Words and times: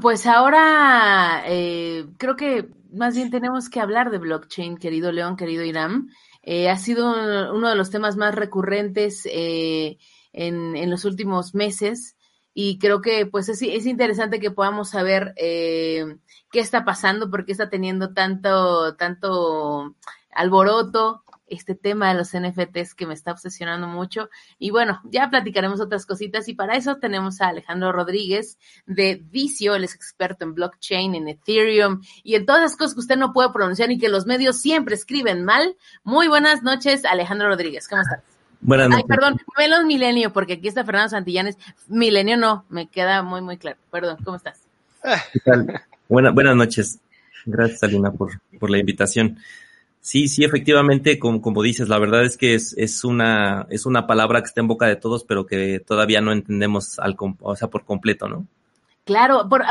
pues 0.00 0.26
ahora 0.26 1.42
eh, 1.46 2.06
creo 2.18 2.36
que 2.36 2.68
más 2.92 3.14
bien 3.14 3.30
tenemos 3.30 3.68
que 3.68 3.80
hablar 3.80 4.10
de 4.10 4.18
blockchain, 4.18 4.76
querido 4.76 5.12
León, 5.12 5.36
querido 5.36 5.64
Iram. 5.64 6.08
Eh, 6.42 6.70
ha 6.70 6.76
sido 6.76 7.12
uno 7.54 7.68
de 7.68 7.76
los 7.76 7.90
temas 7.90 8.16
más 8.16 8.34
recurrentes 8.34 9.26
eh, 9.26 9.98
en, 10.32 10.74
en, 10.76 10.90
los 10.90 11.04
últimos 11.04 11.54
meses 11.54 12.16
y 12.54 12.78
creo 12.78 13.02
que 13.02 13.26
pues 13.26 13.48
es, 13.48 13.60
es 13.62 13.86
interesante 13.86 14.40
que 14.40 14.50
podamos 14.50 14.90
saber 14.90 15.34
eh, 15.36 16.16
qué 16.50 16.60
está 16.60 16.84
pasando, 16.84 17.30
por 17.30 17.44
qué 17.44 17.52
está 17.52 17.68
teniendo 17.68 18.14
tanto, 18.14 18.96
tanto 18.96 19.96
alboroto 20.32 21.24
este 21.50 21.74
tema 21.74 22.08
de 22.08 22.14
los 22.14 22.30
NFTs 22.32 22.94
que 22.94 23.06
me 23.06 23.14
está 23.14 23.32
obsesionando 23.32 23.86
mucho. 23.88 24.30
Y 24.58 24.70
bueno, 24.70 25.00
ya 25.04 25.28
platicaremos 25.28 25.80
otras 25.80 26.06
cositas 26.06 26.48
y 26.48 26.54
para 26.54 26.76
eso 26.76 26.96
tenemos 26.96 27.40
a 27.40 27.48
Alejandro 27.48 27.92
Rodríguez 27.92 28.58
de 28.86 29.22
Vicio, 29.30 29.74
él 29.74 29.84
es 29.84 29.94
experto 29.94 30.44
en 30.44 30.54
blockchain, 30.54 31.14
en 31.14 31.28
Ethereum 31.28 32.00
y 32.22 32.36
en 32.36 32.46
todas 32.46 32.62
las 32.62 32.76
cosas 32.76 32.94
que 32.94 33.00
usted 33.00 33.16
no 33.16 33.32
puede 33.32 33.52
pronunciar 33.52 33.90
y 33.90 33.98
que 33.98 34.08
los 34.08 34.26
medios 34.26 34.60
siempre 34.60 34.94
escriben 34.94 35.44
mal. 35.44 35.76
Muy 36.04 36.28
buenas 36.28 36.62
noches, 36.62 37.04
Alejandro 37.04 37.48
Rodríguez, 37.48 37.88
¿cómo 37.88 38.02
estás? 38.02 38.20
Buenas 38.60 38.88
noches. 38.88 39.04
Ay, 39.04 39.08
perdón, 39.08 39.40
menos 39.58 39.84
milenio, 39.84 40.32
porque 40.32 40.54
aquí 40.54 40.68
está 40.68 40.84
Fernando 40.84 41.10
Santillanes. 41.10 41.56
Milenio 41.88 42.36
no, 42.36 42.64
me 42.68 42.88
queda 42.88 43.22
muy, 43.22 43.40
muy 43.40 43.56
claro. 43.56 43.78
Perdón, 43.90 44.18
¿cómo 44.24 44.36
estás? 44.36 44.60
¿Qué 45.32 45.40
tal? 45.40 45.82
Buena, 46.08 46.30
buenas 46.30 46.56
noches. 46.56 46.98
Gracias, 47.46 47.82
Alina, 47.82 48.12
por, 48.12 48.40
por 48.58 48.70
la 48.70 48.78
invitación. 48.78 49.38
Sí, 50.00 50.28
sí, 50.28 50.44
efectivamente, 50.44 51.18
como, 51.18 51.42
como 51.42 51.62
dices, 51.62 51.88
la 51.88 51.98
verdad 51.98 52.24
es 52.24 52.38
que 52.38 52.54
es, 52.54 52.74
es, 52.78 53.04
una, 53.04 53.66
es 53.68 53.84
una 53.84 54.06
palabra 54.06 54.40
que 54.40 54.46
está 54.46 54.60
en 54.62 54.68
boca 54.68 54.86
de 54.86 54.96
todos, 54.96 55.24
pero 55.24 55.44
que 55.46 55.80
todavía 55.80 56.22
no 56.22 56.32
entendemos 56.32 56.98
al, 56.98 57.16
o 57.18 57.54
sea, 57.54 57.68
por 57.68 57.84
completo, 57.84 58.26
¿no? 58.26 58.46
Claro, 59.04 59.48
por, 59.48 59.62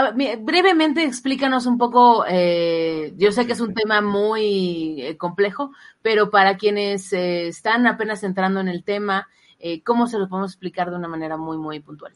brevemente 0.41 1.03
explícanos 1.03 1.65
un 1.65 1.77
poco, 1.77 2.25
eh, 2.27 3.13
yo 3.15 3.31
sé 3.31 3.45
que 3.47 3.53
es 3.53 3.61
un 3.61 3.73
tema 3.73 4.01
muy 4.01 5.01
eh, 5.01 5.17
complejo, 5.17 5.71
pero 6.01 6.29
para 6.29 6.57
quienes 6.57 7.13
eh, 7.13 7.47
están 7.47 7.87
apenas 7.87 8.23
entrando 8.23 8.59
en 8.59 8.67
el 8.67 8.83
tema, 8.83 9.27
eh, 9.59 9.81
¿cómo 9.81 10.07
se 10.07 10.19
lo 10.19 10.27
podemos 10.27 10.51
explicar 10.51 10.89
de 10.89 10.97
una 10.97 11.07
manera 11.07 11.37
muy, 11.37 11.57
muy 11.57 11.79
puntual? 11.79 12.13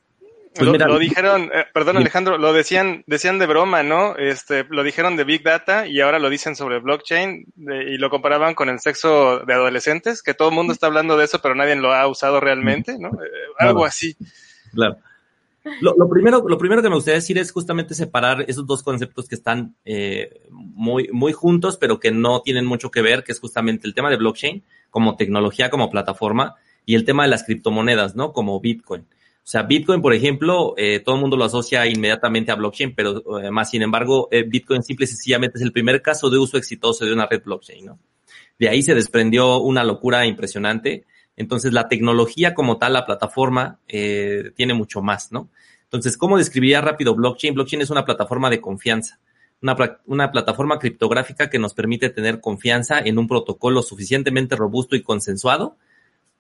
Pues 0.56 0.68
lo, 0.68 0.78
lo, 0.78 1.00
dijeron, 1.00 1.50
eh, 1.54 1.66
perdón 1.74 1.98
Alejandro, 1.98 2.38
lo 2.38 2.54
decían, 2.54 3.04
decían 3.08 3.40
de 3.40 3.48
broma, 3.48 3.82
¿no? 3.82 4.16
Este, 4.18 4.66
lo 4.70 4.84
dijeron 4.84 5.16
de 5.16 5.24
Big 5.24 5.44
Data 5.44 5.88
y 5.88 6.00
ahora 6.00 6.20
lo 6.20 6.30
dicen 6.30 6.56
sobre 6.56 6.80
blockchain 6.80 7.46
de, 7.56 7.94
y 7.94 7.98
lo 7.98 8.10
comparaban 8.12 8.54
con 8.54 8.70
el 8.70 8.80
sexo 8.80 9.40
de 9.40 9.54
adolescentes, 9.54 10.22
que 10.22 10.36
todo 10.36 10.50
el 10.50 10.56
mundo 10.56 10.72
está 10.72 10.88
hablando 10.88 11.18
de 11.18 11.26
eso, 11.26 11.40
pero 11.42 11.56
nadie 11.56 11.76
lo 11.76 11.94
ha 11.94 12.08
usado 12.08 12.40
realmente, 12.40 13.00
¿no? 13.00 13.10
Eh, 13.10 13.30
algo 13.58 13.80
claro. 13.80 13.86
así. 13.86 14.16
Claro. 14.74 14.98
Lo, 15.80 15.96
lo, 15.98 16.10
primero, 16.10 16.44
lo 16.48 16.58
primero 16.58 16.82
que 16.82 16.90
me 16.90 16.96
gustaría 16.96 17.20
decir 17.20 17.38
es 17.38 17.52
justamente 17.52 17.96
separar 17.96 18.44
esos 18.48 18.68
dos 18.68 18.84
conceptos 18.84 19.30
que 19.30 19.36
están 19.36 19.76
eh, 19.86 20.42
muy, 20.52 21.08
muy 21.14 21.32
juntos, 21.32 21.78
pero 21.78 22.00
que 22.00 22.12
no 22.12 22.42
tienen 22.42 22.66
mucho 22.66 22.92
que 22.92 23.02
ver, 23.02 23.24
que 23.24 23.32
es 23.32 23.40
justamente 23.40 23.88
el 23.88 23.94
tema 23.94 24.10
de 24.10 24.18
blockchain 24.18 24.64
como 24.90 25.16
tecnología, 25.16 25.70
como 25.70 25.90
plataforma, 25.90 26.56
y 26.86 26.96
el 26.96 27.06
tema 27.06 27.24
de 27.24 27.30
las 27.30 27.44
criptomonedas, 27.44 28.16
¿no? 28.16 28.34
Como 28.34 28.60
Bitcoin. 28.60 29.06
O 29.44 29.46
sea, 29.46 29.64
Bitcoin, 29.64 30.02
por 30.02 30.14
ejemplo, 30.14 30.74
eh, 30.78 31.02
todo 31.02 31.16
el 31.16 31.22
mundo 31.22 31.36
lo 31.36 31.44
asocia 31.44 31.86
inmediatamente 31.86 32.54
a 32.54 32.56
blockchain, 32.56 32.96
pero 32.96 33.42
eh, 33.42 33.52
más 33.52 33.70
sin 33.70 33.82
embargo, 33.82 34.30
eh, 34.32 34.44
Bitcoin 34.44 34.84
simple 34.84 35.04
y 35.04 35.08
sencillamente 35.08 35.58
es 35.58 35.64
el 35.64 35.74
primer 35.74 36.02
caso 36.02 36.30
de 36.30 36.38
uso 36.38 36.58
exitoso 36.58 37.06
de 37.06 37.12
una 37.12 37.26
red 37.26 37.44
blockchain, 37.44 37.86
¿no? 37.86 38.00
De 38.58 38.70
ahí 38.70 38.82
se 38.82 38.96
desprendió 38.96 39.58
una 39.58 39.84
locura 39.84 40.26
impresionante. 40.26 41.06
Entonces, 41.36 41.74
la 41.74 41.90
tecnología 41.90 42.54
como 42.54 42.78
tal, 42.78 42.94
la 42.94 43.06
plataforma, 43.06 43.80
eh, 43.90 44.52
tiene 44.56 44.74
mucho 44.74 45.02
más, 45.02 45.34
¿no? 45.34 45.50
Entonces, 45.84 46.18
¿cómo 46.18 46.38
describiría 46.38 46.80
rápido 46.80 47.14
blockchain? 47.14 47.54
Blockchain 47.54 47.82
es 47.82 47.90
una 47.90 48.06
plataforma 48.06 48.50
de 48.50 48.62
confianza, 48.62 49.20
una, 49.62 49.76
una 50.06 50.32
plataforma 50.32 50.80
criptográfica 50.80 51.50
que 51.50 51.60
nos 51.60 51.74
permite 51.74 52.10
tener 52.10 52.40
confianza 52.40 53.00
en 53.00 53.20
un 53.20 53.28
protocolo 53.28 53.82
suficientemente 53.82 54.56
robusto 54.56 54.96
y 54.96 55.04
consensuado 55.04 55.76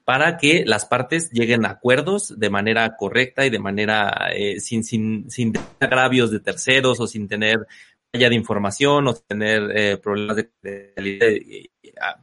para 0.05 0.37
que 0.37 0.65
las 0.65 0.85
partes 0.85 1.31
lleguen 1.31 1.65
a 1.65 1.71
acuerdos 1.71 2.37
de 2.37 2.49
manera 2.49 2.95
correcta 2.97 3.45
y 3.45 3.49
de 3.49 3.59
manera 3.59 4.29
eh, 4.35 4.59
sin, 4.59 4.83
sin, 4.83 5.29
sin 5.31 5.53
agravios 5.79 6.29
de 6.31 6.39
terceros 6.39 6.99
o 6.99 7.07
sin 7.07 7.27
tener 7.27 7.65
falla 8.11 8.29
de 8.29 8.35
información 8.35 9.07
o 9.07 9.13
sin 9.13 9.25
tener 9.25 9.71
eh, 9.75 9.97
problemas 9.97 10.35
de, 10.35 10.49
de, 10.61 11.71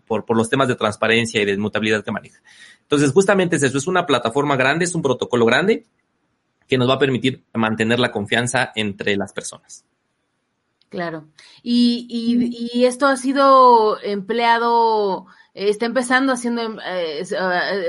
por, 0.06 0.24
por 0.24 0.36
los 0.36 0.50
temas 0.50 0.68
de 0.68 0.74
transparencia 0.74 1.41
y 1.41 1.46
de 1.46 1.56
mutabilidad 1.56 2.04
que 2.04 2.12
maneja. 2.12 2.41
Entonces, 2.82 3.12
justamente 3.12 3.56
es 3.56 3.62
eso, 3.62 3.78
es 3.78 3.86
una 3.86 4.04
plataforma 4.04 4.56
grande, 4.56 4.84
es 4.84 4.94
un 4.94 5.02
protocolo 5.02 5.47
grande 5.47 5.86
que 6.68 6.76
nos 6.76 6.88
va 6.88 6.94
a 6.94 6.98
permitir 6.98 7.44
mantener 7.54 7.98
la 7.98 8.12
confianza 8.12 8.72
entre 8.74 9.16
las 9.16 9.32
personas. 9.32 9.84
Claro. 10.88 11.28
Y, 11.62 12.68
y 12.72 12.84
esto 12.84 13.06
ha 13.06 13.16
sido 13.16 14.00
empleado 14.02 15.26
está 15.55 15.87
empezando 15.87 16.33
haciendo, 16.33 16.81
eh, 16.84 17.25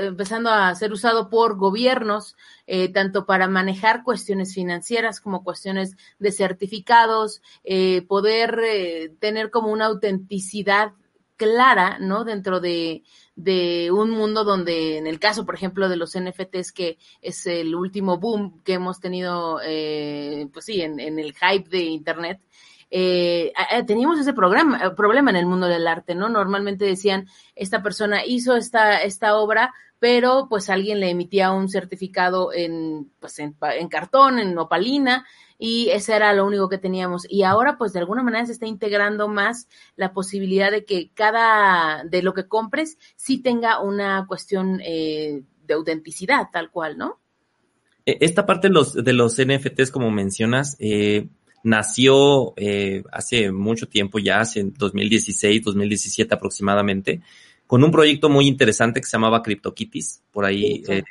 empezando 0.02 0.50
a 0.50 0.74
ser 0.74 0.92
usado 0.92 1.30
por 1.30 1.56
gobiernos, 1.56 2.36
eh, 2.66 2.88
tanto 2.88 3.26
para 3.26 3.48
manejar 3.48 4.02
cuestiones 4.02 4.54
financieras 4.54 5.20
como 5.20 5.44
cuestiones 5.44 5.96
de 6.18 6.32
certificados, 6.32 7.42
eh, 7.64 8.02
poder 8.02 8.60
eh, 8.64 9.14
tener 9.20 9.50
como 9.50 9.68
una 9.72 9.86
autenticidad 9.86 10.92
clara, 11.36 11.98
¿no? 11.98 12.24
Dentro 12.24 12.60
de, 12.60 13.02
de 13.34 13.90
un 13.90 14.10
mundo 14.10 14.44
donde, 14.44 14.98
en 14.98 15.06
el 15.06 15.18
caso, 15.18 15.44
por 15.44 15.54
ejemplo, 15.54 15.88
de 15.88 15.96
los 15.96 16.16
NFTs, 16.16 16.72
que 16.72 16.98
es 17.20 17.46
el 17.46 17.74
último 17.74 18.18
boom 18.18 18.62
que 18.62 18.74
hemos 18.74 19.00
tenido, 19.00 19.60
eh, 19.64 20.48
pues 20.52 20.66
sí, 20.66 20.80
en, 20.82 21.00
en 21.00 21.18
el 21.18 21.34
hype 21.34 21.68
de 21.68 21.82
Internet, 21.82 22.40
eh, 22.94 23.52
teníamos 23.86 24.20
ese 24.20 24.34
programa, 24.34 24.94
problema 24.94 25.30
en 25.30 25.36
el 25.36 25.46
mundo 25.46 25.66
del 25.66 25.86
arte, 25.86 26.14
¿no? 26.14 26.28
Normalmente 26.28 26.84
decían, 26.84 27.26
esta 27.56 27.82
persona 27.82 28.24
hizo 28.26 28.54
esta, 28.54 29.02
esta 29.02 29.36
obra, 29.36 29.72
pero 29.98 30.46
pues 30.50 30.68
alguien 30.68 31.00
le 31.00 31.08
emitía 31.08 31.52
un 31.52 31.70
certificado 31.70 32.52
en, 32.52 33.10
pues 33.18 33.38
en, 33.38 33.56
en 33.62 33.88
cartón, 33.88 34.38
en 34.38 34.58
opalina, 34.58 35.24
y 35.58 35.88
ese 35.88 36.14
era 36.14 36.34
lo 36.34 36.44
único 36.44 36.68
que 36.68 36.76
teníamos. 36.76 37.24
Y 37.30 37.44
ahora, 37.44 37.78
pues 37.78 37.94
de 37.94 38.00
alguna 38.00 38.22
manera 38.22 38.44
se 38.44 38.52
está 38.52 38.66
integrando 38.66 39.26
más 39.26 39.68
la 39.96 40.12
posibilidad 40.12 40.70
de 40.70 40.84
que 40.84 41.12
cada, 41.14 42.04
de 42.04 42.22
lo 42.22 42.34
que 42.34 42.46
compres, 42.46 42.98
sí 43.16 43.38
tenga 43.40 43.80
una 43.80 44.26
cuestión 44.26 44.82
eh, 44.84 45.44
de 45.64 45.74
autenticidad, 45.74 46.48
tal 46.52 46.70
cual, 46.70 46.98
¿no? 46.98 47.20
E, 48.04 48.18
esta 48.20 48.44
parte 48.44 48.68
de 48.68 48.74
los, 48.74 48.92
de 48.92 49.12
los 49.14 49.40
NFTs, 49.40 49.90
como 49.90 50.10
mencionas, 50.10 50.76
eh, 50.78 51.28
nació 51.62 52.54
eh, 52.56 53.02
hace 53.12 53.50
mucho 53.52 53.88
tiempo 53.88 54.18
ya, 54.18 54.40
hace 54.40 54.64
2016, 54.64 55.62
2017 55.62 56.34
aproximadamente, 56.34 57.20
con 57.66 57.82
un 57.84 57.90
proyecto 57.90 58.28
muy 58.28 58.46
interesante 58.46 59.00
que 59.00 59.06
se 59.06 59.12
llamaba 59.12 59.42
CryptoKitties. 59.42 60.22
Por 60.30 60.44
ahí 60.44 60.82
eh, 60.88 61.02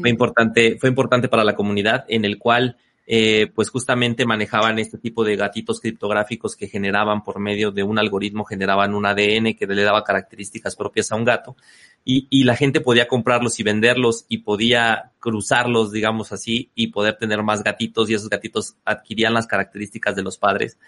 fue 0.00 0.10
importante, 0.10 0.78
fue 0.78 0.88
importante 0.88 1.28
para 1.28 1.44
la 1.44 1.54
comunidad, 1.54 2.04
en 2.08 2.24
el 2.24 2.38
cual 2.38 2.76
eh, 3.12 3.50
pues 3.52 3.70
justamente 3.70 4.24
manejaban 4.24 4.78
este 4.78 4.96
tipo 4.96 5.24
de 5.24 5.34
gatitos 5.34 5.80
criptográficos 5.80 6.54
que 6.54 6.68
generaban 6.68 7.24
por 7.24 7.40
medio 7.40 7.72
de 7.72 7.82
un 7.82 7.98
algoritmo, 7.98 8.44
generaban 8.44 8.94
un 8.94 9.04
ADN 9.04 9.54
que 9.54 9.66
le 9.66 9.82
daba 9.82 10.04
características 10.04 10.76
propias 10.76 11.10
a 11.10 11.16
un 11.16 11.24
gato 11.24 11.56
y, 12.04 12.28
y, 12.30 12.44
la 12.44 12.54
gente 12.54 12.80
podía 12.80 13.08
comprarlos 13.08 13.58
y 13.58 13.64
venderlos 13.64 14.26
y 14.28 14.38
podía 14.38 15.10
cruzarlos, 15.18 15.90
digamos 15.90 16.30
así, 16.30 16.70
y 16.76 16.92
poder 16.92 17.16
tener 17.16 17.42
más 17.42 17.64
gatitos 17.64 18.08
y 18.08 18.14
esos 18.14 18.28
gatitos 18.28 18.76
adquirían 18.84 19.34
las 19.34 19.48
características 19.48 20.14
de 20.14 20.22
los 20.22 20.38
padres. 20.38 20.78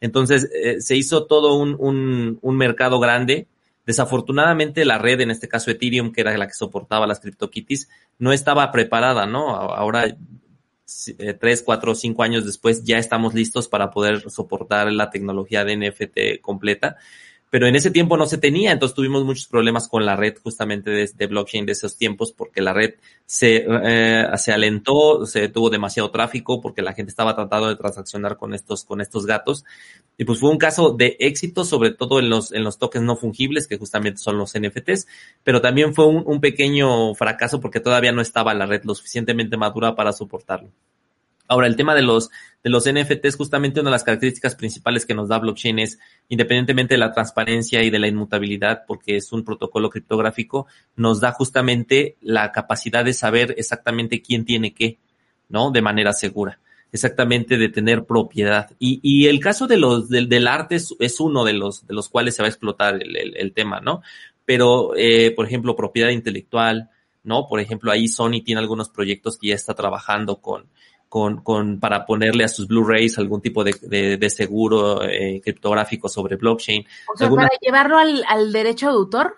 Entonces 0.00 0.48
eh, 0.54 0.80
se 0.80 0.94
hizo 0.94 1.26
todo 1.26 1.56
un, 1.56 1.74
un, 1.80 2.38
un 2.42 2.56
mercado 2.56 3.00
grande. 3.00 3.48
Desafortunadamente 3.86 4.84
la 4.84 4.98
red, 4.98 5.20
en 5.20 5.32
este 5.32 5.48
caso 5.48 5.72
Ethereum, 5.72 6.12
que 6.12 6.20
era 6.20 6.38
la 6.38 6.46
que 6.46 6.54
soportaba 6.54 7.08
las 7.08 7.18
CryptoKitties, 7.18 7.88
no 8.20 8.32
estaba 8.32 8.70
preparada, 8.70 9.26
¿no? 9.26 9.56
Ahora 9.56 10.16
tres, 11.40 11.62
cuatro, 11.62 11.94
cinco 11.94 12.22
años 12.22 12.44
después 12.44 12.84
ya 12.84 12.98
estamos 12.98 13.34
listos 13.34 13.68
para 13.68 13.90
poder 13.90 14.30
soportar 14.30 14.92
la 14.92 15.10
tecnología 15.10 15.64
de 15.64 15.76
NFT 15.76 16.40
completa. 16.40 16.96
Pero 17.52 17.66
en 17.66 17.76
ese 17.76 17.90
tiempo 17.90 18.16
no 18.16 18.24
se 18.24 18.38
tenía, 18.38 18.72
entonces 18.72 18.96
tuvimos 18.96 19.26
muchos 19.26 19.46
problemas 19.46 19.86
con 19.86 20.06
la 20.06 20.16
red 20.16 20.38
justamente 20.42 20.90
de, 20.90 21.26
blockchain 21.26 21.66
de 21.66 21.72
esos 21.72 21.98
tiempos 21.98 22.32
porque 22.32 22.62
la 22.62 22.72
red 22.72 22.94
se, 23.26 23.66
eh, 23.68 24.26
se 24.38 24.52
alentó, 24.54 25.26
se 25.26 25.50
tuvo 25.50 25.68
demasiado 25.68 26.10
tráfico 26.10 26.62
porque 26.62 26.80
la 26.80 26.94
gente 26.94 27.10
estaba 27.10 27.36
tratando 27.36 27.68
de 27.68 27.76
transaccionar 27.76 28.38
con 28.38 28.54
estos, 28.54 28.84
con 28.84 29.02
estos 29.02 29.26
gatos. 29.26 29.66
Y 30.16 30.24
pues 30.24 30.38
fue 30.38 30.48
un 30.48 30.56
caso 30.56 30.94
de 30.94 31.18
éxito, 31.20 31.66
sobre 31.66 31.90
todo 31.90 32.20
en 32.20 32.30
los, 32.30 32.52
en 32.52 32.64
los 32.64 32.78
tokens 32.78 33.04
no 33.04 33.16
fungibles, 33.16 33.68
que 33.68 33.76
justamente 33.76 34.16
son 34.16 34.38
los 34.38 34.54
NFTs, 34.58 35.06
pero 35.44 35.60
también 35.60 35.92
fue 35.92 36.06
un 36.06 36.40
pequeño 36.40 37.14
fracaso 37.14 37.60
porque 37.60 37.80
todavía 37.80 38.12
no 38.12 38.22
estaba 38.22 38.54
la 38.54 38.64
red 38.64 38.82
lo 38.84 38.94
suficientemente 38.94 39.58
madura 39.58 39.94
para 39.94 40.14
soportarlo. 40.14 40.70
Ahora, 41.52 41.66
el 41.66 41.76
tema 41.76 41.94
de 41.94 42.00
los, 42.00 42.30
de 42.64 42.70
los 42.70 42.90
NFTs, 42.90 43.36
justamente 43.36 43.78
una 43.78 43.90
de 43.90 43.96
las 43.96 44.04
características 44.04 44.54
principales 44.54 45.04
que 45.04 45.12
nos 45.12 45.28
da 45.28 45.38
blockchain 45.38 45.80
es, 45.80 45.98
independientemente 46.30 46.94
de 46.94 46.98
la 46.98 47.12
transparencia 47.12 47.82
y 47.82 47.90
de 47.90 47.98
la 47.98 48.08
inmutabilidad, 48.08 48.84
porque 48.86 49.16
es 49.16 49.30
un 49.32 49.44
protocolo 49.44 49.90
criptográfico, 49.90 50.66
nos 50.96 51.20
da 51.20 51.32
justamente 51.32 52.16
la 52.22 52.52
capacidad 52.52 53.04
de 53.04 53.12
saber 53.12 53.54
exactamente 53.58 54.22
quién 54.22 54.46
tiene 54.46 54.72
qué, 54.72 54.96
¿no? 55.50 55.70
De 55.70 55.82
manera 55.82 56.14
segura. 56.14 56.58
Exactamente 56.90 57.58
de 57.58 57.68
tener 57.68 58.06
propiedad. 58.06 58.70
Y, 58.78 59.00
y 59.02 59.26
el 59.26 59.38
caso 59.38 59.66
de 59.66 59.76
los, 59.76 60.08
del, 60.08 60.30
del 60.30 60.46
arte 60.46 60.76
es, 60.76 61.20
uno 61.20 61.44
de 61.44 61.52
los, 61.52 61.86
de 61.86 61.92
los 61.92 62.08
cuales 62.08 62.34
se 62.34 62.40
va 62.40 62.46
a 62.46 62.48
explotar 62.48 62.94
el, 62.94 63.14
el, 63.14 63.36
el 63.36 63.52
tema, 63.52 63.80
¿no? 63.80 64.00
Pero, 64.46 64.96
eh, 64.96 65.32
por 65.32 65.44
ejemplo, 65.44 65.76
propiedad 65.76 66.08
intelectual, 66.08 66.88
¿no? 67.24 67.46
Por 67.46 67.60
ejemplo, 67.60 67.92
ahí 67.92 68.08
Sony 68.08 68.42
tiene 68.42 68.62
algunos 68.62 68.88
proyectos 68.88 69.36
que 69.36 69.48
ya 69.48 69.54
está 69.54 69.74
trabajando 69.74 70.40
con, 70.40 70.70
con, 71.12 71.42
con, 71.42 71.78
para 71.78 72.06
ponerle 72.06 72.42
a 72.42 72.48
sus 72.48 72.66
Blu-rays 72.66 73.18
algún 73.18 73.42
tipo 73.42 73.62
de, 73.62 73.76
de, 73.82 74.16
de 74.16 74.30
seguro 74.30 75.04
eh, 75.04 75.42
criptográfico 75.44 76.08
sobre 76.08 76.36
blockchain. 76.36 76.86
O 77.12 77.18
sea, 77.18 77.26
¿Alguna... 77.26 77.48
para 77.48 77.58
llevarlo 77.60 77.98
al, 77.98 78.24
al, 78.26 78.50
derecho 78.50 78.86
de 78.86 78.94
autor. 78.94 79.36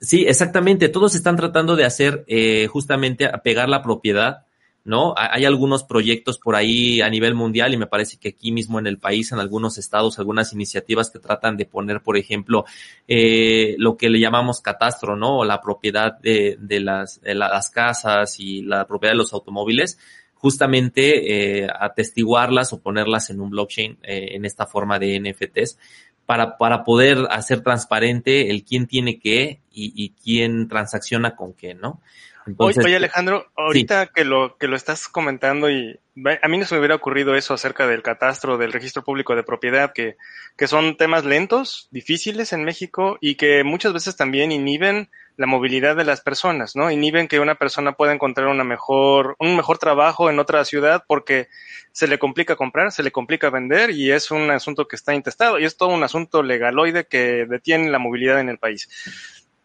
Sí, 0.00 0.24
exactamente. 0.26 0.88
Todos 0.88 1.14
están 1.14 1.36
tratando 1.36 1.76
de 1.76 1.84
hacer 1.84 2.24
eh, 2.26 2.66
justamente 2.66 3.24
a 3.24 3.38
pegar 3.38 3.68
la 3.68 3.84
propiedad, 3.84 4.46
¿no? 4.82 5.14
Hay 5.16 5.44
algunos 5.44 5.84
proyectos 5.84 6.38
por 6.38 6.56
ahí 6.56 7.00
a 7.00 7.08
nivel 7.08 7.36
mundial 7.36 7.72
y 7.72 7.76
me 7.76 7.86
parece 7.86 8.16
que 8.16 8.30
aquí 8.30 8.50
mismo 8.50 8.80
en 8.80 8.88
el 8.88 8.98
país, 8.98 9.30
en 9.30 9.38
algunos 9.38 9.78
estados, 9.78 10.18
algunas 10.18 10.52
iniciativas 10.54 11.08
que 11.08 11.20
tratan 11.20 11.56
de 11.56 11.66
poner, 11.66 12.00
por 12.00 12.16
ejemplo, 12.16 12.64
eh, 13.06 13.76
lo 13.78 13.96
que 13.96 14.10
le 14.10 14.18
llamamos 14.18 14.60
catastro, 14.60 15.14
¿no? 15.14 15.38
O 15.38 15.44
la 15.44 15.60
propiedad 15.60 16.18
de, 16.18 16.56
de, 16.58 16.80
las, 16.80 17.20
de 17.20 17.36
las 17.36 17.70
casas 17.70 18.40
y 18.40 18.62
la 18.62 18.88
propiedad 18.88 19.12
de 19.12 19.18
los 19.18 19.32
automóviles 19.32 19.98
justamente 20.44 21.62
eh, 21.62 21.68
atestiguarlas 21.80 22.74
o 22.74 22.82
ponerlas 22.82 23.30
en 23.30 23.40
un 23.40 23.48
blockchain 23.48 23.96
eh, 24.02 24.32
en 24.32 24.44
esta 24.44 24.66
forma 24.66 24.98
de 24.98 25.18
NFTs 25.18 25.78
para, 26.26 26.58
para 26.58 26.84
poder 26.84 27.16
hacer 27.30 27.62
transparente 27.62 28.50
el 28.50 28.62
quién 28.62 28.86
tiene 28.86 29.18
qué 29.18 29.60
y, 29.72 29.94
y 29.96 30.10
quién 30.22 30.68
transacciona 30.68 31.34
con 31.34 31.54
qué, 31.54 31.72
¿no? 31.72 32.02
Entonces, 32.46 32.84
oye, 32.84 32.96
Alejandro, 32.96 33.50
ahorita 33.56 34.04
sí. 34.04 34.10
que 34.14 34.24
lo 34.26 34.58
que 34.58 34.68
lo 34.68 34.76
estás 34.76 35.08
comentando 35.08 35.70
y 35.70 35.98
a 36.42 36.46
mí 36.46 36.58
no 36.58 36.66
se 36.66 36.74
me 36.74 36.80
hubiera 36.80 36.94
ocurrido 36.94 37.34
eso 37.36 37.54
acerca 37.54 37.86
del 37.86 38.02
catastro, 38.02 38.58
del 38.58 38.70
registro 38.70 39.02
público 39.02 39.34
de 39.34 39.44
propiedad, 39.44 39.94
que, 39.94 40.18
que 40.58 40.66
son 40.66 40.98
temas 40.98 41.24
lentos, 41.24 41.88
difíciles 41.90 42.52
en 42.52 42.64
México 42.64 43.16
y 43.22 43.36
que 43.36 43.64
muchas 43.64 43.94
veces 43.94 44.16
también 44.16 44.52
inhiben 44.52 45.08
la 45.36 45.46
movilidad 45.46 45.96
de 45.96 46.04
las 46.04 46.20
personas, 46.20 46.76
¿no? 46.76 46.90
Inhiben 46.90 47.26
que 47.26 47.40
una 47.40 47.56
persona 47.56 47.92
pueda 47.92 48.12
encontrar 48.12 48.46
una 48.46 48.62
mejor, 48.62 49.34
un 49.38 49.56
mejor 49.56 49.78
trabajo 49.78 50.30
en 50.30 50.38
otra 50.38 50.64
ciudad 50.64 51.04
porque 51.08 51.48
se 51.92 52.06
le 52.06 52.18
complica 52.18 52.56
comprar, 52.56 52.92
se 52.92 53.02
le 53.02 53.10
complica 53.10 53.50
vender 53.50 53.90
y 53.90 54.12
es 54.12 54.30
un 54.30 54.50
asunto 54.50 54.86
que 54.86 54.96
está 54.96 55.14
intestado 55.14 55.58
y 55.58 55.64
es 55.64 55.76
todo 55.76 55.88
un 55.88 56.04
asunto 56.04 56.42
legaloide 56.42 57.06
que 57.06 57.46
detiene 57.48 57.90
la 57.90 57.98
movilidad 57.98 58.38
en 58.40 58.48
el 58.48 58.58
país. 58.58 58.88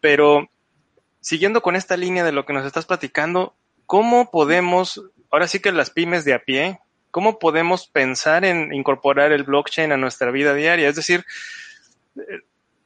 Pero 0.00 0.48
siguiendo 1.20 1.62
con 1.62 1.76
esta 1.76 1.96
línea 1.96 2.24
de 2.24 2.32
lo 2.32 2.46
que 2.46 2.52
nos 2.52 2.66
estás 2.66 2.86
platicando, 2.86 3.54
¿cómo 3.86 4.30
podemos, 4.30 5.02
ahora 5.30 5.46
sí 5.46 5.60
que 5.60 5.70
las 5.70 5.90
pymes 5.90 6.24
de 6.24 6.34
a 6.34 6.40
pie, 6.40 6.80
cómo 7.12 7.38
podemos 7.38 7.86
pensar 7.86 8.44
en 8.44 8.72
incorporar 8.72 9.30
el 9.32 9.44
blockchain 9.44 9.92
a 9.92 9.96
nuestra 9.96 10.30
vida 10.32 10.54
diaria? 10.54 10.88
Es 10.88 10.96
decir, 10.96 11.24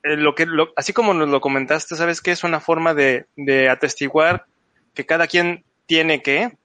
lo 0.04 0.34
que, 0.34 0.46
lo, 0.46 0.72
así 0.76 0.92
como 0.92 1.14
nos 1.14 1.28
lo 1.28 1.40
comentaste, 1.40 1.96
sabes 1.96 2.20
que 2.20 2.30
es 2.30 2.44
una 2.44 2.60
forma 2.60 2.94
de, 2.94 3.26
de 3.36 3.70
atestiguar 3.70 4.44
que 4.92 5.06
cada 5.06 5.26
quien 5.26 5.64
tiene 5.86 6.22
que, 6.22 6.56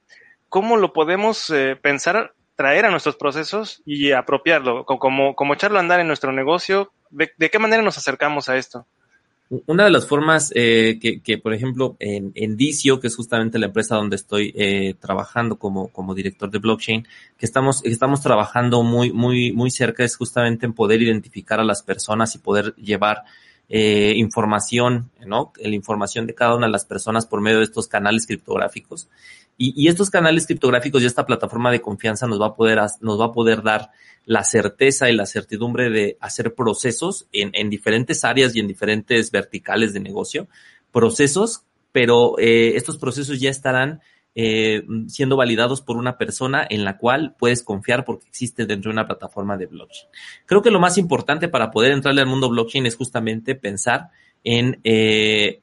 ¿cómo 0.50 0.78
lo 0.78 0.92
podemos 0.94 1.50
eh, 1.50 1.78
pensar, 1.82 2.34
traer 2.56 2.86
a 2.86 2.92
nuestros 2.92 3.16
procesos 3.16 3.82
y 3.86 4.12
apropiarlo, 4.12 4.86
como, 4.86 5.36
como 5.36 5.54
echarlo 5.54 5.78
a 5.78 5.82
andar 5.82 6.02
en 6.02 6.08
nuestro 6.08 6.34
negocio? 6.34 6.92
¿De, 7.10 7.32
de 7.38 7.50
qué 7.50 7.60
manera 7.60 7.82
nos 7.82 7.98
acercamos 7.98 8.50
a 8.50 8.58
esto? 8.58 8.86
Una 9.66 9.86
de 9.86 9.90
las 9.90 10.06
formas 10.06 10.52
eh, 10.54 11.00
que, 11.02 11.22
que, 11.22 11.40
por 11.40 11.56
ejemplo, 11.56 11.98
en, 12.00 12.32
en 12.36 12.56
Dicio, 12.56 13.00
que 13.00 13.08
es 13.08 13.16
justamente 13.16 13.58
la 13.58 13.66
empresa 13.66 13.96
donde 13.96 14.16
estoy 14.16 14.54
eh, 14.56 14.94
trabajando 15.00 15.58
como, 15.58 15.88
como 15.88 16.14
director 16.14 16.52
de 16.52 16.60
blockchain, 16.60 17.08
que 17.36 17.46
estamos, 17.48 17.84
estamos 17.84 18.22
trabajando 18.22 18.84
muy, 18.84 19.12
muy, 19.12 19.52
muy 19.52 19.72
cerca, 19.72 20.04
es 20.04 20.16
justamente 20.16 20.68
en 20.68 20.74
poder 20.74 21.02
identificar 21.02 21.60
a 21.60 21.64
las 21.64 21.82
personas 21.82 22.36
y 22.36 22.38
poder 22.38 22.76
llevar 22.76 23.24
eh, 23.70 24.14
información, 24.18 25.10
¿no? 25.26 25.52
La 25.60 25.76
información 25.76 26.28
de 26.28 26.36
cada 26.36 26.56
una 26.56 26.68
de 26.68 26.72
las 26.72 26.86
personas 26.86 27.26
por 27.26 27.42
medio 27.42 27.58
de 27.58 27.64
estos 27.64 27.88
canales 27.88 28.28
criptográficos. 28.28 29.08
Y, 29.62 29.90
estos 29.90 30.10
canales 30.10 30.48
criptográficos 30.48 31.04
y 31.04 31.06
esta 31.06 31.26
plataforma 31.26 31.70
de 31.70 31.82
confianza 31.82 32.28
nos 32.28 32.40
va 32.42 32.48
a 32.48 32.56
poder, 32.56 32.80
nos 33.02 33.20
va 33.20 33.26
a 33.26 33.32
poder 33.34 33.62
dar 33.62 33.92
la 34.26 34.46
certeza 34.46 35.10
y 35.10 35.16
la 35.16 35.26
certidumbre 35.26 35.90
de 35.90 36.18
hacer 36.22 36.56
procesos 36.56 37.28
en, 37.34 37.52
en 37.54 37.70
diferentes 37.70 38.24
áreas 38.24 38.56
y 38.56 38.62
en 38.62 38.68
diferentes 38.68 39.32
verticales 39.32 39.94
de 39.94 40.00
negocio, 40.00 40.48
procesos, 40.94 41.64
pero 41.92 42.40
eh, 42.40 42.78
estos 42.78 42.98
procesos 42.98 43.42
ya 43.42 43.50
estarán 43.50 44.00
eh, 44.36 44.84
siendo 45.08 45.36
validados 45.36 45.82
por 45.82 45.98
una 45.98 46.18
persona 46.18 46.66
en 46.70 46.86
la 46.86 46.98
cual 46.98 47.36
puedes 47.38 47.62
confiar 47.62 48.06
porque 48.06 48.28
existe 48.30 48.66
dentro 48.66 48.90
de 48.90 48.94
una 48.94 49.08
plataforma 49.08 49.58
de 49.58 49.66
blockchain. 49.66 50.10
Creo 50.46 50.62
que 50.62 50.72
lo 50.72 50.80
más 50.80 50.98
importante 50.98 51.50
para 51.50 51.72
poder 51.72 51.92
entrarle 51.92 52.22
al 52.22 52.28
mundo 52.28 52.48
blockchain 52.50 52.86
es 52.86 52.96
justamente 52.96 53.56
pensar 53.56 54.12
en, 54.46 54.80
eh, 54.86 55.60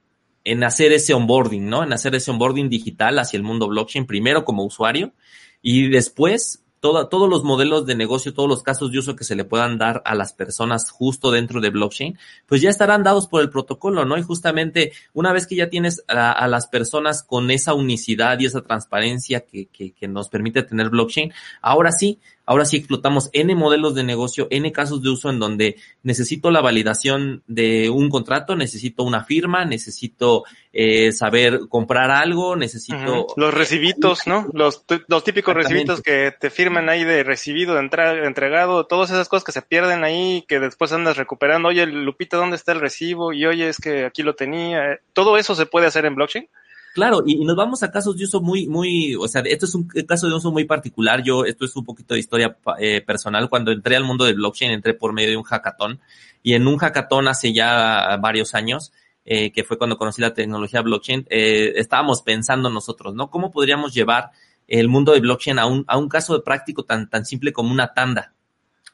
en 0.47 0.63
hacer 0.63 0.93
ese 0.93 1.13
onboarding, 1.13 1.69
¿no? 1.69 1.83
En 1.83 1.93
hacer 1.93 2.15
ese 2.15 2.31
onboarding 2.31 2.69
digital 2.69 3.19
hacia 3.19 3.37
el 3.37 3.43
mundo 3.43 3.67
blockchain, 3.67 4.07
primero 4.07 4.45
como 4.45 4.65
usuario 4.65 5.13
y 5.61 5.89
después 5.89 6.63
todo, 6.79 7.09
todos 7.09 7.29
los 7.29 7.43
modelos 7.43 7.85
de 7.85 7.97
negocio, 7.97 8.33
todos 8.33 8.49
los 8.49 8.63
casos 8.63 8.93
de 8.93 9.01
uso 9.01 9.17
que 9.17 9.25
se 9.25 9.35
le 9.35 9.45
puedan 9.45 9.77
dar 9.77 10.03
a 10.05 10.15
las 10.15 10.35
personas 10.35 10.89
justo 10.91 11.33
dentro 11.33 11.61
de 11.61 11.71
blockchain, 11.71 12.17
pues 12.47 12.63
ya 12.63 12.71
estarán 12.71 13.03
dados 13.03 13.27
por 13.27 13.43
el 13.43 13.51
protocolo, 13.51 14.05
¿no? 14.05 14.17
Y 14.17 14.23
justamente 14.23 14.93
una 15.13 15.33
vez 15.33 15.49
que 15.49 15.57
ya 15.57 15.69
tienes 15.69 16.05
a, 16.07 16.31
a 16.31 16.47
las 16.47 16.69
personas 16.69 17.25
con 17.25 17.51
esa 17.51 17.75
unicidad 17.75 18.39
y 18.39 18.47
esa 18.47 18.63
transparencia 18.63 19.41
que, 19.41 19.67
que, 19.67 19.95
que 19.95 20.07
nos 20.07 20.29
permite 20.29 20.63
tener 20.63 20.91
blockchain, 20.91 21.33
ahora 21.61 21.91
sí, 21.91 22.21
ahora 22.47 22.65
sí 22.65 22.77
explotamos 22.77 23.29
N 23.33 23.55
modelos 23.55 23.95
de 23.95 24.05
negocio, 24.05 24.47
N 24.51 24.71
casos 24.73 25.03
de 25.03 25.11
uso 25.11 25.29
en 25.29 25.39
donde 25.39 25.77
necesito 26.03 26.51
la 26.51 26.63
validación 26.63 27.43
de 27.47 27.91
un 27.91 28.09
contrato, 28.09 28.57
necesito 28.57 29.03
una 29.03 29.25
firma, 29.25 29.65
necesito 29.65 30.45
eh, 30.73 31.13
saber 31.13 31.61
comprar 31.69 32.11
algo, 32.11 32.57
necesito... 32.57 33.27
Los 33.37 33.53
recibitos, 33.53 34.27
¿no? 34.27 34.47
Los, 34.53 34.85
los 35.09 35.25
típicos 35.25 35.55
recibitos 35.55 36.01
que 36.01 36.33
te 36.39 36.51
firman 36.51 36.89
ahí 36.89 37.05
de 37.05 37.25
recibido, 37.25 37.75
de 37.75 37.81
entregado, 37.81 38.87
todas 38.87 39.11
esas 39.11 39.29
cosas 39.29 39.45
que 39.45 39.53
se 39.53 39.63
pierden 39.63 40.05
ahí, 40.05 40.45
que 40.49 40.61
después 40.61 40.93
andas 40.93 41.17
recuperando. 41.17 41.69
Oye, 41.69 41.87
Lupita, 41.87 42.37
¿dónde 42.37 42.57
está 42.57 42.73
el 42.73 42.81
recibo? 42.81 43.33
Y 43.33 43.45
oye, 43.47 43.69
es 43.69 43.79
que 43.79 44.05
aquí 44.05 44.23
lo 44.23 44.35
tenía. 44.35 45.01
¿Todo 45.13 45.37
eso 45.37 45.55
se 45.55 45.67
puede 45.67 45.87
hacer 45.87 46.05
en 46.05 46.15
blockchain? 46.15 46.49
Claro, 46.97 47.23
y, 47.27 47.45
nos 47.45 47.57
vamos 47.57 47.83
a 47.83 47.91
casos 47.91 48.17
de 48.17 48.25
uso 48.25 48.41
muy, 48.41 48.67
muy, 48.69 49.15
o 49.17 49.29
sea, 49.29 49.43
esto 49.43 49.67
es 49.67 49.75
un 49.75 49.87
caso 49.87 50.29
de 50.29 50.35
uso 50.35 50.51
muy 50.51 50.65
particular. 50.65 51.23
Yo, 51.23 51.45
esto 51.45 51.67
es 51.67 51.77
un 51.77 51.85
poquito 51.85 52.15
de 52.15 52.21
historia 52.21 52.57
eh, 52.79 53.03
personal. 53.03 53.51
Cuando 53.51 53.71
entré 53.71 53.97
al 53.97 54.05
mundo 54.05 54.25
del 54.25 54.37
blockchain, 54.37 54.71
entré 54.71 54.95
por 54.95 55.13
medio 55.13 55.29
de 55.29 55.37
un 55.37 55.43
hackathon. 55.43 56.01
Y 56.43 56.55
en 56.55 56.67
un 56.67 56.79
hackathon 56.79 57.29
hace 57.29 57.53
ya 57.53 58.17
varios 58.17 58.55
años, 58.55 58.95
eh, 59.27 59.53
que 59.53 59.63
fue 59.63 59.77
cuando 59.77 59.99
conocí 59.99 60.23
la 60.23 60.33
tecnología 60.33 60.81
blockchain, 60.81 61.27
eh, 61.29 61.75
estábamos 61.77 62.23
pensando 62.23 62.71
nosotros, 62.71 63.15
¿no? 63.15 63.29
¿Cómo 63.29 63.51
podríamos 63.51 63.93
llevar 63.93 64.31
el 64.67 64.89
mundo 64.89 65.13
de 65.13 65.21
blockchain 65.21 65.59
a 65.59 65.67
un, 65.67 65.85
a 65.89 65.99
un 65.99 66.09
caso 66.09 66.43
práctico 66.43 66.85
tan, 66.85 67.11
tan 67.11 67.27
simple 67.27 67.53
como 67.53 67.73
una 67.73 67.93
tanda? 67.93 68.33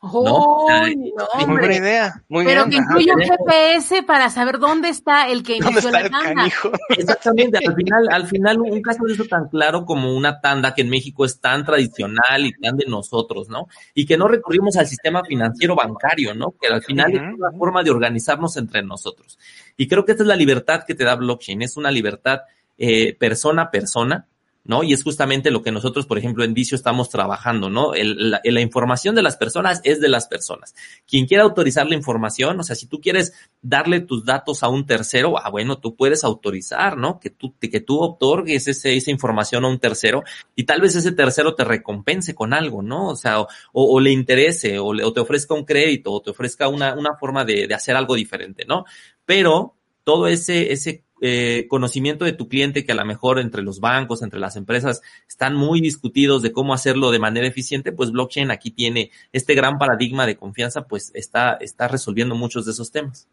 Oh, 0.05 0.67
¿no? 0.69 1.47
muy 1.47 1.59
buena 1.59 1.77
idea. 1.77 2.25
Muy 2.29 2.45
Pero 2.45 2.67
bien. 2.67 2.71
que 2.71 2.77
incluye 2.79 3.15
un 3.15 3.21
GPS 3.21 4.03
para 4.03 4.31
saber 4.31 4.59
dónde 4.59 4.89
está 4.89 5.29
el 5.29 5.45
que 5.45 5.59
inició 5.59 5.93
la 5.93 6.11
tanda. 6.11 6.49
Exactamente, 6.89 7.65
al 7.65 7.77
final, 7.77 8.09
al 8.11 8.27
final 8.27 8.61
un 8.63 8.83
caso 8.83 9.05
de 9.05 9.13
eso 9.13 9.25
tan 9.27 9.49
claro 9.49 9.85
como 9.85 10.13
una 10.17 10.41
tanda 10.41 10.75
que 10.75 10.83
en 10.83 10.91
México 10.91 11.25
es 11.25 11.41
tan 11.41 11.65
tradicional 11.65 12.45
y 12.45 12.53
tan 12.55 12.77
de 12.77 12.87
nosotros, 12.87 13.49
¿no? 13.49 13.69
Y 13.95 14.05
que 14.05 14.17
no 14.17 14.27
recurrimos 14.27 14.77
al 14.77 14.89
sistema 14.89 15.23
financiero 15.23 15.77
bancario, 15.77 16.35
¿no? 16.35 16.57
Que 16.61 16.67
al 16.67 16.83
final 16.83 17.13
uh 17.13 17.19
-huh. 17.19 17.29
es 17.29 17.39
una 17.39 17.53
forma 17.53 17.85
de 17.85 17.91
organizarnos 17.93 18.57
entre 18.57 18.83
nosotros. 18.83 19.39
Y 19.77 19.87
creo 19.87 20.05
que 20.05 20.13
esta 20.13 20.25
es 20.25 20.29
la 20.29 20.35
libertad 20.35 20.83
que 20.85 20.97
te 20.97 21.05
da 21.05 21.15
blockchain, 21.15 21.63
es 21.63 21.77
una 21.77 21.93
libertad 21.93 22.41
eh, 22.77 23.15
persona 23.17 23.63
a 23.63 23.71
persona, 23.71 24.27
¿no? 24.65 24.83
Y 24.83 24.93
es 24.93 25.03
justamente 25.03 25.51
lo 25.51 25.63
que 25.63 25.73
nosotros, 25.73 26.07
por 26.07 26.19
ejemplo, 26.19 26.45
en 26.45 26.55
Dicio 26.55 26.77
estamos 26.77 27.11
trabajando, 27.11 27.69
¿no? 27.69 27.95
El, 27.95 28.31
la, 28.31 28.41
la, 28.45 28.61
información 28.61 29.15
de 29.15 29.23
las 29.23 29.37
personas 29.37 29.81
es 29.85 30.01
de 30.01 30.09
las 30.09 30.29
personas. 30.29 30.75
Quien 31.07 31.27
quiera 31.27 31.43
autorizar 31.43 31.87
la 31.87 31.95
información, 31.95 32.61
o 32.61 32.63
sea, 32.63 32.77
si 32.77 32.87
tú 32.87 33.01
quieres 33.01 33.33
darle 33.61 34.01
tus 34.01 34.25
datos 34.25 34.63
a 34.63 34.69
un 34.69 34.87
tercero, 34.87 35.37
ah, 35.39 35.51
bueno, 35.51 35.79
tú 35.79 35.97
puedes 35.97 36.23
autorizar, 36.23 36.97
¿no? 36.97 37.19
Que 37.19 37.31
tú, 37.31 37.55
que 37.59 37.81
tú 37.81 38.01
otorgues 38.01 38.69
ese, 38.69 38.97
esa 38.97 39.11
información 39.11 39.65
a 39.65 39.69
un 39.69 39.79
tercero 39.79 40.23
y 40.55 40.65
tal 40.65 40.81
vez 40.81 40.95
ese 40.95 41.13
tercero 41.13 41.55
te 41.55 41.65
recompense 41.65 42.35
con 42.35 42.55
algo, 42.55 42.83
¿no? 42.83 43.09
O 43.09 43.17
sea, 43.17 43.41
o, 43.41 43.49
o 43.73 44.01
le 44.01 44.13
interese, 44.13 44.79
o, 44.79 44.95
le, 44.95 45.05
o, 45.05 45.13
te 45.13 45.21
ofrezca 45.21 45.55
un 45.55 45.65
crédito, 45.65 46.13
o 46.13 46.23
te 46.23 46.31
ofrezca 46.31 46.69
una, 46.69 46.95
una 46.95 47.17
forma 47.17 47.45
de, 47.45 47.67
de 47.67 47.75
hacer 47.75 47.97
algo 47.97 48.15
diferente, 48.15 48.65
¿no? 48.65 48.85
Pero 49.25 49.75
todo 50.05 50.27
ese, 50.27 50.73
ese 50.73 51.05
eh, 51.25 51.67
conocimiento 51.69 52.25
de 52.25 52.33
tu 52.33 52.49
cliente 52.49 52.85
que 52.85 52.91
a 52.91 52.97
lo 52.97 53.05
mejor 53.05 53.39
entre 53.39 53.63
los 53.63 53.79
bancos, 53.79 54.23
entre 54.23 54.41
las 54.41 54.57
empresas 54.57 55.01
están 55.29 55.55
muy 55.55 55.81
discutidos 55.81 56.43
de 56.43 56.51
cómo 56.51 56.75
hacerlo 56.75 57.13
de 57.13 57.21
manera 57.21 57.47
eficiente, 57.47 57.93
pues 57.93 58.11
blockchain 58.11 58.51
aquí 58.51 58.73
tiene 58.73 59.13
este 59.33 59.55
gran 59.55 59.79
paradigma 59.79 60.27
de 60.27 60.37
confianza, 60.37 60.89
pues 60.89 61.13
está, 61.15 61.55
está 61.55 61.87
resolviendo 61.87 62.35
muchos 62.35 62.67
de 62.67 62.73
esos 62.73 62.91
temas. 62.91 63.29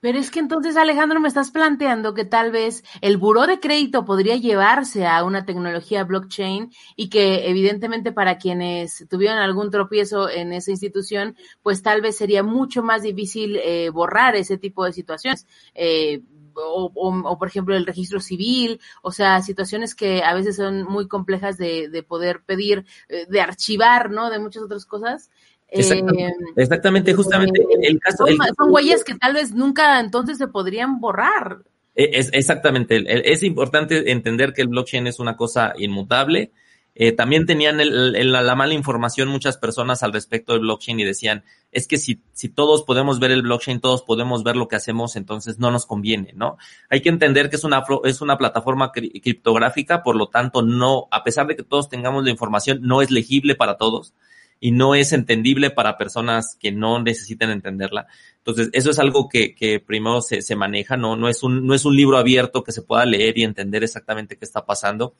Pero 0.00 0.18
es 0.18 0.30
que 0.30 0.40
entonces, 0.40 0.76
Alejandro, 0.76 1.20
me 1.20 1.28
estás 1.28 1.50
planteando 1.50 2.14
que 2.14 2.24
tal 2.24 2.50
vez 2.50 2.82
el 3.02 3.18
buró 3.18 3.46
de 3.46 3.60
crédito 3.60 4.04
podría 4.04 4.34
llevarse 4.36 5.06
a 5.06 5.22
una 5.24 5.44
tecnología 5.44 6.04
blockchain 6.04 6.72
y 6.96 7.10
que 7.10 7.48
evidentemente 7.48 8.10
para 8.10 8.38
quienes 8.38 9.06
tuvieron 9.10 9.38
algún 9.38 9.70
tropiezo 9.70 10.30
en 10.30 10.52
esa 10.52 10.70
institución, 10.70 11.36
pues 11.62 11.82
tal 11.82 12.00
vez 12.00 12.16
sería 12.16 12.42
mucho 12.42 12.82
más 12.82 13.02
difícil 13.02 13.56
eh, 13.56 13.90
borrar 13.90 14.36
ese 14.36 14.56
tipo 14.56 14.84
de 14.84 14.94
situaciones. 14.94 15.46
Eh, 15.74 16.22
o, 16.62 16.92
o, 16.94 17.38
por 17.38 17.48
ejemplo 17.48 17.76
el 17.76 17.86
registro 17.86 18.20
civil, 18.20 18.80
o 19.02 19.12
sea, 19.12 19.42
situaciones 19.42 19.94
que 19.94 20.22
a 20.22 20.34
veces 20.34 20.56
son 20.56 20.84
muy 20.84 21.08
complejas 21.08 21.56
de, 21.58 21.88
de 21.88 22.02
poder 22.02 22.42
pedir, 22.44 22.84
eh, 23.08 23.26
de 23.28 23.40
archivar, 23.40 24.10
¿no? 24.10 24.30
De 24.30 24.38
muchas 24.38 24.62
otras 24.62 24.86
cosas. 24.86 25.30
Exactamente, 25.68 26.24
eh, 26.24 26.52
exactamente 26.56 27.14
justamente 27.14 27.62
el 27.82 28.00
caso. 28.00 28.26
Son, 28.26 28.28
el, 28.28 28.38
son, 28.56 28.72
huellas 28.72 29.04
que 29.04 29.14
tal 29.14 29.34
vez 29.34 29.52
nunca 29.52 30.00
entonces 30.00 30.38
se 30.38 30.48
podrían 30.48 31.00
borrar. 31.00 31.62
E, 31.94 32.10
Es, 32.18 32.30
exactamente, 32.32 33.02
es 33.06 33.42
importante 33.42 34.10
entender 34.10 34.52
que 34.52 34.62
el 34.62 34.68
blockchain 34.68 35.06
es 35.06 35.20
una 35.20 35.36
cosa 35.36 35.72
inmutable. 35.76 36.52
Eh, 36.94 37.12
también 37.12 37.46
tenían 37.46 37.80
el, 37.80 38.16
el, 38.16 38.32
la 38.32 38.54
mala 38.54 38.74
información 38.74 39.28
muchas 39.28 39.56
personas 39.56 40.02
al 40.02 40.12
respecto 40.12 40.52
del 40.52 40.62
blockchain 40.62 40.98
y 41.00 41.04
decían, 41.04 41.44
es 41.72 41.86
que 41.86 41.98
si, 41.98 42.22
si 42.32 42.48
todos 42.48 42.82
podemos 42.82 43.20
ver 43.20 43.30
el 43.30 43.42
blockchain, 43.42 43.80
todos 43.80 44.02
podemos 44.02 44.42
ver 44.42 44.56
lo 44.56 44.68
que 44.68 44.76
hacemos, 44.76 45.16
entonces 45.16 45.58
no 45.58 45.70
nos 45.70 45.86
conviene, 45.86 46.32
¿no? 46.34 46.58
Hay 46.88 47.00
que 47.00 47.08
entender 47.08 47.48
que 47.48 47.56
es 47.56 47.64
una, 47.64 47.84
es 48.04 48.20
una 48.20 48.36
plataforma 48.36 48.90
cri 48.92 49.20
criptográfica, 49.20 50.02
por 50.02 50.16
lo 50.16 50.28
tanto, 50.28 50.62
no, 50.62 51.06
a 51.10 51.22
pesar 51.22 51.46
de 51.46 51.56
que 51.56 51.62
todos 51.62 51.88
tengamos 51.88 52.24
la 52.24 52.30
información, 52.30 52.80
no 52.82 53.02
es 53.02 53.10
legible 53.10 53.54
para 53.54 53.76
todos 53.76 54.14
y 54.60 54.72
no 54.72 54.94
es 54.94 55.12
entendible 55.12 55.70
para 55.70 55.96
personas 55.96 56.56
que 56.60 56.70
no 56.70 57.02
necesiten 57.02 57.50
entenderla. 57.50 58.08
Entonces, 58.38 58.68
eso 58.72 58.90
es 58.90 58.98
algo 58.98 59.28
que, 59.28 59.54
que 59.54 59.80
primero 59.80 60.20
se, 60.20 60.42
se, 60.42 60.54
maneja, 60.54 60.98
¿no? 60.98 61.16
No 61.16 61.28
es, 61.28 61.42
un, 61.42 61.66
no 61.66 61.74
es 61.74 61.86
un 61.86 61.96
libro 61.96 62.18
abierto 62.18 62.62
que 62.62 62.72
se 62.72 62.82
pueda 62.82 63.06
leer 63.06 63.38
y 63.38 63.44
entender 63.44 63.82
exactamente 63.82 64.36
qué 64.36 64.44
está 64.44 64.66
pasando, 64.66 65.14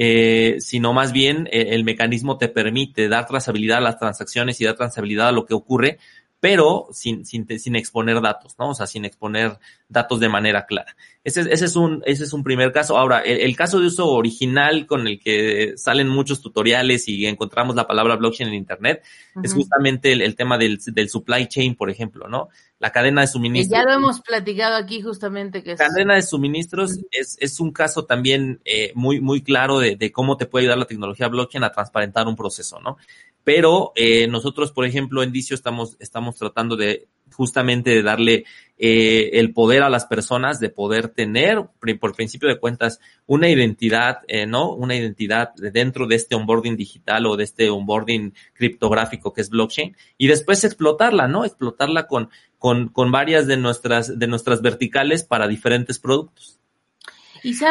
eh, 0.00 0.60
sino 0.60 0.92
más 0.92 1.12
bien 1.12 1.48
eh, 1.50 1.70
el 1.70 1.82
mecanismo 1.82 2.38
te 2.38 2.46
permite 2.48 3.08
dar 3.08 3.26
trazabilidad 3.26 3.78
a 3.78 3.80
las 3.80 3.98
transacciones 3.98 4.60
y 4.60 4.64
dar 4.64 4.76
trazabilidad 4.76 5.26
a 5.26 5.32
lo 5.32 5.44
que 5.44 5.54
ocurre, 5.54 5.98
pero 6.40 6.86
sin, 6.92 7.26
sin, 7.26 7.46
sin 7.58 7.74
exponer 7.74 8.20
datos, 8.20 8.54
¿no? 8.58 8.70
O 8.70 8.74
sea, 8.74 8.86
sin 8.86 9.04
exponer 9.04 9.58
datos 9.88 10.20
de 10.20 10.28
manera 10.28 10.66
clara. 10.66 10.94
Ese, 11.24 11.40
ese, 11.52 11.64
es, 11.64 11.76
un, 11.76 12.02
ese 12.06 12.24
es 12.24 12.32
un 12.32 12.44
primer 12.44 12.72
caso. 12.72 12.96
Ahora, 12.96 13.20
el, 13.20 13.40
el, 13.40 13.56
caso 13.56 13.80
de 13.80 13.86
uso 13.88 14.06
original 14.08 14.86
con 14.86 15.08
el 15.08 15.18
que 15.18 15.74
salen 15.76 16.08
muchos 16.08 16.40
tutoriales 16.40 17.08
y 17.08 17.26
encontramos 17.26 17.74
la 17.74 17.86
palabra 17.86 18.16
blockchain 18.16 18.48
en 18.48 18.54
Internet 18.54 19.02
uh 19.34 19.40
-huh. 19.40 19.44
es 19.44 19.52
justamente 19.52 20.12
el, 20.12 20.22
el 20.22 20.36
tema 20.36 20.58
del, 20.58 20.78
del, 20.86 21.08
supply 21.08 21.48
chain, 21.48 21.74
por 21.74 21.90
ejemplo, 21.90 22.28
¿no? 22.28 22.48
La 22.78 22.92
cadena 22.92 23.22
de 23.22 23.26
suministros. 23.26 23.76
Que 23.76 23.84
ya 23.84 23.90
lo 23.90 23.98
hemos 23.98 24.20
platicado 24.20 24.76
aquí 24.76 25.02
justamente. 25.02 25.62
Que 25.64 25.72
es... 25.72 25.78
Cadena 25.78 26.14
de 26.14 26.22
suministros 26.22 26.92
uh 26.92 27.00
-huh. 27.00 27.08
es, 27.10 27.36
es 27.40 27.58
un 27.58 27.72
caso 27.72 28.04
también 28.04 28.60
eh, 28.64 28.92
muy, 28.94 29.20
muy 29.20 29.42
claro 29.42 29.80
de, 29.80 29.96
de 29.96 30.12
cómo 30.12 30.36
te 30.36 30.46
puede 30.46 30.64
ayudar 30.64 30.78
la 30.78 30.86
tecnología 30.86 31.28
blockchain 31.28 31.64
a 31.64 31.72
transparentar 31.72 32.28
un 32.28 32.36
proceso, 32.36 32.80
¿no? 32.80 32.96
Pero 33.44 33.92
eh, 33.96 34.26
nosotros, 34.26 34.72
por 34.72 34.84
ejemplo, 34.84 35.22
en 35.22 35.32
Dicio 35.32 35.54
estamos, 35.54 35.96
estamos 36.00 36.36
tratando 36.36 36.76
de 36.76 37.08
justamente 37.32 37.90
de 37.90 38.02
darle 38.02 38.44
eh, 38.78 39.30
el 39.34 39.52
poder 39.52 39.82
a 39.82 39.90
las 39.90 40.06
personas 40.06 40.60
de 40.60 40.70
poder 40.70 41.08
tener, 41.08 41.64
por 42.00 42.14
principio 42.14 42.48
de 42.48 42.58
cuentas, 42.58 43.00
una 43.26 43.48
identidad, 43.48 44.18
eh, 44.28 44.46
¿no? 44.46 44.72
Una 44.72 44.96
identidad 44.96 45.54
dentro 45.54 46.06
de 46.06 46.16
este 46.16 46.34
onboarding 46.34 46.76
digital 46.76 47.26
o 47.26 47.36
de 47.36 47.44
este 47.44 47.70
onboarding 47.70 48.34
criptográfico 48.54 49.32
que 49.32 49.40
es 49.40 49.50
blockchain 49.50 49.96
y 50.16 50.26
después 50.26 50.64
explotarla, 50.64 51.28
¿no? 51.28 51.44
Explotarla 51.44 52.06
con, 52.06 52.30
con, 52.58 52.88
con 52.88 53.10
varias 53.10 53.46
de 53.46 53.56
nuestras, 53.56 54.18
de 54.18 54.26
nuestras 54.26 54.62
verticales 54.62 55.24
para 55.24 55.48
diferentes 55.48 55.98
productos. 55.98 56.57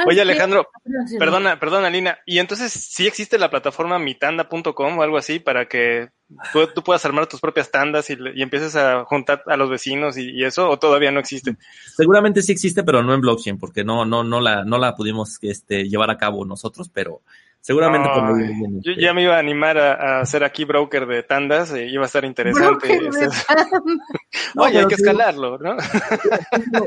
Oye, 0.05 0.21
Alejandro, 0.21 0.69
qué? 0.83 1.17
perdona, 1.17 1.59
perdona, 1.59 1.89
Lina. 1.89 2.19
Y 2.25 2.39
entonces, 2.39 2.71
¿sí 2.71 3.07
existe 3.07 3.37
la 3.37 3.49
plataforma 3.49 3.99
mitanda.com 3.99 4.97
o 4.97 5.01
algo 5.01 5.17
así 5.17 5.39
para 5.39 5.67
que 5.67 6.09
tú, 6.51 6.67
tú, 6.73 6.83
puedas 6.83 7.05
armar 7.05 7.27
tus 7.27 7.39
propias 7.39 7.71
tandas 7.71 8.09
y, 8.09 8.17
y, 8.35 8.41
empieces 8.41 8.75
a 8.75 9.05
juntar 9.05 9.43
a 9.47 9.57
los 9.57 9.69
vecinos 9.69 10.17
y, 10.17 10.31
y, 10.31 10.43
eso, 10.43 10.69
o 10.69 10.77
todavía 10.77 11.11
no 11.11 11.19
existe? 11.19 11.55
Seguramente 11.95 12.41
sí 12.41 12.51
existe, 12.51 12.83
pero 12.83 13.03
no 13.03 13.13
en 13.13 13.21
blockchain, 13.21 13.57
porque 13.57 13.83
no, 13.83 14.05
no, 14.05 14.23
no 14.23 14.39
la, 14.41 14.63
no 14.63 14.77
la 14.77 14.95
pudimos 14.95 15.37
este, 15.41 15.87
llevar 15.87 16.09
a 16.09 16.17
cabo 16.17 16.45
nosotros, 16.45 16.89
pero 16.93 17.21
seguramente 17.61 18.09
oh, 18.11 18.13
por 18.13 18.37
bien, 18.37 18.81
Yo 18.81 18.93
ya 18.93 19.13
me 19.13 19.23
iba 19.23 19.35
a 19.35 19.39
animar 19.39 19.77
a, 19.77 20.19
a 20.21 20.25
ser 20.25 20.43
aquí 20.43 20.65
broker 20.65 21.05
de 21.05 21.23
tandas, 21.23 21.75
y 21.75 21.81
iba 21.81 22.03
a 22.03 22.07
estar 22.07 22.25
interesante. 22.25 22.99
Oye, 24.57 24.79
hay 24.79 24.87
que 24.87 24.95
escalarlo, 24.95 25.57
¿no? 25.57 25.75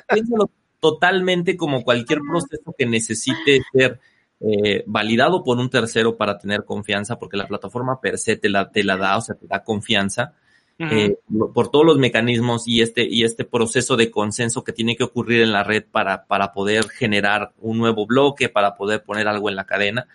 Piénsalo, 0.09 0.51
totalmente 0.81 1.57
como 1.57 1.85
cualquier 1.85 2.21
proceso 2.21 2.75
que 2.77 2.87
necesite 2.87 3.61
ser 3.73 4.01
eh, 4.41 4.85
validado 4.87 5.45
por 5.45 5.59
un 5.59 5.69
tercero 5.69 6.17
para 6.17 6.39
tener 6.39 6.65
confianza, 6.65 7.19
porque 7.19 7.37
la 7.37 7.47
plataforma 7.47 8.01
per 8.01 8.19
se 8.19 8.37
te 8.37 8.49
la, 8.49 8.71
te 8.71 8.83
la 8.83 8.97
da, 8.97 9.19
o 9.19 9.21
sea, 9.21 9.35
te 9.35 9.47
da 9.47 9.63
confianza. 9.63 10.35
Eh, 10.83 11.19
por 11.53 11.71
todos 11.71 11.85
los 11.85 11.99
mecanismos 11.99 12.67
y 12.67 12.81
este, 12.81 13.07
y 13.07 13.25
este 13.25 13.45
proceso 13.45 13.99
de 13.99 14.11
consenso 14.11 14.65
que 14.65 14.73
tiene 14.73 14.97
que 14.97 15.05
ocurrir 15.05 15.43
en 15.43 15.53
la 15.53 15.63
red 15.63 15.85
para, 15.85 16.25
para 16.25 16.55
poder 16.55 16.89
generar 16.89 17.53
un 17.59 17.77
nuevo 17.77 18.07
bloque, 18.07 18.49
para 18.49 18.77
poder 18.77 19.03
poner 19.03 19.29
algo 19.29 19.51
en 19.51 19.57
la 19.57 19.67
cadena. 19.67 20.09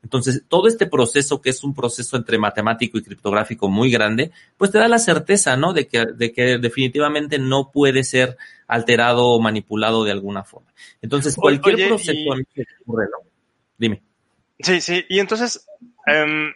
Entonces, 0.00 0.44
todo 0.48 0.68
este 0.68 0.86
proceso, 0.86 1.40
que 1.40 1.50
es 1.50 1.64
un 1.64 1.74
proceso 1.74 2.16
entre 2.16 2.38
matemático 2.38 2.98
y 2.98 3.02
criptográfico 3.02 3.68
muy 3.68 3.90
grande, 3.90 4.30
pues 4.56 4.70
te 4.70 4.78
da 4.78 4.86
la 4.86 5.00
certeza, 5.00 5.56
¿no? 5.56 5.72
De 5.72 5.88
que, 5.88 6.06
de 6.06 6.32
que 6.32 6.58
definitivamente 6.58 7.40
no 7.40 7.72
puede 7.72 8.04
ser 8.04 8.36
alterado 8.72 9.28
o 9.28 9.40
manipulado 9.40 10.04
de 10.04 10.10
alguna 10.10 10.44
forma. 10.44 10.72
Entonces, 11.02 11.36
cualquier 11.36 11.74
Oye, 11.74 11.88
proceso 11.88 12.12
y... 12.12 12.44
que 12.54 12.64
ocurre, 12.82 13.06
¿no? 13.10 13.28
Dime. 13.76 14.02
Sí, 14.58 14.80
sí. 14.80 15.04
Y 15.08 15.18
entonces, 15.18 15.66
um, 16.06 16.52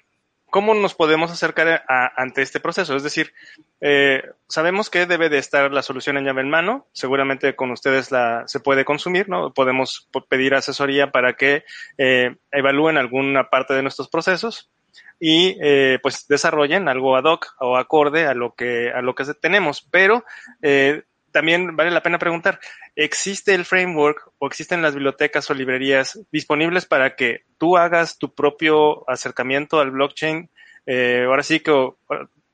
¿cómo 0.51 0.75
nos 0.75 0.95
podemos 0.95 1.31
acercar 1.31 1.85
a, 1.89 2.23
ante 2.23 2.41
este 2.41 2.61
proceso? 2.61 2.97
Es 2.97 3.03
decir, 3.03 3.33
eh, 3.81 4.23
sabemos 4.49 4.89
que 4.89 5.07
debe 5.07 5.29
de 5.29 5.39
estar 5.39 5.71
la 5.73 5.83
solución 5.83 6.17
en 6.17 6.25
llave 6.25 6.41
en 6.41 6.49
mano, 6.51 6.87
seguramente 6.93 7.55
con 7.55 7.71
ustedes 7.71 8.11
la, 8.11 8.45
se 8.47 8.61
puede 8.61 8.85
consumir, 8.85 9.29
¿no? 9.29 9.53
Podemos 9.53 10.09
pedir 10.29 10.55
asesoría 10.55 11.11
para 11.11 11.35
que 11.35 11.65
eh, 11.99 12.37
evalúen 12.51 12.97
alguna 12.97 13.51
parte 13.51 13.75
de 13.75 13.83
nuestros 13.83 14.09
procesos 14.09 14.71
y 15.21 15.57
eh, 15.61 15.99
pues 16.03 16.27
desarrollen 16.29 16.89
algo 16.89 17.17
ad 17.17 17.25
hoc 17.25 17.55
o 17.61 17.77
acorde 17.77 18.27
a 18.27 18.35
lo 18.35 18.55
que, 18.55 18.91
a 18.91 19.03
lo 19.03 19.15
que 19.15 19.25
tenemos, 19.41 19.87
pero 19.91 20.25
eh, 20.63 21.03
también 21.37 21.77
vale 21.77 21.91
la 21.91 22.03
pena 22.03 22.19
preguntar, 22.19 22.59
¿existe 22.95 23.53
el 23.53 23.67
framework 23.67 24.33
o 24.39 24.47
existen 24.47 24.81
las 24.81 24.95
bibliotecas 24.95 25.51
o 25.51 25.55
librerías 25.55 26.19
disponibles 26.33 26.87
para 26.87 27.15
que 27.15 27.43
tú 27.59 27.77
hagas 27.77 28.17
tu 28.17 28.35
propio 28.35 29.07
acercamiento 29.07 29.79
al 29.79 29.91
blockchain? 29.91 30.49
Eh, 30.87 31.25
ahora 31.27 31.43
sí 31.43 31.61
que 31.61 31.91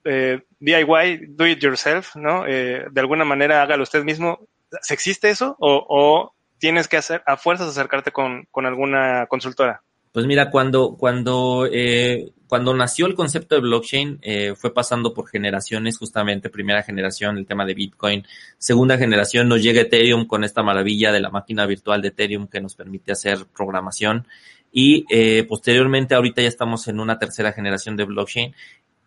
eh, 0.04 0.42
DIY, 0.58 1.26
do 1.28 1.46
it 1.46 1.60
yourself, 1.60 2.16
¿no? 2.16 2.44
Eh, 2.44 2.86
de 2.90 3.00
alguna 3.00 3.24
manera 3.24 3.62
hágalo 3.62 3.84
usted 3.84 4.02
mismo. 4.02 4.48
¿Existe 4.90 5.30
eso 5.30 5.54
o, 5.60 6.34
tienes 6.58 6.88
que 6.88 6.96
hacer 6.96 7.22
a 7.24 7.36
fuerzas 7.36 7.68
acercarte 7.68 8.10
con 8.10 8.66
alguna 8.66 9.26
consultora? 9.28 9.84
Pues 10.12 10.26
mira, 10.26 10.50
cuando, 10.50 10.95
cuando, 10.99 11.66
eh, 11.73 12.33
cuando 12.47 12.75
nació 12.75 13.07
el 13.07 13.14
concepto 13.14 13.54
de 13.54 13.62
blockchain, 13.62 14.19
eh, 14.21 14.54
fue 14.54 14.75
pasando 14.75 15.14
por 15.14 15.26
generaciones, 15.26 15.97
justamente, 15.97 16.50
primera 16.50 16.83
generación, 16.83 17.38
el 17.38 17.47
tema 17.47 17.64
de 17.64 17.73
Bitcoin, 17.73 18.26
segunda 18.59 18.99
generación 18.99 19.49
nos 19.49 19.62
llega 19.62 19.81
Ethereum 19.81 20.26
con 20.26 20.45
esta 20.45 20.62
maravilla 20.62 21.12
de 21.12 21.21
la 21.21 21.31
máquina 21.31 21.64
virtual 21.64 22.02
de 22.02 22.09
Ethereum 22.09 22.47
que 22.47 22.61
nos 22.61 22.75
permite 22.75 23.12
hacer 23.12 23.47
programación. 23.47 24.28
Y 24.71 25.07
eh, 25.11 25.45
posteriormente 25.49 26.14
ahorita 26.14 26.42
ya 26.42 26.49
estamos 26.49 26.88
en 26.88 27.00
una 27.00 27.19
tercera 27.19 27.52
generación 27.52 27.97
de 27.97 28.04
blockchain. 28.04 28.54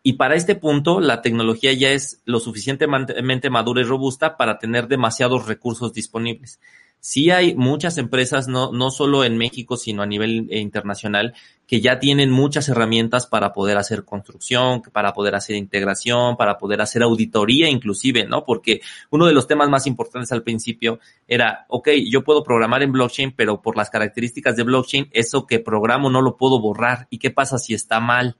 Y 0.01 0.13
para 0.13 0.35
este 0.35 0.55
punto 0.55 0.99
la 1.01 1.21
tecnología 1.21 1.71
ya 1.73 1.91
es 1.91 2.21
lo 2.25 2.39
suficientemente 2.39 3.49
madura 3.51 3.81
y 3.81 3.83
robusta 3.83 4.37
para 4.37 4.57
tener 4.57 4.87
demasiados 4.87 5.47
recursos 5.47 5.93
disponibles 5.93 6.59
sí 7.05 7.29
hay 7.29 7.53
muchas 7.53 7.99
empresas, 7.99 8.47
no, 8.47 8.71
no 8.71 8.89
solo 8.89 9.23
en 9.23 9.37
México, 9.37 9.77
sino 9.77 10.01
a 10.01 10.07
nivel 10.07 10.47
internacional, 10.49 11.35
que 11.67 11.79
ya 11.79 11.99
tienen 11.99 12.31
muchas 12.31 12.67
herramientas 12.67 13.27
para 13.27 13.53
poder 13.53 13.77
hacer 13.77 14.05
construcción, 14.05 14.81
para 14.91 15.13
poder 15.13 15.35
hacer 15.35 15.55
integración, 15.55 16.35
para 16.35 16.57
poder 16.57 16.81
hacer 16.81 17.03
auditoría 17.03 17.69
inclusive, 17.69 18.25
¿no? 18.25 18.43
Porque 18.43 18.81
uno 19.11 19.27
de 19.27 19.33
los 19.33 19.45
temas 19.45 19.69
más 19.69 19.85
importantes 19.85 20.31
al 20.31 20.41
principio 20.41 20.99
era, 21.27 21.67
ok, 21.69 21.89
yo 22.09 22.23
puedo 22.23 22.43
programar 22.43 22.81
en 22.81 22.91
blockchain, 22.91 23.33
pero 23.33 23.61
por 23.61 23.77
las 23.77 23.91
características 23.91 24.55
de 24.55 24.63
blockchain, 24.63 25.07
eso 25.11 25.45
que 25.45 25.59
programo 25.59 26.09
no 26.09 26.23
lo 26.23 26.37
puedo 26.37 26.59
borrar. 26.59 27.05
¿Y 27.11 27.19
qué 27.19 27.29
pasa 27.29 27.59
si 27.59 27.75
está 27.75 27.99
mal? 27.99 28.35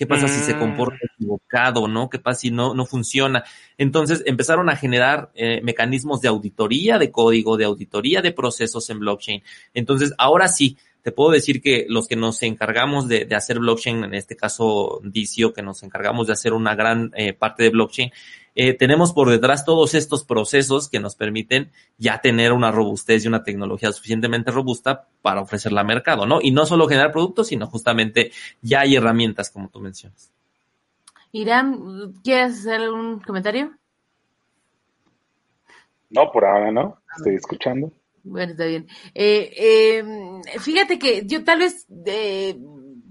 ¿Qué 0.00 0.06
pasa 0.06 0.28
si 0.28 0.40
se 0.40 0.54
Mm. 0.54 0.58
comporta 0.58 0.96
equivocado, 1.14 1.86
no? 1.86 2.08
¿Qué 2.08 2.18
pasa 2.18 2.40
si 2.40 2.50
no, 2.50 2.72
no 2.72 2.86
funciona? 2.86 3.44
Entonces 3.76 4.22
empezaron 4.24 4.70
a 4.70 4.76
generar 4.76 5.30
eh, 5.34 5.60
mecanismos 5.62 6.22
de 6.22 6.28
auditoría 6.28 6.96
de 6.98 7.10
código, 7.10 7.58
de 7.58 7.66
auditoría 7.66 8.22
de 8.22 8.32
procesos 8.32 8.88
en 8.88 8.98
blockchain. 8.98 9.42
Entonces, 9.74 10.14
ahora 10.16 10.48
sí, 10.48 10.78
te 11.02 11.12
puedo 11.12 11.30
decir 11.30 11.60
que 11.62 11.86
los 11.88 12.06
que 12.06 12.16
nos 12.16 12.42
encargamos 12.42 13.08
de, 13.08 13.24
de 13.24 13.34
hacer 13.34 13.58
blockchain, 13.58 14.04
en 14.04 14.14
este 14.14 14.36
caso 14.36 15.00
Dicio, 15.02 15.52
que 15.52 15.62
nos 15.62 15.82
encargamos 15.82 16.26
de 16.26 16.32
hacer 16.32 16.52
una 16.52 16.74
gran 16.74 17.10
eh, 17.14 17.32
parte 17.32 17.62
de 17.62 17.70
blockchain, 17.70 18.10
eh, 18.54 18.74
tenemos 18.74 19.12
por 19.12 19.30
detrás 19.30 19.64
todos 19.64 19.94
estos 19.94 20.24
procesos 20.24 20.88
que 20.88 20.98
nos 20.98 21.14
permiten 21.14 21.70
ya 21.98 22.20
tener 22.20 22.52
una 22.52 22.72
robustez 22.72 23.24
y 23.24 23.28
una 23.28 23.44
tecnología 23.44 23.92
suficientemente 23.92 24.50
robusta 24.50 25.06
para 25.22 25.40
ofrecerla 25.40 25.82
al 25.82 25.86
mercado, 25.86 26.26
¿no? 26.26 26.40
Y 26.42 26.50
no 26.50 26.66
solo 26.66 26.88
generar 26.88 27.12
productos, 27.12 27.48
sino 27.48 27.66
justamente 27.68 28.32
ya 28.60 28.80
hay 28.80 28.96
herramientas, 28.96 29.50
como 29.50 29.68
tú 29.68 29.80
mencionas. 29.80 30.32
Irán, 31.32 32.12
¿quieres 32.24 32.58
hacer 32.58 32.80
algún 32.80 33.20
comentario? 33.20 33.72
No, 36.10 36.32
por 36.32 36.44
ahora 36.44 36.72
no. 36.72 36.98
Estoy 37.16 37.36
escuchando. 37.36 37.92
Bueno, 38.22 38.52
está 38.52 38.66
bien. 38.66 38.86
Eh, 39.14 39.52
eh, 39.56 40.58
fíjate 40.60 40.98
que 40.98 41.24
yo 41.26 41.44
tal 41.44 41.60
vez 41.60 41.86
eh, 42.06 42.58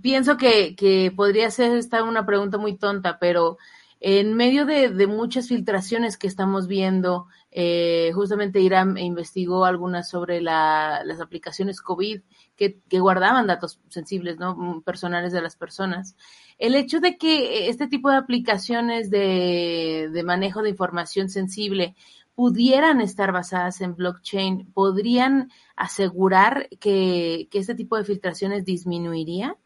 pienso 0.02 0.38
que, 0.38 0.76
que 0.76 1.12
podría 1.16 1.50
ser 1.52 1.78
esta 1.78 2.04
una 2.04 2.26
pregunta 2.26 2.58
muy 2.58 2.78
tonta, 2.78 3.18
pero 3.20 3.58
en 4.00 4.34
medio 4.34 4.66
de, 4.66 4.90
de 4.90 5.08
muchas 5.08 5.50
filtraciones 5.50 6.18
que 6.18 6.28
estamos 6.28 6.68
viendo, 6.68 7.28
eh, 7.52 8.12
justamente 8.14 8.62
Irán 8.62 8.98
investigó 8.98 9.66
algunas 9.66 10.10
sobre 10.10 10.40
la, 10.40 11.02
las 11.04 11.20
aplicaciones 11.20 11.82
COVID 11.82 12.22
que, 12.56 12.80
que 12.88 13.00
guardaban 13.00 13.48
datos 13.48 13.82
sensibles, 13.90 14.38
¿no? 14.38 14.56
Mm, 14.56 14.84
Personales 14.84 15.34
de 15.34 15.42
las 15.42 15.58
personas. 15.58 16.16
El 16.60 16.76
hecho 16.76 17.00
de 17.02 17.18
que 17.18 17.68
este 17.68 17.88
tipo 17.88 18.10
de 18.10 18.18
aplicaciones 18.18 19.10
de, 19.10 20.10
de 20.14 20.24
manejo 20.24 20.62
de 20.62 20.70
información 20.70 21.30
sensible 21.30 21.96
pudieran 22.40 23.02
estar 23.02 23.34
basadas 23.34 23.82
en 23.82 23.98
blockchain, 23.98 24.72
¿podrían 24.74 25.52
asegurar 25.76 26.70
que, 26.80 27.50
que 27.52 27.60
este 27.60 27.76
tipo 27.76 27.98
de 27.98 28.06
filtraciones 28.06 28.64
disminuiría? 28.64 29.58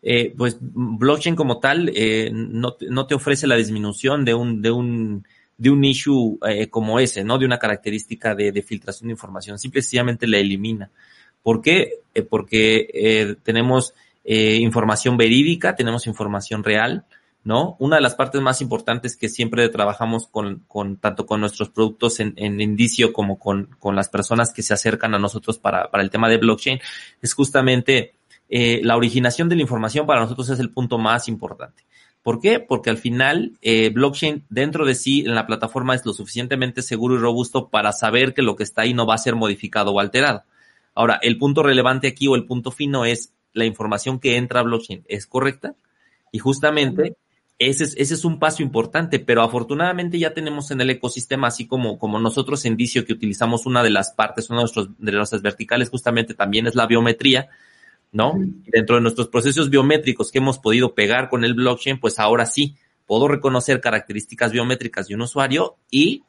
Eh, 0.00 0.32
pues 0.38 0.58
blockchain 0.60 1.34
como 1.34 1.58
tal 1.58 1.90
eh, 1.92 2.30
no, 2.32 2.76
no 2.88 3.06
te 3.08 3.16
ofrece 3.16 3.48
la 3.48 3.56
disminución 3.56 4.24
de 4.24 4.32
un, 4.32 4.62
de 4.62 4.70
un, 4.70 5.26
de 5.56 5.70
un 5.70 5.82
issue 5.82 6.38
eh, 6.48 6.68
como 6.68 7.00
ese, 7.00 7.24
¿no? 7.24 7.36
De 7.36 7.46
una 7.46 7.58
característica 7.58 8.32
de, 8.36 8.52
de 8.52 8.62
filtración 8.62 9.08
de 9.08 9.14
información. 9.14 9.58
Simple 9.58 9.80
y 9.80 9.82
sencillamente 9.82 10.28
la 10.28 10.38
elimina. 10.38 10.92
¿Por 11.42 11.60
qué? 11.60 11.94
Porque 12.30 13.36
tenemos 13.42 13.92
información 14.24 15.16
verídica, 15.16 15.74
tenemos 15.74 16.06
información 16.06 16.62
real, 16.62 17.06
¿no? 17.44 17.76
Una 17.78 17.96
de 17.96 18.02
las 18.02 18.14
partes 18.14 18.40
más 18.40 18.60
importantes 18.60 19.16
que 19.16 19.28
siempre 19.28 19.68
trabajamos 19.68 20.26
con, 20.26 20.64
con 20.66 20.96
tanto 20.96 21.26
con 21.26 21.40
nuestros 21.40 21.70
productos 21.70 22.20
en, 22.20 22.34
en 22.36 22.60
indicio 22.60 23.12
como 23.12 23.38
con, 23.38 23.70
con 23.78 23.96
las 23.96 24.08
personas 24.08 24.52
que 24.52 24.62
se 24.62 24.74
acercan 24.74 25.14
a 25.14 25.18
nosotros 25.18 25.58
para, 25.58 25.90
para 25.90 26.02
el 26.02 26.10
tema 26.10 26.28
de 26.28 26.38
blockchain 26.38 26.80
es 27.22 27.34
justamente 27.34 28.14
eh, 28.48 28.80
la 28.82 28.96
originación 28.96 29.48
de 29.48 29.56
la 29.56 29.62
información 29.62 30.06
para 30.06 30.20
nosotros 30.20 30.48
es 30.50 30.58
el 30.58 30.70
punto 30.70 30.98
más 30.98 31.28
importante. 31.28 31.84
¿Por 32.22 32.40
qué? 32.40 32.60
Porque 32.60 32.90
al 32.90 32.98
final 32.98 33.52
eh, 33.62 33.90
blockchain 33.90 34.44
dentro 34.48 34.84
de 34.84 34.94
sí 34.94 35.20
en 35.20 35.34
la 35.34 35.46
plataforma 35.46 35.94
es 35.94 36.04
lo 36.04 36.12
suficientemente 36.12 36.82
seguro 36.82 37.14
y 37.14 37.18
robusto 37.18 37.68
para 37.68 37.92
saber 37.92 38.34
que 38.34 38.42
lo 38.42 38.56
que 38.56 38.64
está 38.64 38.82
ahí 38.82 38.92
no 38.92 39.06
va 39.06 39.14
a 39.14 39.18
ser 39.18 39.34
modificado 39.34 39.92
o 39.92 40.00
alterado. 40.00 40.42
Ahora, 40.94 41.18
el 41.22 41.38
punto 41.38 41.62
relevante 41.62 42.08
aquí 42.08 42.26
o 42.26 42.34
el 42.34 42.44
punto 42.44 42.70
fino 42.70 43.04
es 43.04 43.32
la 43.52 43.64
información 43.64 44.18
que 44.18 44.36
entra 44.36 44.60
a 44.60 44.64
blockchain 44.64 45.04
es 45.08 45.26
correcta 45.26 45.74
y 46.32 46.38
justamente 46.38 47.16
ese 47.58 47.84
es, 47.84 47.94
ese 47.96 48.14
es 48.14 48.24
un 48.24 48.38
paso 48.38 48.62
importante, 48.62 49.18
pero 49.18 49.42
afortunadamente 49.42 50.18
ya 50.18 50.32
tenemos 50.32 50.70
en 50.70 50.80
el 50.80 50.90
ecosistema, 50.90 51.48
así 51.48 51.66
como, 51.66 51.98
como 51.98 52.20
nosotros 52.20 52.64
en 52.64 52.76
Dicio 52.76 53.04
que 53.04 53.12
utilizamos 53.12 53.66
una 53.66 53.82
de 53.82 53.90
las 53.90 54.12
partes, 54.12 54.48
una 54.48 54.60
de, 54.60 54.62
nuestros, 54.62 54.90
de 54.96 55.12
nuestras 55.12 55.42
verticales 55.42 55.90
justamente 55.90 56.34
también 56.34 56.68
es 56.68 56.76
la 56.76 56.86
biometría, 56.86 57.48
¿no? 58.12 58.34
Dentro 58.36 58.96
de 58.96 59.02
nuestros 59.02 59.28
procesos 59.28 59.70
biométricos 59.70 60.30
que 60.30 60.38
hemos 60.38 60.58
podido 60.58 60.94
pegar 60.94 61.28
con 61.28 61.44
el 61.44 61.54
blockchain, 61.54 61.98
pues 61.98 62.20
ahora 62.20 62.46
sí, 62.46 62.76
puedo 63.06 63.26
reconocer 63.26 63.80
características 63.80 64.52
biométricas 64.52 65.08
de 65.08 65.16
un 65.16 65.22
usuario 65.22 65.76
y, 65.90 66.22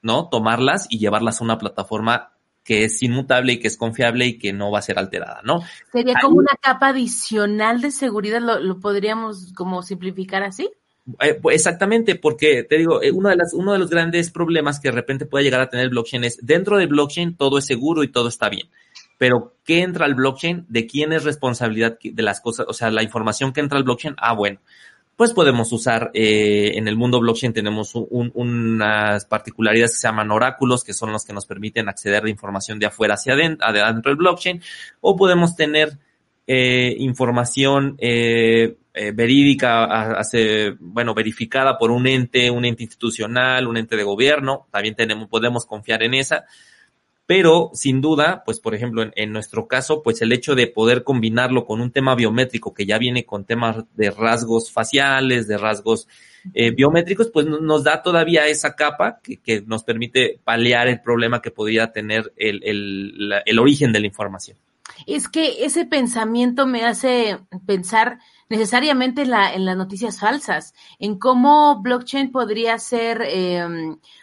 ¿no? 0.00 0.28
Tomarlas 0.30 0.86
y 0.88 0.98
llevarlas 0.98 1.40
a 1.40 1.44
una 1.44 1.58
plataforma 1.58 2.33
que 2.64 2.84
es 2.84 3.02
inmutable 3.02 3.52
y 3.52 3.60
que 3.60 3.68
es 3.68 3.76
confiable 3.76 4.26
y 4.26 4.38
que 4.38 4.52
no 4.52 4.70
va 4.70 4.78
a 4.78 4.82
ser 4.82 4.98
alterada, 4.98 5.40
¿no? 5.44 5.60
Sería 5.92 6.14
Ahí- 6.16 6.22
como 6.22 6.36
una 6.38 6.56
capa 6.60 6.88
adicional 6.88 7.80
de 7.82 7.90
seguridad, 7.90 8.40
¿lo, 8.40 8.58
lo 8.58 8.80
podríamos 8.80 9.52
como 9.54 9.82
simplificar 9.82 10.42
así? 10.42 10.70
Eh, 11.20 11.34
pues 11.34 11.56
exactamente, 11.56 12.14
porque 12.14 12.62
te 12.64 12.78
digo, 12.78 13.02
eh, 13.02 13.12
uno, 13.12 13.28
de 13.28 13.36
las, 13.36 13.52
uno 13.52 13.74
de 13.74 13.78
los 13.78 13.90
grandes 13.90 14.30
problemas 14.30 14.80
que 14.80 14.88
de 14.88 14.92
repente 14.94 15.26
puede 15.26 15.44
llegar 15.44 15.60
a 15.60 15.68
tener 15.68 15.84
el 15.84 15.90
blockchain 15.90 16.24
es, 16.24 16.38
dentro 16.40 16.78
del 16.78 16.88
blockchain 16.88 17.36
todo 17.36 17.58
es 17.58 17.66
seguro 17.66 18.02
y 18.02 18.08
todo 18.10 18.28
está 18.28 18.48
bien. 18.48 18.68
Pero, 19.18 19.54
¿qué 19.64 19.82
entra 19.82 20.06
al 20.06 20.14
blockchain? 20.14 20.64
¿De 20.68 20.86
quién 20.86 21.12
es 21.12 21.24
responsabilidad 21.24 21.98
de 22.02 22.22
las 22.22 22.40
cosas? 22.40 22.66
O 22.68 22.72
sea, 22.72 22.90
la 22.90 23.02
información 23.02 23.52
que 23.52 23.60
entra 23.60 23.76
al 23.78 23.84
blockchain, 23.84 24.14
ah, 24.18 24.32
bueno, 24.34 24.60
pues 25.16 25.32
podemos 25.32 25.72
usar, 25.72 26.10
eh, 26.14 26.72
en 26.74 26.88
el 26.88 26.96
mundo 26.96 27.20
blockchain 27.20 27.52
tenemos 27.52 27.94
un- 27.94 28.32
unas 28.34 29.24
particularidades 29.26 29.92
que 29.92 29.98
se 29.98 30.08
llaman 30.08 30.30
oráculos, 30.30 30.82
que 30.82 30.92
son 30.92 31.12
los 31.12 31.24
que 31.24 31.32
nos 31.32 31.46
permiten 31.46 31.88
acceder 31.88 32.24
a 32.24 32.28
información 32.30 32.78
de 32.78 32.86
afuera 32.86 33.14
hacia 33.14 33.34
adentro, 33.34 33.66
adentro 33.66 34.10
del 34.10 34.16
blockchain, 34.16 34.60
o 35.00 35.16
podemos 35.16 35.54
tener 35.56 35.98
eh, 36.46 36.94
información 36.98 37.96
eh, 37.98 38.76
eh, 38.92 39.12
verídica, 39.12 40.12
hace, 40.18 40.74
bueno, 40.78 41.14
verificada 41.14 41.78
por 41.78 41.90
un 41.90 42.06
ente, 42.06 42.50
un 42.50 42.66
ente 42.66 42.82
institucional, 42.82 43.66
un 43.66 43.78
ente 43.78 43.96
de 43.96 44.02
gobierno, 44.02 44.66
también 44.70 44.94
tenemos, 44.94 45.28
podemos 45.28 45.64
confiar 45.64 46.02
en 46.02 46.12
esa, 46.14 46.44
pero 47.26 47.70
sin 47.74 48.00
duda, 48.00 48.42
pues 48.44 48.60
por 48.60 48.74
ejemplo, 48.74 49.02
en, 49.02 49.12
en 49.16 49.32
nuestro 49.32 49.66
caso, 49.66 50.02
pues 50.02 50.20
el 50.22 50.32
hecho 50.32 50.54
de 50.54 50.66
poder 50.66 51.04
combinarlo 51.04 51.64
con 51.64 51.80
un 51.80 51.90
tema 51.90 52.14
biométrico 52.14 52.74
que 52.74 52.86
ya 52.86 52.98
viene 52.98 53.24
con 53.24 53.44
temas 53.44 53.84
de 53.94 54.10
rasgos 54.10 54.70
faciales, 54.70 55.48
de 55.48 55.56
rasgos 55.58 56.06
eh, 56.52 56.70
biométricos, 56.72 57.30
pues 57.32 57.46
no- 57.46 57.60
nos 57.60 57.84
da 57.84 58.02
todavía 58.02 58.46
esa 58.48 58.76
capa 58.76 59.20
que, 59.22 59.38
que 59.40 59.62
nos 59.62 59.84
permite 59.84 60.38
paliar 60.44 60.88
el 60.88 61.00
problema 61.00 61.40
que 61.40 61.50
podría 61.50 61.92
tener 61.92 62.32
el, 62.36 62.62
el, 62.64 63.28
la- 63.30 63.42
el 63.46 63.58
origen 63.58 63.92
de 63.92 64.00
la 64.00 64.06
información. 64.06 64.58
Es 65.06 65.28
que 65.28 65.64
ese 65.64 65.86
pensamiento 65.86 66.66
me 66.66 66.84
hace 66.84 67.38
pensar 67.66 68.18
necesariamente 68.50 69.22
en, 69.22 69.30
la, 69.30 69.54
en 69.54 69.64
las 69.64 69.76
noticias 69.76 70.20
falsas, 70.20 70.74
en 70.98 71.18
cómo 71.18 71.80
blockchain 71.82 72.30
podría 72.30 72.78
ser 72.78 73.22
eh, 73.26 73.66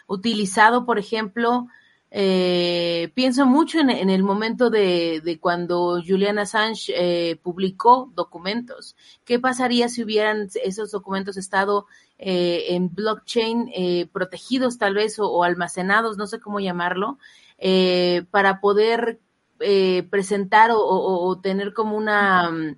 utilizado, 0.06 0.86
por 0.86 0.98
ejemplo, 0.98 1.66
eh, 2.14 3.10
pienso 3.14 3.46
mucho 3.46 3.80
en, 3.80 3.88
en 3.90 4.10
el 4.10 4.22
momento 4.22 4.68
de, 4.70 5.22
de 5.24 5.40
cuando 5.40 6.00
Julian 6.06 6.38
Assange 6.38 6.92
eh, 6.94 7.36
publicó 7.42 8.12
documentos. 8.14 8.96
¿Qué 9.24 9.38
pasaría 9.38 9.88
si 9.88 10.02
hubieran 10.04 10.48
esos 10.62 10.90
documentos 10.90 11.36
estado 11.38 11.86
eh, 12.18 12.66
en 12.74 12.94
blockchain 12.94 13.70
eh, 13.74 14.08
protegidos 14.12 14.76
tal 14.78 14.94
vez 14.94 15.18
o, 15.18 15.26
o 15.30 15.42
almacenados, 15.42 16.18
no 16.18 16.26
sé 16.26 16.38
cómo 16.40 16.60
llamarlo, 16.60 17.18
eh, 17.58 18.24
para 18.30 18.60
poder 18.60 19.18
eh, 19.60 20.06
presentar 20.10 20.70
o, 20.70 20.78
o- 20.80 21.28
o 21.28 21.40
tener 21.40 21.72
como 21.72 21.96
una, 21.96 22.50
mm, 22.50 22.76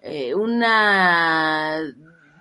eh, 0.00 0.34
una 0.34 1.80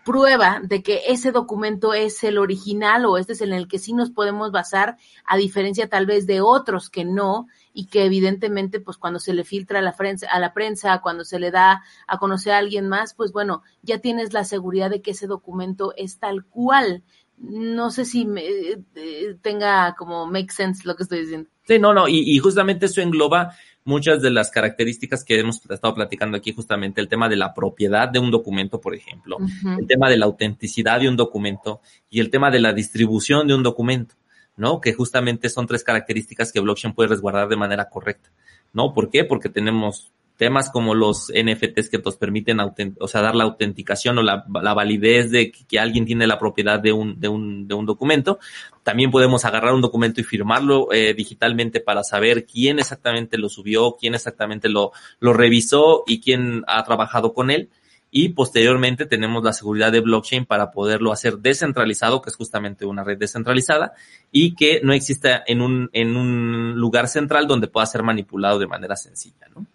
prueba 0.07 0.61
de 0.63 0.81
que 0.81 1.01
ese 1.09 1.33
documento 1.33 1.93
es 1.93 2.23
el 2.23 2.37
original 2.37 3.05
o 3.05 3.17
este 3.17 3.33
es 3.33 3.41
en 3.41 3.51
el 3.51 3.67
que 3.67 3.77
sí 3.77 3.91
nos 3.91 4.09
podemos 4.09 4.53
basar, 4.53 4.95
a 5.25 5.35
diferencia 5.35 5.89
tal 5.89 6.05
vez 6.05 6.25
de 6.25 6.39
otros 6.39 6.89
que 6.89 7.03
no, 7.03 7.47
y 7.73 7.87
que 7.87 8.05
evidentemente, 8.05 8.79
pues 8.79 8.95
cuando 8.95 9.19
se 9.19 9.33
le 9.33 9.43
filtra 9.43 9.79
a 9.79 9.81
la 9.81 9.97
prensa, 9.97 10.27
a 10.31 10.39
la 10.39 10.53
prensa, 10.53 11.01
cuando 11.01 11.25
se 11.25 11.39
le 11.39 11.51
da 11.51 11.83
a 12.07 12.17
conocer 12.19 12.53
a 12.53 12.59
alguien 12.59 12.87
más, 12.87 13.15
pues 13.15 13.33
bueno, 13.33 13.63
ya 13.81 13.99
tienes 13.99 14.31
la 14.31 14.45
seguridad 14.45 14.89
de 14.89 15.01
que 15.01 15.11
ese 15.11 15.27
documento 15.27 15.93
es 15.97 16.19
tal 16.19 16.45
cual. 16.45 17.03
No 17.37 17.91
sé 17.91 18.05
si 18.05 18.25
me, 18.25 18.45
eh, 18.45 19.37
tenga 19.41 19.93
como 19.97 20.25
make 20.25 20.53
sense 20.53 20.87
lo 20.87 20.95
que 20.95 21.03
estoy 21.03 21.19
diciendo. 21.19 21.49
Sí, 21.67 21.79
no, 21.79 21.93
no, 21.93 22.07
y 22.07 22.39
justamente 22.39 22.85
eso 22.85 23.01
engloba 23.01 23.51
muchas 23.87 24.21
de 24.21 24.29
las 24.31 24.51
características 24.51 25.23
que 25.23 25.39
hemos 25.39 25.61
estado 25.69 25.95
platicando 25.95 26.37
aquí, 26.37 26.51
justamente 26.51 26.99
el 26.99 27.07
tema 27.07 27.29
de 27.29 27.37
la 27.37 27.53
propiedad 27.53 28.09
de 28.09 28.19
un 28.19 28.29
documento, 28.29 28.81
por 28.81 28.93
ejemplo, 28.93 29.37
el 29.79 29.87
tema 29.87 30.09
de 30.09 30.17
la 30.17 30.25
autenticidad 30.25 30.99
de 30.99 31.07
un 31.07 31.15
documento 31.15 31.79
y 32.09 32.19
el 32.19 32.29
tema 32.29 32.51
de 32.51 32.59
la 32.59 32.73
distribución 32.73 33.47
de 33.47 33.55
un 33.55 33.63
documento, 33.63 34.15
¿no? 34.57 34.81
Que 34.81 34.91
justamente 34.91 35.47
son 35.47 35.67
tres 35.67 35.85
características 35.85 36.51
que 36.51 36.59
blockchain 36.59 36.93
puede 36.93 37.07
resguardar 37.07 37.47
de 37.47 37.55
manera 37.55 37.89
correcta, 37.89 38.29
¿no? 38.73 38.93
¿Por 38.93 39.09
qué? 39.09 39.23
Porque 39.23 39.47
tenemos 39.47 40.11
temas 40.37 40.69
como 40.69 40.93
los 40.95 41.31
NFTs 41.33 41.89
que 41.89 41.97
nos 41.97 42.15
permiten, 42.17 42.59
autent- 42.59 42.95
o 42.99 43.07
sea, 43.07 43.21
dar 43.21 43.35
la 43.35 43.43
autenticación 43.43 44.17
o 44.19 44.21
la, 44.21 44.45
la 44.61 44.73
validez 44.73 45.31
de 45.31 45.51
que, 45.51 45.65
que 45.65 45.79
alguien 45.79 46.05
tiene 46.05 46.27
la 46.27 46.37
propiedad 46.39 46.79
de 46.79 46.91
un, 46.93 47.19
de 47.19 47.27
un, 47.27 47.67
de 47.67 47.73
un 47.73 47.85
documento. 47.85 48.39
También 48.83 49.11
podemos 49.11 49.43
agarrar 49.45 49.73
un 49.73 49.81
documento 49.81 50.21
y 50.21 50.23
firmarlo 50.23 50.93
eh, 50.93 51.13
digitalmente 51.13 51.81
para 51.81 52.03
saber 52.03 52.45
quién 52.45 52.79
exactamente 52.79 53.37
lo 53.37 53.49
subió, 53.49 53.97
quién 53.99 54.13
exactamente 54.15 54.69
lo, 54.69 54.91
lo 55.19 55.33
revisó 55.33 56.03
y 56.07 56.21
quién 56.21 56.63
ha 56.67 56.83
trabajado 56.83 57.33
con 57.33 57.49
él. 57.51 57.69
y 58.09 58.29
posteriormente 58.29 59.05
tenemos 59.05 59.43
la 59.43 59.51
seguridad 59.53 59.91
de 59.91 59.99
blockchain 59.99 60.45
para 60.45 60.71
poderlo 60.71 61.11
hacer 61.11 61.39
descentralizado, 61.39 62.21
que 62.21 62.29
es 62.29 62.35
justamente 62.37 62.85
una 62.85 63.03
red 63.03 63.17
descentralizada, 63.17 63.93
y 64.31 64.55
que 64.55 64.79
no 64.83 64.93
exista 64.93 65.43
en 65.45 65.61
un, 65.61 65.89
en 65.91 66.15
un 66.15 66.73
lugar 66.75 67.07
central 67.09 67.47
donde 67.47 67.67
pueda 67.67 67.85
ser 67.85 68.03
manipulado 68.03 68.59
de 68.59 68.67
manera 68.67 68.95
sencilla, 68.95 69.47
¿no? 69.53 69.65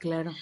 Claro. 0.00 0.32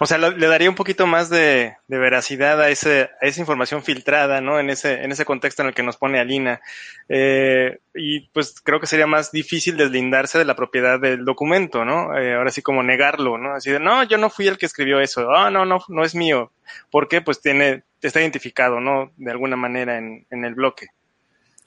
O 0.00 0.06
sea, 0.06 0.18
le 0.18 0.46
daría 0.48 0.68
un 0.68 0.74
poquito 0.74 1.06
más 1.06 1.30
de, 1.30 1.76
veracidad 1.86 2.60
a, 2.60 2.68
ese, 2.68 3.10
a 3.22 3.26
esa 3.26 3.40
información 3.40 3.84
filtrada, 3.84 4.40
¿no? 4.40 4.58
En 4.58 4.68
ese, 4.68 5.04
en 5.04 5.12
ese 5.12 5.24
contexto 5.24 5.62
en 5.62 5.68
el 5.68 5.74
que 5.74 5.84
nos 5.84 5.96
pone 5.96 6.18
Alina. 6.18 6.60
Eh, 7.08 7.78
y 7.94 8.26
pues 8.30 8.60
creo 8.60 8.80
que 8.80 8.88
sería 8.88 9.06
más 9.06 9.30
difícil 9.30 9.76
deslindarse 9.76 10.36
de 10.36 10.44
la 10.44 10.56
propiedad 10.56 10.98
del 10.98 11.24
documento, 11.24 11.84
¿no? 11.84 12.18
Eh, 12.18 12.34
ahora 12.34 12.50
sí 12.50 12.60
como 12.60 12.82
negarlo, 12.82 13.38
¿no? 13.38 13.54
Así 13.54 13.70
de, 13.70 13.78
no, 13.78 14.02
yo 14.02 14.18
no 14.18 14.30
fui 14.30 14.48
el 14.48 14.58
que 14.58 14.66
escribió 14.66 14.98
eso. 14.98 15.30
Ah, 15.30 15.48
no, 15.52 15.64
no, 15.64 15.78
no 15.86 16.02
es 16.04 16.16
mío. 16.16 16.50
¿Por 16.90 17.06
qué? 17.06 17.20
Pues 17.20 17.40
tiene, 17.40 17.84
está 18.02 18.20
identificado, 18.20 18.80
¿no? 18.80 19.12
De 19.16 19.30
alguna 19.30 19.54
manera 19.54 19.96
en, 19.96 20.26
en 20.28 20.44
el 20.44 20.56
bloque. 20.56 20.88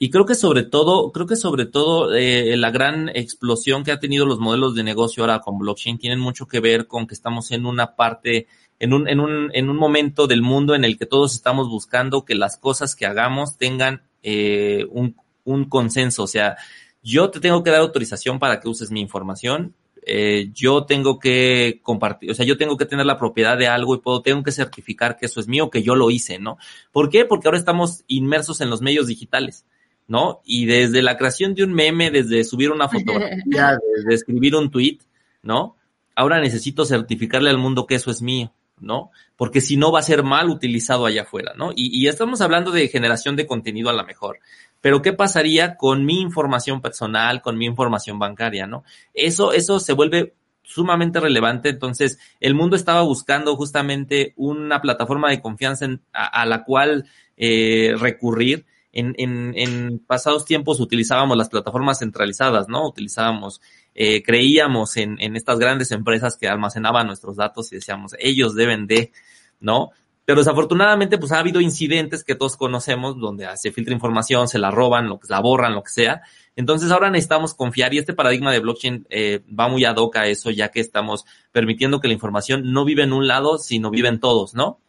Y 0.00 0.10
creo 0.10 0.24
que 0.24 0.36
sobre 0.36 0.62
todo, 0.62 1.10
creo 1.10 1.26
que 1.26 1.34
sobre 1.34 1.66
todo 1.66 2.14
eh, 2.14 2.56
la 2.56 2.70
gran 2.70 3.08
explosión 3.08 3.82
que 3.82 3.90
ha 3.90 3.98
tenido 3.98 4.26
los 4.26 4.38
modelos 4.38 4.76
de 4.76 4.84
negocio 4.84 5.24
ahora 5.24 5.40
con 5.40 5.58
blockchain 5.58 5.98
tienen 5.98 6.20
mucho 6.20 6.46
que 6.46 6.60
ver 6.60 6.86
con 6.86 7.08
que 7.08 7.14
estamos 7.14 7.50
en 7.50 7.66
una 7.66 7.96
parte, 7.96 8.46
en 8.78 8.92
un, 8.92 9.08
en 9.08 9.18
un, 9.18 9.50
en 9.52 9.68
un 9.68 9.76
momento 9.76 10.28
del 10.28 10.40
mundo 10.40 10.76
en 10.76 10.84
el 10.84 10.96
que 10.96 11.06
todos 11.06 11.34
estamos 11.34 11.68
buscando 11.68 12.24
que 12.24 12.36
las 12.36 12.58
cosas 12.58 12.94
que 12.94 13.06
hagamos 13.06 13.56
tengan 13.58 14.02
eh, 14.22 14.86
un, 14.90 15.16
un 15.42 15.64
consenso. 15.64 16.22
O 16.22 16.28
sea, 16.28 16.56
yo 17.02 17.30
te 17.30 17.40
tengo 17.40 17.64
que 17.64 17.70
dar 17.70 17.80
autorización 17.80 18.38
para 18.38 18.60
que 18.60 18.68
uses 18.68 18.92
mi 18.92 19.00
información. 19.00 19.74
Eh, 20.02 20.50
yo 20.54 20.84
tengo 20.84 21.18
que 21.18 21.80
compartir, 21.82 22.30
o 22.30 22.34
sea, 22.34 22.46
yo 22.46 22.56
tengo 22.56 22.76
que 22.76 22.86
tener 22.86 23.04
la 23.04 23.18
propiedad 23.18 23.58
de 23.58 23.66
algo 23.66 23.94
y 23.94 23.98
puedo, 23.98 24.22
tengo 24.22 24.42
que 24.42 24.52
certificar 24.52 25.18
que 25.18 25.26
eso 25.26 25.38
es 25.38 25.48
mío, 25.48 25.68
que 25.68 25.82
yo 25.82 25.96
lo 25.96 26.10
hice, 26.10 26.38
¿no? 26.38 26.56
¿Por 26.92 27.10
qué? 27.10 27.26
Porque 27.26 27.48
ahora 27.48 27.58
estamos 27.58 28.04
inmersos 28.06 28.62
en 28.62 28.70
los 28.70 28.80
medios 28.80 29.06
digitales. 29.06 29.66
¿No? 30.08 30.40
Y 30.44 30.66
desde 30.66 31.02
la 31.02 31.16
creación 31.16 31.54
de 31.54 31.62
un 31.62 31.72
meme, 31.72 32.10
desde 32.10 32.42
subir 32.42 32.72
una 32.72 32.88
fotografía, 32.88 33.78
desde 33.96 34.14
escribir 34.14 34.56
un 34.56 34.70
tweet, 34.70 34.98
¿no? 35.42 35.76
Ahora 36.16 36.40
necesito 36.40 36.84
certificarle 36.84 37.50
al 37.50 37.58
mundo 37.58 37.86
que 37.86 37.94
eso 37.94 38.10
es 38.10 38.22
mío, 38.22 38.52
¿no? 38.80 39.10
Porque 39.36 39.60
si 39.60 39.76
no 39.76 39.92
va 39.92 40.00
a 40.00 40.02
ser 40.02 40.24
mal 40.24 40.48
utilizado 40.48 41.06
allá 41.06 41.22
afuera, 41.22 41.52
¿no? 41.56 41.70
Y, 41.76 41.96
y 41.96 42.08
estamos 42.08 42.40
hablando 42.40 42.72
de 42.72 42.88
generación 42.88 43.36
de 43.36 43.46
contenido 43.46 43.90
a 43.90 43.92
la 43.92 44.02
mejor. 44.02 44.40
Pero 44.80 45.02
¿qué 45.02 45.12
pasaría 45.12 45.76
con 45.76 46.04
mi 46.04 46.20
información 46.20 46.80
personal, 46.80 47.42
con 47.42 47.58
mi 47.58 47.66
información 47.66 48.18
bancaria, 48.18 48.66
¿no? 48.66 48.84
Eso, 49.12 49.52
eso 49.52 49.78
se 49.78 49.92
vuelve 49.92 50.34
sumamente 50.62 51.18
relevante. 51.20 51.68
Entonces, 51.68 52.18
el 52.40 52.54
mundo 52.54 52.76
estaba 52.76 53.02
buscando 53.02 53.56
justamente 53.56 54.34
una 54.36 54.80
plataforma 54.80 55.30
de 55.30 55.40
confianza 55.40 55.86
a, 56.12 56.46
la 56.46 56.64
cual 56.64 57.06
eh, 57.36 57.94
recurrir 57.98 58.66
en, 58.92 59.14
en, 59.18 59.52
en, 59.56 59.98
pasados 59.98 60.44
tiempos 60.44 60.80
utilizábamos 60.80 61.36
las 61.36 61.48
plataformas 61.48 61.98
centralizadas, 61.98 62.68
¿no? 62.68 62.86
Utilizábamos, 62.86 63.60
eh, 63.94 64.22
creíamos 64.22 64.96
en, 64.96 65.20
en 65.20 65.36
estas 65.36 65.58
grandes 65.58 65.90
empresas 65.92 66.36
que 66.36 66.48
almacenaban 66.48 67.06
nuestros 67.06 67.36
datos 67.36 67.72
y 67.72 67.76
decíamos, 67.76 68.14
ellos 68.18 68.54
deben 68.54 68.86
de, 68.86 69.12
¿no? 69.60 69.90
Pero 70.28 70.40
desafortunadamente, 70.40 71.16
pues 71.16 71.32
ha 71.32 71.38
habido 71.38 71.58
incidentes 71.58 72.22
que 72.22 72.34
todos 72.34 72.58
conocemos 72.58 73.18
donde 73.18 73.48
se 73.56 73.72
filtra 73.72 73.94
información, 73.94 74.46
se 74.46 74.58
la 74.58 74.70
roban, 74.70 75.08
lo 75.08 75.18
que 75.18 75.26
la 75.30 75.40
borran, 75.40 75.74
lo 75.74 75.82
que 75.82 75.90
sea. 75.90 76.20
Entonces 76.54 76.90
ahora 76.90 77.08
necesitamos 77.08 77.54
confiar 77.54 77.94
y 77.94 77.98
este 77.98 78.12
paradigma 78.12 78.52
de 78.52 78.58
blockchain 78.58 79.06
eh, 79.08 79.40
va 79.58 79.68
muy 79.68 79.86
ad 79.86 79.96
hoc 79.96 80.16
a 80.16 80.26
eso, 80.26 80.50
ya 80.50 80.68
que 80.70 80.80
estamos 80.80 81.24
permitiendo 81.50 82.00
que 82.00 82.08
la 82.08 82.14
información 82.14 82.72
no 82.72 82.84
vive 82.84 83.04
en 83.04 83.14
un 83.14 83.26
lado, 83.26 83.56
sino 83.56 83.90
vive 83.90 84.08
en 84.08 84.20
todos, 84.20 84.52
¿no? 84.54 84.80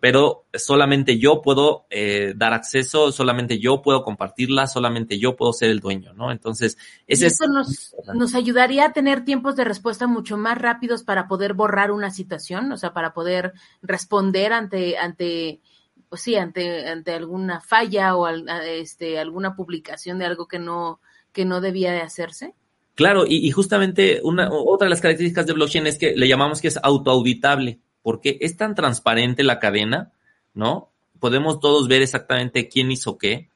Pero 0.00 0.46
solamente 0.54 1.18
yo 1.18 1.40
puedo 1.40 1.86
eh, 1.90 2.32
dar 2.36 2.52
acceso, 2.52 3.12
solamente 3.12 3.58
yo 3.58 3.80
puedo 3.80 4.02
compartirla, 4.02 4.66
solamente 4.66 5.18
yo 5.18 5.36
puedo 5.36 5.52
ser 5.52 5.70
el 5.70 5.80
dueño, 5.80 6.12
¿no? 6.14 6.32
Entonces, 6.32 6.76
ese 7.06 7.26
eso 7.26 7.46
nos, 7.46 7.94
nos 8.14 8.34
ayudaría 8.34 8.86
a 8.86 8.92
tener 8.92 9.24
tiempos 9.24 9.54
de 9.56 9.64
respuesta 9.64 10.06
mucho 10.06 10.36
más 10.36 10.58
rápidos 10.58 11.04
para 11.04 11.28
poder 11.28 11.54
borrar 11.54 11.92
una 11.92 12.10
situación, 12.10 12.72
o 12.72 12.76
sea, 12.76 12.92
para 12.92 13.12
poder 13.12 13.52
responder 13.80 14.52
ante, 14.52 14.98
ante, 14.98 15.60
pues 16.08 16.22
sí, 16.22 16.34
ante, 16.34 16.88
ante 16.88 17.12
alguna 17.12 17.60
falla 17.60 18.16
o 18.16 18.26
este, 18.28 19.18
alguna 19.18 19.54
publicación 19.54 20.18
de 20.18 20.24
algo 20.24 20.48
que 20.48 20.58
no, 20.58 21.00
que 21.32 21.44
no 21.44 21.60
debía 21.60 21.92
de 21.92 22.00
hacerse. 22.00 22.54
Claro, 22.96 23.26
y, 23.28 23.46
y 23.46 23.52
justamente 23.52 24.20
una, 24.24 24.50
otra 24.50 24.86
de 24.86 24.90
las 24.90 25.00
características 25.00 25.46
de 25.46 25.52
blockchain 25.52 25.86
es 25.86 25.98
que 25.98 26.16
le 26.16 26.26
llamamos 26.26 26.60
que 26.60 26.66
es 26.66 26.80
autoauditable 26.82 27.78
porque 28.08 28.38
es 28.40 28.56
tan 28.56 28.74
transparente 28.74 29.42
la 29.42 29.58
cadena, 29.58 30.12
¿no? 30.54 30.88
Podemos 31.20 31.60
todos 31.60 31.88
ver 31.88 32.00
exactamente 32.00 32.66
quién 32.66 32.90
hizo 32.90 33.18
qué, 33.18 33.50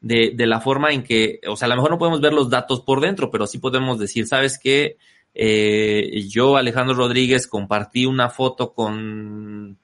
de, 0.00 0.32
de 0.34 0.46
la 0.46 0.62
forma 0.62 0.90
en 0.92 1.02
que, 1.02 1.38
o 1.46 1.54
sea, 1.54 1.66
a 1.66 1.68
lo 1.68 1.74
mejor 1.74 1.90
no 1.90 1.98
podemos 1.98 2.22
ver 2.22 2.32
los 2.32 2.48
datos 2.48 2.80
por 2.80 3.02
dentro, 3.02 3.30
pero 3.30 3.46
sí 3.46 3.58
podemos 3.58 3.98
decir, 3.98 4.26
¿sabes 4.26 4.58
qué? 4.58 4.96
Eh, 5.34 6.24
yo, 6.30 6.56
Alejandro 6.56 6.94
Rodríguez, 6.96 7.46
compartí 7.46 8.06
una 8.06 8.30
foto 8.30 8.72
con 8.72 9.76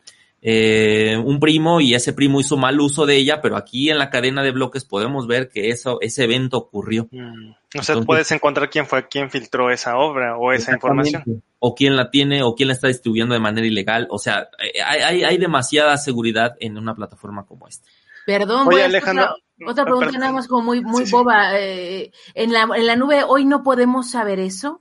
eh, 0.49 1.17
un 1.17 1.41
primo 1.41 1.81
y 1.81 1.97
ese 1.97 2.13
primo 2.13 2.39
hizo 2.39 2.57
mal 2.57 2.81
uso 2.81 3.05
de 3.05 3.17
ella, 3.17 3.41
pero 3.43 3.57
aquí 3.57 3.91
en 3.91 3.99
la 3.99 4.11
cadena 4.11 4.45
de 4.45 4.53
bloques 4.53 4.85
podemos 4.85 5.27
ver 5.27 5.49
que 5.49 5.71
eso, 5.71 5.99
ese 6.01 6.23
evento 6.23 6.57
ocurrió. 6.57 7.09
Mm. 7.11 7.51
O 7.77 7.83
sea, 7.83 8.01
puedes 8.03 8.31
encontrar 8.31 8.71
quién 8.71 8.87
fue 8.87 9.09
quien 9.09 9.29
filtró 9.29 9.73
esa 9.73 9.97
obra 9.99 10.39
o 10.39 10.53
esa 10.53 10.73
información. 10.73 11.43
O 11.59 11.75
quién 11.75 11.97
la 11.97 12.13
tiene 12.13 12.45
o 12.45 12.55
quién 12.55 12.69
la 12.69 12.75
está 12.75 12.87
distribuyendo 12.87 13.35
de 13.35 13.41
manera 13.41 13.67
ilegal. 13.67 14.07
O 14.09 14.19
sea, 14.19 14.49
eh, 14.63 14.81
hay, 14.87 15.01
hay, 15.01 15.25
hay 15.25 15.37
demasiada 15.37 15.97
seguridad 15.99 16.55
en 16.61 16.79
una 16.79 16.95
plataforma 16.95 17.45
como 17.45 17.67
esta. 17.67 17.89
Perdón, 18.25 18.69
Oye, 18.69 18.85
Alejandro, 18.85 19.25
otra, 19.25 19.73
otra 19.73 19.85
pregunta 19.85 20.17
nada 20.17 20.31
más 20.31 20.47
como 20.47 20.63
muy, 20.63 20.81
muy 20.81 21.11
boba. 21.11 21.59
Eh, 21.59 22.13
¿en, 22.35 22.53
la, 22.53 22.69
¿En 22.77 22.87
la 22.87 22.95
nube 22.95 23.25
hoy 23.25 23.47
no 23.47 23.65
podemos 23.65 24.13
saber 24.13 24.39
eso? 24.39 24.81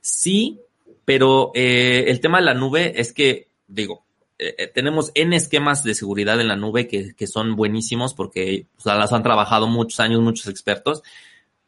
Sí, 0.00 0.60
pero 1.04 1.52
eh, 1.54 2.06
el 2.08 2.18
tema 2.18 2.38
de 2.38 2.46
la 2.46 2.54
nube 2.54 3.00
es 3.00 3.12
que, 3.12 3.46
digo, 3.68 4.09
eh, 4.40 4.54
eh, 4.56 4.66
tenemos 4.68 5.12
N 5.14 5.36
esquemas 5.36 5.84
de 5.84 5.94
seguridad 5.94 6.40
en 6.40 6.48
la 6.48 6.56
nube 6.56 6.88
que, 6.88 7.14
que 7.14 7.26
son 7.26 7.56
buenísimos 7.56 8.14
porque 8.14 8.66
las 8.84 9.12
han 9.12 9.22
trabajado 9.22 9.66
muchos 9.66 10.00
años, 10.00 10.22
muchos 10.22 10.46
expertos, 10.46 11.02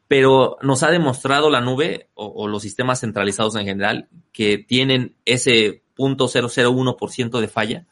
pero 0.09 0.57
nos 0.63 0.83
ha 0.83 0.91
demostrado 0.91 1.51
la 1.51 1.61
nube 1.61 2.09
o, 2.15 2.27
o 2.27 2.49
los 2.49 2.63
sistemas 2.63 3.01
centralizados 3.01 3.57
en 3.57 3.67
general 3.67 4.09
que 4.33 4.59
tienen 4.59 5.15
ese 5.27 5.83
punto 5.95 6.29
.001% 6.29 7.41
de 7.41 7.49
falla 7.49 7.87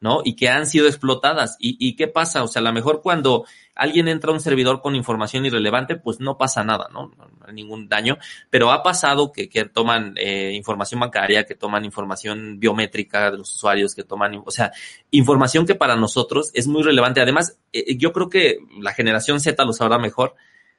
¿no? 0.00 0.20
Y 0.24 0.36
que 0.36 0.48
han 0.48 0.66
sido 0.66 0.86
explotadas. 0.86 1.56
¿Y, 1.58 1.76
¿Y 1.80 1.96
qué 1.96 2.08
pasa? 2.08 2.42
O 2.42 2.48
sea, 2.48 2.60
a 2.60 2.64
lo 2.64 2.72
mejor 2.72 3.02
cuando 3.02 3.44
alguien 3.74 4.08
entra 4.08 4.30
a 4.30 4.34
un 4.34 4.40
servidor 4.40 4.80
con 4.80 4.96
información 4.96 5.46
irrelevante, 5.46 5.96
pues 5.96 6.20
no 6.20 6.36
pasa 6.36 6.64
nada, 6.64 6.88
¿no? 6.92 7.12
no, 7.16 7.30
hay 7.46 7.54
ningún 7.54 7.88
daño, 7.88 8.18
pero 8.50 8.72
ha 8.72 8.82
pasado 8.82 9.32
que, 9.32 9.48
que 9.48 9.64
toman 9.64 10.14
eh, 10.16 10.52
información 10.54 11.00
bancaria, 11.00 11.44
que 11.44 11.54
toman 11.54 11.84
información 11.84 12.58
biométrica 12.58 13.30
de 13.30 13.38
los 13.38 13.54
usuarios, 13.54 13.94
que 13.94 14.04
toman, 14.04 14.42
o 14.44 14.50
sea, 14.50 14.72
información 15.10 15.64
que 15.64 15.76
para 15.76 15.96
nosotros 15.96 16.50
es 16.54 16.66
muy 16.66 16.82
relevante. 16.82 17.20
Además, 17.20 17.58
eh, 17.72 17.96
yo 17.96 18.12
creo 18.12 18.28
que 18.28 18.58
la 18.80 18.92
generación 18.92 19.40
Z 19.40 19.64
lo 19.64 19.72
sabrá 19.72 19.98
mejor, 19.98 20.34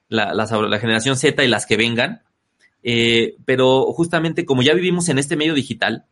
la, 0.10 0.34
la, 0.34 0.45
la 0.45 0.79
generación 0.79 1.15
Z 1.15 1.43
y 1.43 1.47
las 1.47 1.65
que 1.65 1.77
vengan, 1.77 2.23
eh, 2.84 3.36
pero 3.45 3.91
justamente 3.93 4.45
como 4.45 4.62
ya 4.62 4.73
vivimos 4.73 5.10
en 5.10 5.19
este 5.19 5.36
medio 5.38 5.53
digital, 5.53 6.05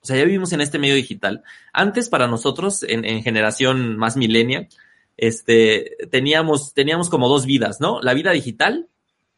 o 0.00 0.06
sea, 0.06 0.16
ya 0.16 0.24
vivimos 0.24 0.52
en 0.52 0.60
este 0.60 0.78
medio 0.78 0.94
digital. 0.94 1.42
Antes, 1.72 2.08
para 2.08 2.26
nosotros, 2.26 2.82
en, 2.82 3.04
en 3.04 3.22
generación 3.22 3.96
más 3.96 4.16
millennial, 4.16 4.68
este, 5.16 5.96
teníamos, 6.10 6.74
teníamos 6.74 7.10
como 7.10 7.28
dos 7.28 7.44
vidas, 7.44 7.80
¿no? 7.80 8.00
La 8.02 8.14
vida 8.14 8.30
digital 8.30 8.88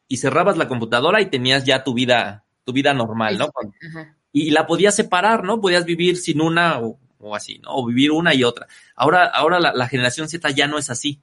y 0.09 0.19
cerrabas 0.19 0.59
la 0.59 0.69
computadora 0.69 1.21
y 1.21 1.27
tenías 1.27 1.65
ya 1.65 1.85
tu 1.85 1.95
vida, 1.95 2.45
tu 2.65 2.73
vida 2.73 2.93
normal, 2.93 3.39
¿no? 3.39 3.51
Ajá. 3.89 4.17
Y 4.33 4.51
la 4.51 4.67
podías 4.67 4.95
separar, 4.95 5.43
¿no? 5.43 5.61
Podías 5.61 5.85
vivir 5.85 6.17
sin 6.17 6.41
una 6.41 6.81
o, 6.81 6.99
o 7.19 7.35
así, 7.35 7.59
¿no? 7.59 7.71
O 7.71 7.87
vivir 7.87 8.13
una 8.13 8.35
y 8.35 8.45
otra. 8.45 8.67
Ahora, 8.95 9.25
ahora 9.25 9.59
la, 9.59 9.73
la 9.73 9.89
generación 9.89 10.29
Z 10.29 10.51
ya 10.51 10.67
no 10.67 10.79
es 10.79 10.91
así. 10.91 11.21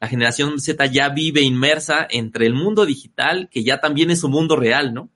La 0.00 0.08
generación 0.08 0.58
Z 0.60 0.86
ya 0.86 1.08
vive 1.10 1.42
inmersa 1.42 2.06
entre 2.08 2.46
el 2.46 2.54
mundo 2.54 2.86
digital, 2.86 3.48
que 3.50 3.62
ya 3.64 3.80
también 3.80 4.10
es 4.10 4.20
su 4.20 4.28
mundo 4.28 4.56
real, 4.56 4.94
¿no? 4.94 5.10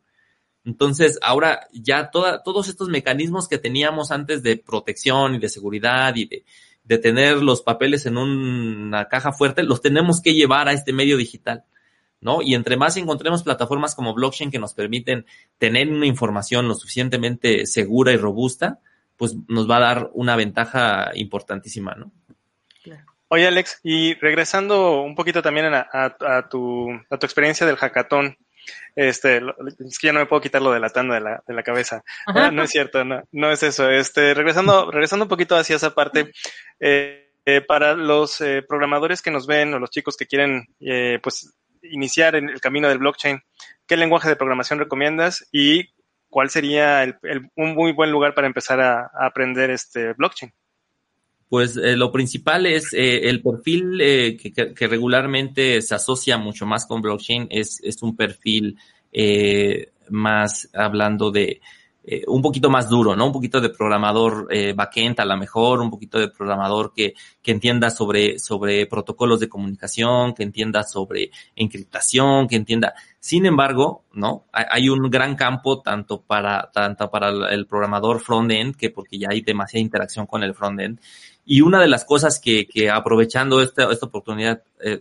Entonces, 0.65 1.19
ahora 1.23 1.67
ya 1.73 2.11
toda, 2.11 2.43
todos 2.43 2.69
estos 2.69 2.89
mecanismos 2.89 3.49
que 3.49 3.59
teníamos 3.59 4.11
antes 4.11 4.43
de 4.43 4.57
protección 4.57 5.35
y 5.35 5.39
de 5.39 5.49
seguridad 5.49 6.15
y 6.15 6.27
de, 6.27 6.45
de 6.85 6.99
tener 6.99 7.43
los 7.43 7.63
papeles 7.63 8.07
en 8.07 8.17
una 8.17 9.09
caja 9.09 9.33
fuerte, 9.33 9.63
los 9.63 9.81
tenemos 9.81 10.21
que 10.21 10.35
llevar 10.35 10.69
a 10.69 10.73
este 10.73 10.93
medio 10.93 11.17
digital, 11.17 11.65
¿no? 12.21 12.43
Y 12.43 12.55
entre 12.55 12.77
más 12.77 12.97
encontremos 12.97 13.43
plataformas 13.43 13.95
como 13.95 14.15
blockchain 14.15 14.51
que 14.51 14.59
nos 14.59 14.75
permiten 14.75 15.27
tener 15.59 15.89
una 15.89 16.07
información 16.07 16.69
lo 16.69 16.75
suficientemente 16.75 17.67
segura 17.67 18.13
y 18.13 18.17
robusta, 18.17 18.81
pues 19.17 19.37
nos 19.49 19.69
va 19.69 19.77
a 19.77 19.81
dar 19.81 20.11
una 20.15 20.37
ventaja 20.37 21.11
importantísima, 21.15 21.95
¿no? 21.95 22.13
Oye, 23.29 23.47
Alex, 23.47 23.81
y 23.83 24.13
regresando 24.17 25.01
un 25.01 25.15
poquito 25.15 25.41
también 25.41 25.73
a, 25.73 25.89
a, 25.91 26.17
a, 26.37 26.49
tu, 26.51 26.91
a 27.09 27.17
tu 27.17 27.25
experiencia 27.25 27.67
del 27.67 27.77
hackathon, 27.77 28.37
Este, 28.95 29.41
es 29.87 29.99
que 29.99 30.09
ya 30.09 30.13
no 30.13 30.21
me 30.21 30.27
puedo 30.27 30.43
quitar 30.43 30.63
lo 30.63 30.73
de 30.73 30.81
la 30.81 30.91
tanda 30.91 31.15
de 31.15 31.21
la, 31.21 31.43
de 31.47 31.55
la 31.55 31.63
cabeza. 31.63 32.03
No 32.53 32.63
es 32.63 32.71
cierto, 32.71 33.05
no, 33.05 33.23
no 33.33 33.51
es 33.51 33.63
eso. 33.63 33.91
Este, 33.91 34.35
regresando, 34.35 34.91
regresando 34.91 35.25
un 35.25 35.29
poquito 35.29 35.57
hacia 35.57 35.77
esa 35.77 35.95
parte, 35.95 36.33
eh, 36.81 37.31
eh, 37.45 37.61
para 37.61 37.95
los 37.95 38.41
eh, 38.41 38.63
programadores 38.69 39.21
que 39.21 39.33
nos 39.33 39.47
ven 39.47 39.75
o 39.75 39.79
los 39.79 39.91
chicos 39.91 40.17
que 40.17 40.27
quieren, 40.27 40.67
eh, 40.81 41.19
pues, 41.23 41.53
iniciar 41.83 42.37
en 42.37 42.49
el 42.49 42.61
camino 42.61 42.89
del 42.89 42.99
blockchain, 42.99 43.43
¿qué 43.87 43.97
lenguaje 43.97 44.29
de 44.29 44.37
programación 44.37 44.79
recomiendas 44.79 45.49
y 45.51 45.93
cuál 46.29 46.51
sería 46.51 47.03
el, 47.03 47.17
el, 47.23 47.51
un 47.57 47.75
muy 47.75 47.93
buen 47.93 48.13
lugar 48.13 48.35
para 48.35 48.47
empezar 48.47 48.81
a, 48.81 49.11
a 49.13 49.27
aprender 49.27 49.71
este 49.71 50.13
blockchain? 50.13 50.53
Pues 51.53 51.77
eh, 51.77 51.99
lo 51.99 52.11
principal 52.11 52.65
es 52.65 52.95
eh, 52.95 53.29
el 53.29 53.43
perfil 53.43 54.01
eh, 54.01 54.39
que, 54.39 54.73
que, 54.73 54.87
regularmente 54.89 55.83
se 55.83 55.95
asocia 55.95 56.39
mucho 56.39 56.65
más 56.65 56.87
con 56.87 57.03
blockchain, 57.03 57.49
es, 57.51 57.79
es 57.83 58.03
un 58.03 58.17
perfil 58.17 58.79
más 60.09 60.71
hablando 60.73 61.31
de 61.31 61.61
eh, 62.05 62.25
un 62.27 62.43
poquito 62.43 62.69
más 62.69 62.89
duro, 62.89 63.15
¿no? 63.15 63.27
Un 63.27 63.33
poquito 63.33 63.61
de 63.61 63.69
programador 63.69 64.49
eh, 64.51 64.73
backend 64.73 65.21
a 65.21 65.25
lo 65.25 65.37
mejor, 65.37 65.81
un 65.81 65.89
poquito 65.89 66.19
de 66.19 66.29
programador 66.29 66.93
que, 66.93 67.15
que 67.41 67.53
entienda 67.53 67.91
sobre, 67.91 68.41
sobre 68.41 68.87
protocolos 68.87 69.39
de 69.39 69.49
comunicación, 69.49 70.35
que 70.35 70.43
entienda 70.43 70.83
sobre 70.83 71.31
encriptación, 71.55 72.49
que 72.49 72.57
entienda. 72.57 72.95
Sin 73.21 73.47
embargo, 73.47 74.03
¿no? 74.15 74.47
Hay, 74.53 74.89
un 74.89 75.09
gran 75.11 75.37
campo 75.37 75.81
tanto 75.81 76.21
para, 76.23 76.71
tanto 76.73 77.09
para 77.09 77.29
el 77.53 77.67
programador 77.67 78.21
frontend, 78.21 78.75
que 78.75 78.91
porque 78.91 79.17
ya 79.17 79.29
hay 79.31 79.43
demasiada 79.43 79.83
interacción 79.83 80.27
con 80.27 80.43
el 80.43 80.55
frontend. 80.55 80.99
Y 81.45 81.61
una 81.61 81.81
de 81.81 81.89
las 81.89 82.05
cosas 82.05 82.41
que, 82.41 82.67
que 82.67 82.91
aprovechando 82.91 83.63
esta, 83.63 83.93
esta 83.93 84.07
oportunidad, 84.07 84.65
eh, 84.81 85.01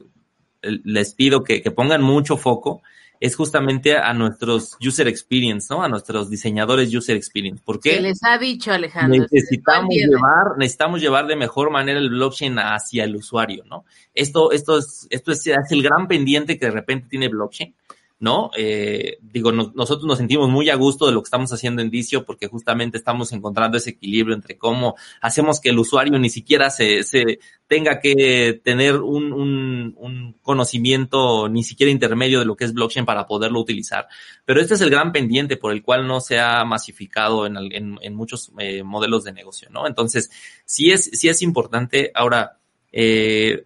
les 0.61 1.15
pido 1.15 1.43
que, 1.43 1.63
que 1.63 1.71
pongan 1.71 2.03
mucho 2.03 2.37
foco 2.37 2.83
es 3.21 3.35
justamente 3.35 3.95
a 3.95 4.13
nuestros 4.15 4.75
user 4.85 5.07
experience, 5.07 5.67
¿no? 5.69 5.83
A 5.83 5.87
nuestros 5.87 6.27
diseñadores 6.27 6.93
user 6.93 7.15
experience. 7.15 7.61
¿Por 7.63 7.79
qué? 7.79 7.97
Se 7.97 8.01
les 8.01 8.23
ha 8.23 8.39
dicho, 8.39 8.71
Alejandro. 8.71 9.21
Necesitamos 9.21 9.93
llevar, 9.93 10.57
necesitamos 10.57 11.01
llevar 11.01 11.27
de 11.27 11.35
mejor 11.35 11.69
manera 11.69 11.99
el 11.99 12.09
blockchain 12.09 12.57
hacia 12.57 13.03
el 13.03 13.15
usuario, 13.15 13.63
¿no? 13.69 13.85
Esto, 14.15 14.51
esto 14.51 14.79
es, 14.79 15.05
esto 15.11 15.31
es, 15.31 15.45
es 15.45 15.71
el 15.71 15.83
gran 15.83 16.07
pendiente 16.07 16.57
que 16.57 16.65
de 16.65 16.71
repente 16.71 17.09
tiene 17.09 17.27
blockchain 17.27 17.75
¿no? 18.21 18.51
Eh, 18.55 19.17
digo, 19.19 19.51
no, 19.51 19.73
nosotros 19.75 20.05
nos 20.05 20.19
sentimos 20.19 20.47
muy 20.47 20.69
a 20.69 20.75
gusto 20.75 21.07
de 21.07 21.11
lo 21.11 21.21
que 21.21 21.25
estamos 21.25 21.51
haciendo 21.51 21.81
en 21.81 21.89
Vicio 21.89 22.23
porque 22.23 22.47
justamente 22.47 22.99
estamos 22.99 23.33
encontrando 23.33 23.77
ese 23.77 23.89
equilibrio 23.89 24.35
entre 24.35 24.59
cómo 24.59 24.95
hacemos 25.21 25.59
que 25.59 25.69
el 25.69 25.79
usuario 25.79 26.19
ni 26.19 26.29
siquiera 26.29 26.69
se, 26.69 27.01
se 27.01 27.39
tenga 27.65 27.99
que 27.99 28.61
tener 28.63 28.97
un, 28.97 29.33
un, 29.33 29.95
un, 29.97 30.35
conocimiento 30.43 31.49
ni 31.49 31.63
siquiera 31.63 31.91
intermedio 31.91 32.39
de 32.39 32.45
lo 32.45 32.55
que 32.55 32.65
es 32.65 32.73
blockchain 32.73 33.05
para 33.05 33.25
poderlo 33.25 33.59
utilizar. 33.59 34.07
Pero 34.45 34.61
este 34.61 34.75
es 34.75 34.81
el 34.81 34.91
gran 34.91 35.11
pendiente 35.11 35.57
por 35.57 35.71
el 35.71 35.81
cual 35.81 36.05
no 36.05 36.21
se 36.21 36.39
ha 36.39 36.63
masificado 36.63 37.47
en, 37.47 37.57
en, 37.57 37.97
en 38.01 38.15
muchos 38.15 38.51
eh, 38.59 38.83
modelos 38.83 39.23
de 39.23 39.33
negocio, 39.33 39.67
¿no? 39.71 39.87
Entonces, 39.87 40.29
sí 40.63 40.91
es, 40.91 41.05
sí 41.05 41.27
es 41.27 41.41
importante. 41.41 42.11
Ahora, 42.13 42.60
eh, 42.91 43.63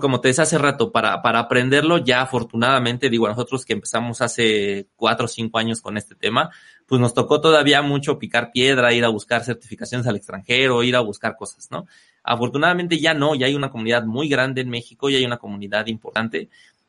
como 0.00 0.20
te 0.20 0.28
decía 0.28 0.44
hace 0.44 0.58
rato, 0.58 0.92
para, 0.92 1.22
para 1.22 1.40
aprenderlo 1.40 1.98
ya 1.98 2.20
afortunadamente, 2.20 3.08
digo, 3.08 3.26
a 3.26 3.30
nosotros 3.30 3.64
que 3.64 3.72
empezamos 3.72 4.20
hace 4.20 4.88
cuatro 4.96 5.24
o 5.24 5.28
cinco 5.28 5.58
años 5.58 5.80
con 5.80 5.96
este 5.96 6.14
tema, 6.14 6.50
pues 6.86 7.00
nos 7.00 7.14
tocó 7.14 7.40
todavía 7.40 7.82
mucho 7.82 8.18
picar 8.18 8.52
piedra, 8.52 8.92
ir 8.92 9.04
a 9.04 9.08
buscar 9.08 9.44
certificaciones 9.44 10.06
al 10.06 10.16
extranjero, 10.16 10.82
ir 10.82 10.94
a 10.96 11.00
buscar 11.00 11.36
cosas, 11.36 11.68
¿no? 11.70 11.86
Afortunadamente 12.22 12.98
ya 12.98 13.14
no, 13.14 13.34
ya 13.34 13.46
hay 13.46 13.54
una 13.54 13.70
comunidad 13.70 14.04
muy 14.04 14.28
grande 14.28 14.60
en 14.60 14.68
México, 14.68 15.08
ya 15.08 15.18
hay 15.18 15.24
una 15.24 15.38
comunidad 15.38 15.86
importante 15.86 16.48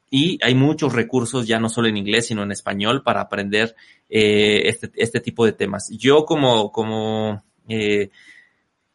y 0.10 0.40
hay 0.42 0.56
muchos 0.56 0.94
recursos 0.94 1.48
ya 1.48 1.60
no 1.60 1.70
solo 1.70 1.88
en 1.88 1.98
inglés, 1.98 2.28
sino 2.28 2.44
en 2.44 2.52
español 2.52 3.04
para 3.04 3.22
aprender 3.22 3.76
eh, 4.10 4.64
este, 4.66 4.92
este 4.96 5.20
tipo 5.20 5.46
de 5.46 5.54
temas. 5.54 5.90
Yo 5.92 6.26
como, 6.26 6.72
como 6.72 7.44
eh, 7.68 8.10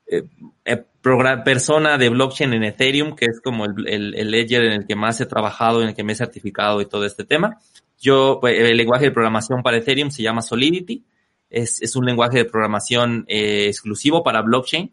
eh, 0.06 0.24
eh 0.64 0.84
persona 1.02 1.98
de 1.98 2.08
blockchain 2.10 2.52
en 2.52 2.62
Ethereum, 2.62 3.16
que 3.16 3.24
es 3.24 3.40
como 3.40 3.64
el, 3.64 3.88
el, 3.88 4.14
el, 4.14 4.30
ledger 4.30 4.62
en 4.62 4.72
el 4.72 4.86
que 4.86 4.94
más 4.94 5.20
he 5.20 5.26
trabajado, 5.26 5.82
en 5.82 5.88
el 5.88 5.94
que 5.94 6.04
me 6.04 6.12
he 6.12 6.16
certificado 6.16 6.80
y 6.80 6.86
todo 6.86 7.04
este 7.04 7.24
tema. 7.24 7.58
Yo, 8.00 8.38
pues, 8.40 8.58
el 8.58 8.76
lenguaje 8.76 9.06
de 9.06 9.10
programación 9.10 9.62
para 9.62 9.78
Ethereum 9.78 10.10
se 10.10 10.22
llama 10.22 10.42
Solidity. 10.42 11.04
Es, 11.50 11.82
es 11.82 11.96
un 11.96 12.04
lenguaje 12.04 12.38
de 12.38 12.44
programación 12.44 13.24
eh, 13.28 13.66
exclusivo 13.66 14.22
para 14.22 14.42
blockchain. 14.42 14.92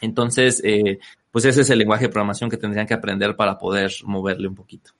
Entonces, 0.00 0.60
eh, 0.64 0.98
pues 1.30 1.44
ese 1.44 1.62
es 1.62 1.70
el 1.70 1.78
lenguaje 1.78 2.06
de 2.06 2.10
programación 2.10 2.50
que 2.50 2.56
tendrían 2.56 2.86
que 2.86 2.94
aprender 2.94 3.36
para 3.36 3.58
poder 3.58 3.92
moverle 4.04 4.48
un 4.48 4.54
poquito. 4.54 4.92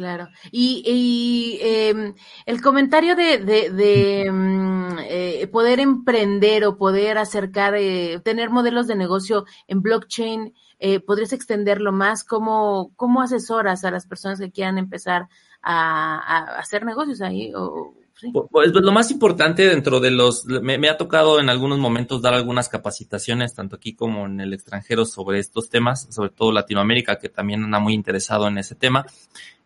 Claro. 0.00 0.28
Y, 0.50 0.82
y 0.86 1.58
eh, 1.60 2.14
el 2.46 2.62
comentario 2.62 3.14
de, 3.16 3.36
de, 3.36 3.68
de 3.68 4.30
mm, 4.32 4.98
eh, 5.02 5.46
poder 5.52 5.78
emprender 5.78 6.64
o 6.64 6.78
poder 6.78 7.18
acercar, 7.18 7.74
eh, 7.76 8.18
tener 8.24 8.48
modelos 8.48 8.86
de 8.86 8.96
negocio 8.96 9.44
en 9.68 9.82
blockchain, 9.82 10.54
eh, 10.78 11.00
¿podrías 11.00 11.34
extenderlo 11.34 11.92
más? 11.92 12.24
¿Cómo, 12.24 12.92
¿Cómo 12.96 13.20
asesoras 13.20 13.84
a 13.84 13.90
las 13.90 14.06
personas 14.06 14.40
que 14.40 14.50
quieran 14.50 14.78
empezar 14.78 15.28
a, 15.60 16.54
a 16.54 16.58
hacer 16.58 16.86
negocios 16.86 17.20
ahí? 17.20 17.52
O, 17.54 17.94
¿sí? 18.14 18.30
Pues, 18.32 18.46
pues, 18.50 18.72
lo 18.72 18.92
más 18.92 19.10
importante 19.10 19.68
dentro 19.68 20.00
de 20.00 20.10
los, 20.10 20.44
me, 20.46 20.88
ha 20.88 20.96
tocado 20.96 21.40
en 21.40 21.48
algunos 21.48 21.78
momentos 21.78 22.22
dar 22.22 22.34
algunas 22.34 22.68
capacitaciones, 22.68 23.54
tanto 23.54 23.76
aquí 23.76 23.94
como 23.94 24.26
en 24.26 24.40
el 24.40 24.52
extranjero, 24.52 25.04
sobre 25.04 25.38
estos 25.38 25.68
temas, 25.70 26.08
sobre 26.10 26.30
todo 26.30 26.52
Latinoamérica, 26.52 27.18
que 27.18 27.28
también 27.28 27.64
anda 27.64 27.78
muy 27.78 27.94
interesado 27.94 28.48
en 28.48 28.58
ese 28.58 28.74
tema. 28.74 29.06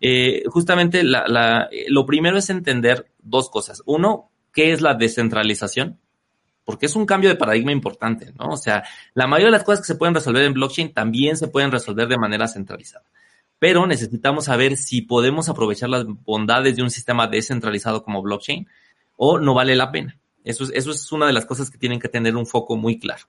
Eh, 0.01 0.45
justamente 0.47 1.03
lo 1.05 2.07
primero 2.07 2.39
es 2.39 2.51
entender 2.51 3.11
dos 3.23 3.51
cosas. 3.51 3.83
Uno, 3.87 4.31
¿qué 4.53 4.73
es 4.73 4.81
la 4.81 4.95
descentralización? 4.95 5.99
Porque 6.65 6.87
es 6.87 6.97
un 6.97 7.07
cambio 7.07 7.31
de 7.31 7.37
paradigma 7.37 7.73
importante, 7.73 8.33
¿no? 8.39 8.51
O 8.51 8.57
sea, 8.57 8.85
la 9.13 9.27
mayoría 9.27 9.49
de 9.49 9.59
las 9.59 9.65
cosas 9.65 9.81
que 9.81 9.93
se 9.93 9.97
pueden 9.97 10.15
resolver 10.15 10.45
en 10.45 10.55
blockchain 10.55 10.95
también 10.95 11.37
se 11.37 11.49
pueden 11.49 11.71
resolver 11.71 12.09
de 12.09 12.17
manera 12.17 12.49
centralizada 12.49 13.05
pero 13.65 13.87
necesitamos 13.87 14.45
saber 14.45 14.77
si 14.77 15.01
podemos 15.01 15.49
aprovechar 15.49 15.89
las 15.89 16.05
bondades 16.05 16.77
de 16.77 16.83
un 16.83 16.91
sistema 16.91 17.29
descentralizado 17.29 18.05
como 18.05 18.21
blockchain 18.21 18.69
o 19.17 19.39
no 19.39 19.55
vale 19.55 19.75
la 19.75 19.91
pena. 19.91 20.19
Eso 20.45 20.65
es, 20.65 20.73
eso 20.75 20.91
es 20.91 21.11
una 21.13 21.27
de 21.27 21.33
las 21.33 21.47
cosas 21.47 21.71
que 21.71 21.79
tienen 21.79 21.99
que 21.99 22.11
tener 22.11 22.37
un 22.37 22.45
foco 22.45 22.77
muy 22.77 22.99
claro. 22.99 23.25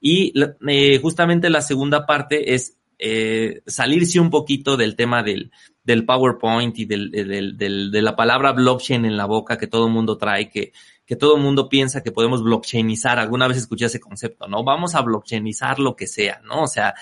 Y 0.00 0.32
eh, 0.66 0.98
justamente 1.02 1.50
la 1.50 1.60
segunda 1.60 2.06
parte 2.06 2.54
es 2.54 2.78
eh, 2.98 3.60
salirse 3.66 4.18
un 4.20 4.30
poquito 4.30 4.78
del 4.78 4.96
tema 4.96 5.22
del, 5.22 5.52
del 5.82 6.06
PowerPoint 6.06 6.78
y 6.78 6.86
del, 6.86 7.10
del, 7.10 7.90
de 7.90 8.00
la 8.00 8.16
palabra 8.16 8.52
blockchain 8.52 9.04
en 9.04 9.18
la 9.18 9.26
boca 9.26 9.58
que 9.58 9.66
todo 9.66 9.86
el 9.86 9.92
mundo 9.92 10.16
trae, 10.16 10.48
que, 10.48 10.72
que 11.04 11.16
todo 11.16 11.36
el 11.36 11.42
mundo 11.42 11.68
piensa 11.68 12.02
que 12.02 12.10
podemos 12.10 12.42
blockchainizar. 12.42 13.18
Alguna 13.18 13.48
vez 13.48 13.58
escuché 13.58 13.84
ese 13.84 14.00
concepto, 14.00 14.48
¿no? 14.48 14.64
Vamos 14.64 14.94
a 14.94 15.02
blockchainizar 15.02 15.78
lo 15.78 15.94
que 15.94 16.06
sea, 16.06 16.40
¿no? 16.42 16.62
O 16.62 16.68
sea, 16.68 16.94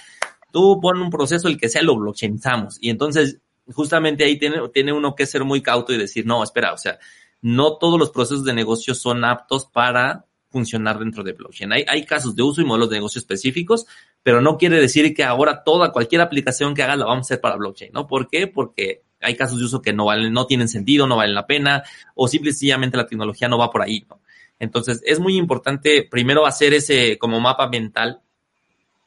tú 0.53 0.81
pon 0.81 1.01
un 1.01 1.11
proceso, 1.11 1.49
el 1.49 1.59
que 1.59 1.69
sea, 1.69 1.83
lo 1.83 1.97
blockchainizamos. 1.97 2.79
Y 2.81 2.91
entonces, 2.91 3.41
justamente 3.73 4.25
ahí 4.25 4.39
tiene, 4.39 4.69
tiene 4.69 4.93
uno 4.93 5.15
que 5.15 5.27
ser 5.27 5.45
muy 5.45 5.63
cauto 5.63 5.93
y 5.93 5.99
decir, 5.99 6.27
no, 6.27 6.43
espera, 6.43 6.73
o 6.73 6.79
sea, 6.79 6.99
no 7.41 7.79
todos 7.79 7.99
los 7.99 8.11
procesos 8.11 8.45
de 8.45 8.55
negocio 8.55 8.95
son 8.95 9.25
aptos 9.25 9.67
para 9.67 10.27
funcionar 10.51 10.99
dentro 10.99 11.25
de 11.25 11.33
blockchain. 11.33 11.73
Hay, 11.73 11.85
hay 11.89 12.05
casos 12.05 12.37
de 12.37 12.43
uso 12.43 12.61
y 12.61 12.65
modelos 12.65 12.91
de 12.91 12.97
negocio 12.97 13.19
específicos, 13.19 13.87
pero 14.23 14.41
no 14.41 14.59
quiere 14.59 14.81
decir 14.81 15.13
que 15.15 15.25
ahora 15.25 15.65
toda, 15.65 15.91
cualquier 15.91 16.21
aplicación 16.21 16.75
que 16.75 16.83
haga 16.83 16.95
la 16.95 17.07
vamos 17.07 17.25
a 17.25 17.29
hacer 17.29 17.41
para 17.41 17.57
blockchain, 17.57 17.93
¿no? 17.93 18.07
¿Por 18.07 18.29
qué? 18.29 18.47
Porque 18.47 19.03
hay 19.21 19.35
casos 19.35 19.59
de 19.59 19.65
uso 19.65 19.81
que 19.81 19.93
no 19.93 20.05
valen, 20.05 20.33
no 20.33 20.47
tienen 20.47 20.69
sentido, 20.69 21.07
no 21.07 21.17
valen 21.17 21.35
la 21.35 21.47
pena, 21.47 21.83
o 22.15 22.29
simplemente 22.29 22.97
la 22.97 23.07
tecnología 23.07 23.49
no 23.49 23.59
va 23.59 23.71
por 23.71 23.83
ahí, 23.83 24.05
¿no? 24.09 24.21
Entonces, 24.59 25.03
es 25.05 25.19
muy 25.19 25.37
importante 25.37 26.07
primero 26.09 26.47
hacer 26.47 26.75
ese 26.75 27.19
como 27.19 27.41
mapa 27.41 27.69
mental 27.69 28.21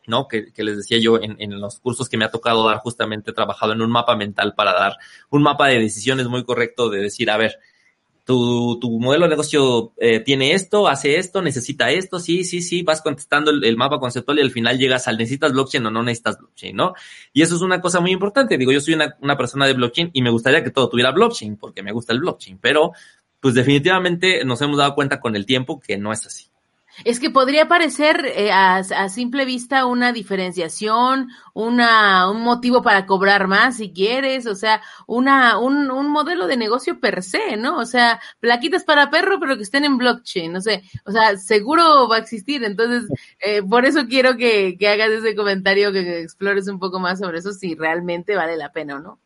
¿no? 0.07 0.27
Que, 0.27 0.51
que, 0.51 0.63
les 0.63 0.77
decía 0.77 0.97
yo 0.99 1.21
en, 1.21 1.35
en, 1.39 1.59
los 1.59 1.79
cursos 1.79 2.09
que 2.09 2.17
me 2.17 2.25
ha 2.25 2.31
tocado 2.31 2.65
dar, 2.67 2.77
justamente 2.77 3.31
he 3.31 3.33
trabajado 3.33 3.73
en 3.73 3.81
un 3.81 3.89
mapa 3.89 4.15
mental 4.15 4.53
para 4.55 4.73
dar 4.73 4.97
un 5.29 5.43
mapa 5.43 5.67
de 5.67 5.79
decisiones 5.79 6.27
muy 6.27 6.43
correcto 6.43 6.89
de 6.89 7.01
decir, 7.01 7.29
a 7.29 7.37
ver, 7.37 7.59
tu, 8.25 8.79
tu 8.79 8.99
modelo 8.99 9.25
de 9.25 9.29
negocio 9.29 9.93
eh, 9.97 10.19
tiene 10.19 10.53
esto, 10.53 10.87
hace 10.87 11.17
esto, 11.17 11.43
necesita 11.43 11.91
esto, 11.91 12.19
sí, 12.19 12.43
sí, 12.43 12.61
sí, 12.61 12.81
vas 12.81 13.03
contestando 13.03 13.51
el, 13.51 13.63
el, 13.63 13.77
mapa 13.77 13.99
conceptual 13.99 14.39
y 14.39 14.41
al 14.41 14.51
final 14.51 14.79
llegas 14.79 15.07
al 15.07 15.17
necesitas 15.17 15.53
blockchain 15.53 15.85
o 15.85 15.91
no 15.91 16.01
necesitas 16.01 16.39
blockchain, 16.39 16.75
¿no? 16.75 16.95
Y 17.33 17.43
eso 17.43 17.55
es 17.55 17.61
una 17.61 17.79
cosa 17.81 17.99
muy 17.99 18.11
importante. 18.11 18.57
Digo, 18.57 18.71
yo 18.71 18.81
soy 18.81 18.95
una, 18.95 19.15
una 19.21 19.37
persona 19.37 19.67
de 19.67 19.73
blockchain 19.73 20.09
y 20.11 20.23
me 20.23 20.31
gustaría 20.31 20.63
que 20.63 20.71
todo 20.71 20.89
tuviera 20.89 21.11
blockchain 21.11 21.55
porque 21.57 21.83
me 21.83 21.91
gusta 21.91 22.13
el 22.13 22.19
blockchain, 22.19 22.57
pero 22.57 22.93
pues 23.39 23.53
definitivamente 23.53 24.43
nos 24.43 24.59
hemos 24.63 24.77
dado 24.77 24.95
cuenta 24.95 25.19
con 25.19 25.35
el 25.35 25.45
tiempo 25.45 25.79
que 25.79 25.97
no 25.97 26.11
es 26.11 26.25
así. 26.25 26.47
Es 27.03 27.19
que 27.19 27.29
podría 27.29 27.67
parecer 27.67 28.25
eh, 28.25 28.51
a, 28.51 28.77
a, 28.77 29.09
simple 29.09 29.45
vista 29.45 29.85
una 29.85 30.13
diferenciación, 30.13 31.29
una, 31.53 32.29
un 32.31 32.41
motivo 32.41 32.81
para 32.81 33.05
cobrar 33.05 33.47
más 33.47 33.77
si 33.77 33.91
quieres, 33.91 34.47
o 34.47 34.55
sea, 34.55 34.81
una, 35.07 35.59
un, 35.59 35.91
un 35.91 36.09
modelo 36.09 36.47
de 36.47 36.57
negocio 36.57 36.99
per 36.99 37.21
se, 37.23 37.57
¿no? 37.57 37.77
O 37.77 37.85
sea, 37.85 38.21
plaquitas 38.39 38.83
para 38.85 39.09
perro, 39.09 39.39
pero 39.39 39.57
que 39.57 39.63
estén 39.63 39.83
en 39.83 39.97
blockchain, 39.97 40.53
no 40.53 40.61
sé, 40.61 40.83
o 41.05 41.11
sea, 41.11 41.37
seguro 41.37 42.07
va 42.07 42.17
a 42.17 42.19
existir. 42.19 42.63
Entonces, 42.63 43.09
eh, 43.39 43.61
por 43.63 43.85
eso 43.85 44.07
quiero 44.07 44.37
que, 44.37 44.77
que 44.77 44.87
hagas 44.87 45.09
ese 45.09 45.35
comentario, 45.35 45.91
que 45.91 46.21
explores 46.21 46.67
un 46.67 46.79
poco 46.79 46.99
más 46.99 47.19
sobre 47.19 47.39
eso, 47.39 47.51
si 47.53 47.75
realmente 47.75 48.35
vale 48.35 48.55
la 48.57 48.71
pena 48.71 48.95
o 48.95 48.99
no. 48.99 49.19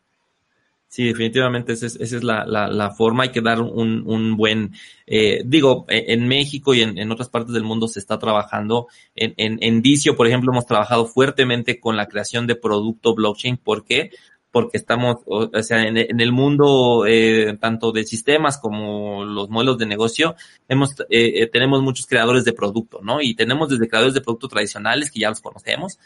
Sí, 0.90 1.04
definitivamente 1.04 1.74
esa 1.74 1.86
es, 1.86 1.94
esa 2.00 2.16
es 2.16 2.24
la, 2.24 2.90
forma. 2.98 3.22
Hay 3.22 3.28
que 3.30 3.40
dar 3.40 3.60
un, 3.60 4.02
un 4.08 4.36
buen, 4.36 4.72
eh, 5.06 5.40
digo, 5.46 5.84
e, 5.88 6.12
en 6.12 6.26
México 6.26 6.74
y 6.74 6.82
en, 6.82 6.98
en, 6.98 7.12
otras 7.12 7.28
partes 7.28 7.54
del 7.54 7.62
mundo 7.62 7.86
se 7.86 8.00
está 8.00 8.18
trabajando. 8.18 8.88
En, 9.14 9.32
en, 9.36 9.58
en 9.62 9.82
Dicio, 9.82 10.16
por 10.16 10.26
ejemplo, 10.26 10.50
hemos 10.50 10.66
trabajado 10.66 11.06
fuertemente 11.06 11.78
con 11.78 11.96
la 11.96 12.06
creación 12.06 12.48
de 12.48 12.56
producto 12.56 13.14
blockchain. 13.14 13.56
¿Por 13.58 13.84
qué? 13.84 14.10
Porque 14.50 14.78
estamos, 14.78 15.18
o, 15.26 15.48
sea, 15.62 15.86
en, 15.86 15.96
en 15.96 16.20
el 16.20 16.32
mundo 16.32 17.04
eh, 17.06 17.56
tanto 17.60 17.92
de 17.92 18.02
sistemas 18.02 18.58
como 18.58 19.24
los 19.24 19.48
modelos 19.48 19.78
de 19.78 19.86
negocio, 19.86 20.34
hemos, 20.68 20.96
eh, 21.08 21.46
tenemos 21.52 21.82
muchos 21.82 22.06
creadores 22.06 22.44
de 22.44 22.52
producto, 22.52 22.98
¿no? 23.00 23.20
Y 23.20 23.36
tenemos 23.36 23.68
desde 23.68 23.86
creadores 23.86 24.14
de 24.14 24.22
producto 24.22 24.48
tradicionales 24.48 25.12
que 25.12 25.20
ya 25.20 25.28
los 25.28 25.40
conocemos, 25.40 26.00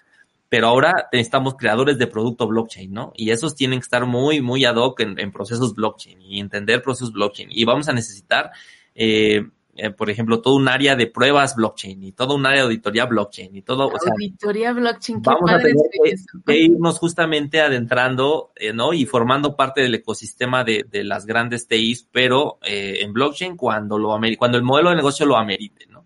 pero 0.54 0.68
ahora 0.68 1.08
necesitamos 1.10 1.56
creadores 1.56 1.98
de 1.98 2.06
producto 2.06 2.46
blockchain, 2.46 2.92
¿no? 2.92 3.12
Y 3.16 3.30
esos 3.30 3.56
tienen 3.56 3.80
que 3.80 3.82
estar 3.82 4.06
muy, 4.06 4.40
muy 4.40 4.64
ad 4.64 4.76
hoc 4.76 5.00
en, 5.00 5.18
en 5.18 5.32
procesos 5.32 5.74
blockchain 5.74 6.22
y 6.22 6.38
entender 6.38 6.80
procesos 6.80 7.12
blockchain. 7.12 7.48
Y 7.50 7.64
vamos 7.64 7.88
a 7.88 7.92
necesitar, 7.92 8.52
eh, 8.94 9.48
eh, 9.74 9.90
por 9.90 10.10
ejemplo, 10.10 10.42
todo 10.42 10.54
un 10.54 10.68
área 10.68 10.94
de 10.94 11.08
pruebas 11.08 11.56
blockchain 11.56 12.04
y 12.04 12.12
todo 12.12 12.36
un 12.36 12.46
área 12.46 12.60
de 12.60 12.66
auditoría 12.66 13.04
blockchain 13.06 13.56
y 13.56 13.62
todo. 13.62 13.88
O 13.88 13.98
sea, 13.98 14.12
auditoría 14.12 14.72
blockchain, 14.72 15.22
qué 15.22 15.28
vamos 15.28 15.50
a 15.50 15.58
tener 15.58 15.74
que, 15.90 16.14
que, 16.46 16.56
irnos 16.56 17.00
justamente 17.00 17.60
adentrando, 17.60 18.52
eh, 18.54 18.72
¿no? 18.72 18.92
Y 18.92 19.06
formando 19.06 19.56
parte 19.56 19.80
del 19.80 19.96
ecosistema 19.96 20.62
de, 20.62 20.86
de 20.88 21.02
las 21.02 21.26
grandes 21.26 21.66
TIs, 21.66 22.08
pero 22.12 22.60
eh, 22.62 22.98
en 23.00 23.12
blockchain 23.12 23.56
cuando 23.56 23.98
lo 23.98 24.16
cuando 24.38 24.56
el 24.56 24.62
modelo 24.62 24.90
de 24.90 24.94
negocio 24.94 25.26
lo 25.26 25.36
amerite, 25.36 25.86
¿no? 25.88 26.03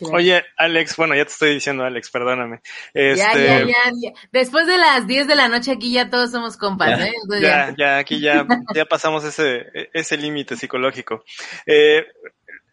Oye, 0.00 0.44
Alex, 0.56 0.96
bueno, 0.96 1.14
ya 1.14 1.24
te 1.24 1.32
estoy 1.32 1.54
diciendo, 1.54 1.84
Alex, 1.84 2.10
perdóname. 2.10 2.60
Este... 2.94 3.16
Ya, 3.16 3.34
ya, 3.34 3.60
ya, 3.60 3.90
ya, 4.00 4.12
Después 4.32 4.66
de 4.66 4.78
las 4.78 5.06
10 5.06 5.28
de 5.28 5.34
la 5.34 5.48
noche 5.48 5.72
aquí 5.72 5.92
ya 5.92 6.10
todos 6.10 6.30
somos 6.30 6.56
compas, 6.56 6.98
ya, 6.98 7.06
¿eh? 7.06 7.12
Entonces 7.22 7.42
ya, 7.42 7.68
ya, 7.68 7.76
ya, 7.76 7.98
aquí 7.98 8.20
ya, 8.20 8.46
ya 8.74 8.84
pasamos 8.84 9.24
ese, 9.24 9.66
ese 9.92 10.16
límite 10.16 10.56
psicológico. 10.56 11.24
Eh, 11.66 12.04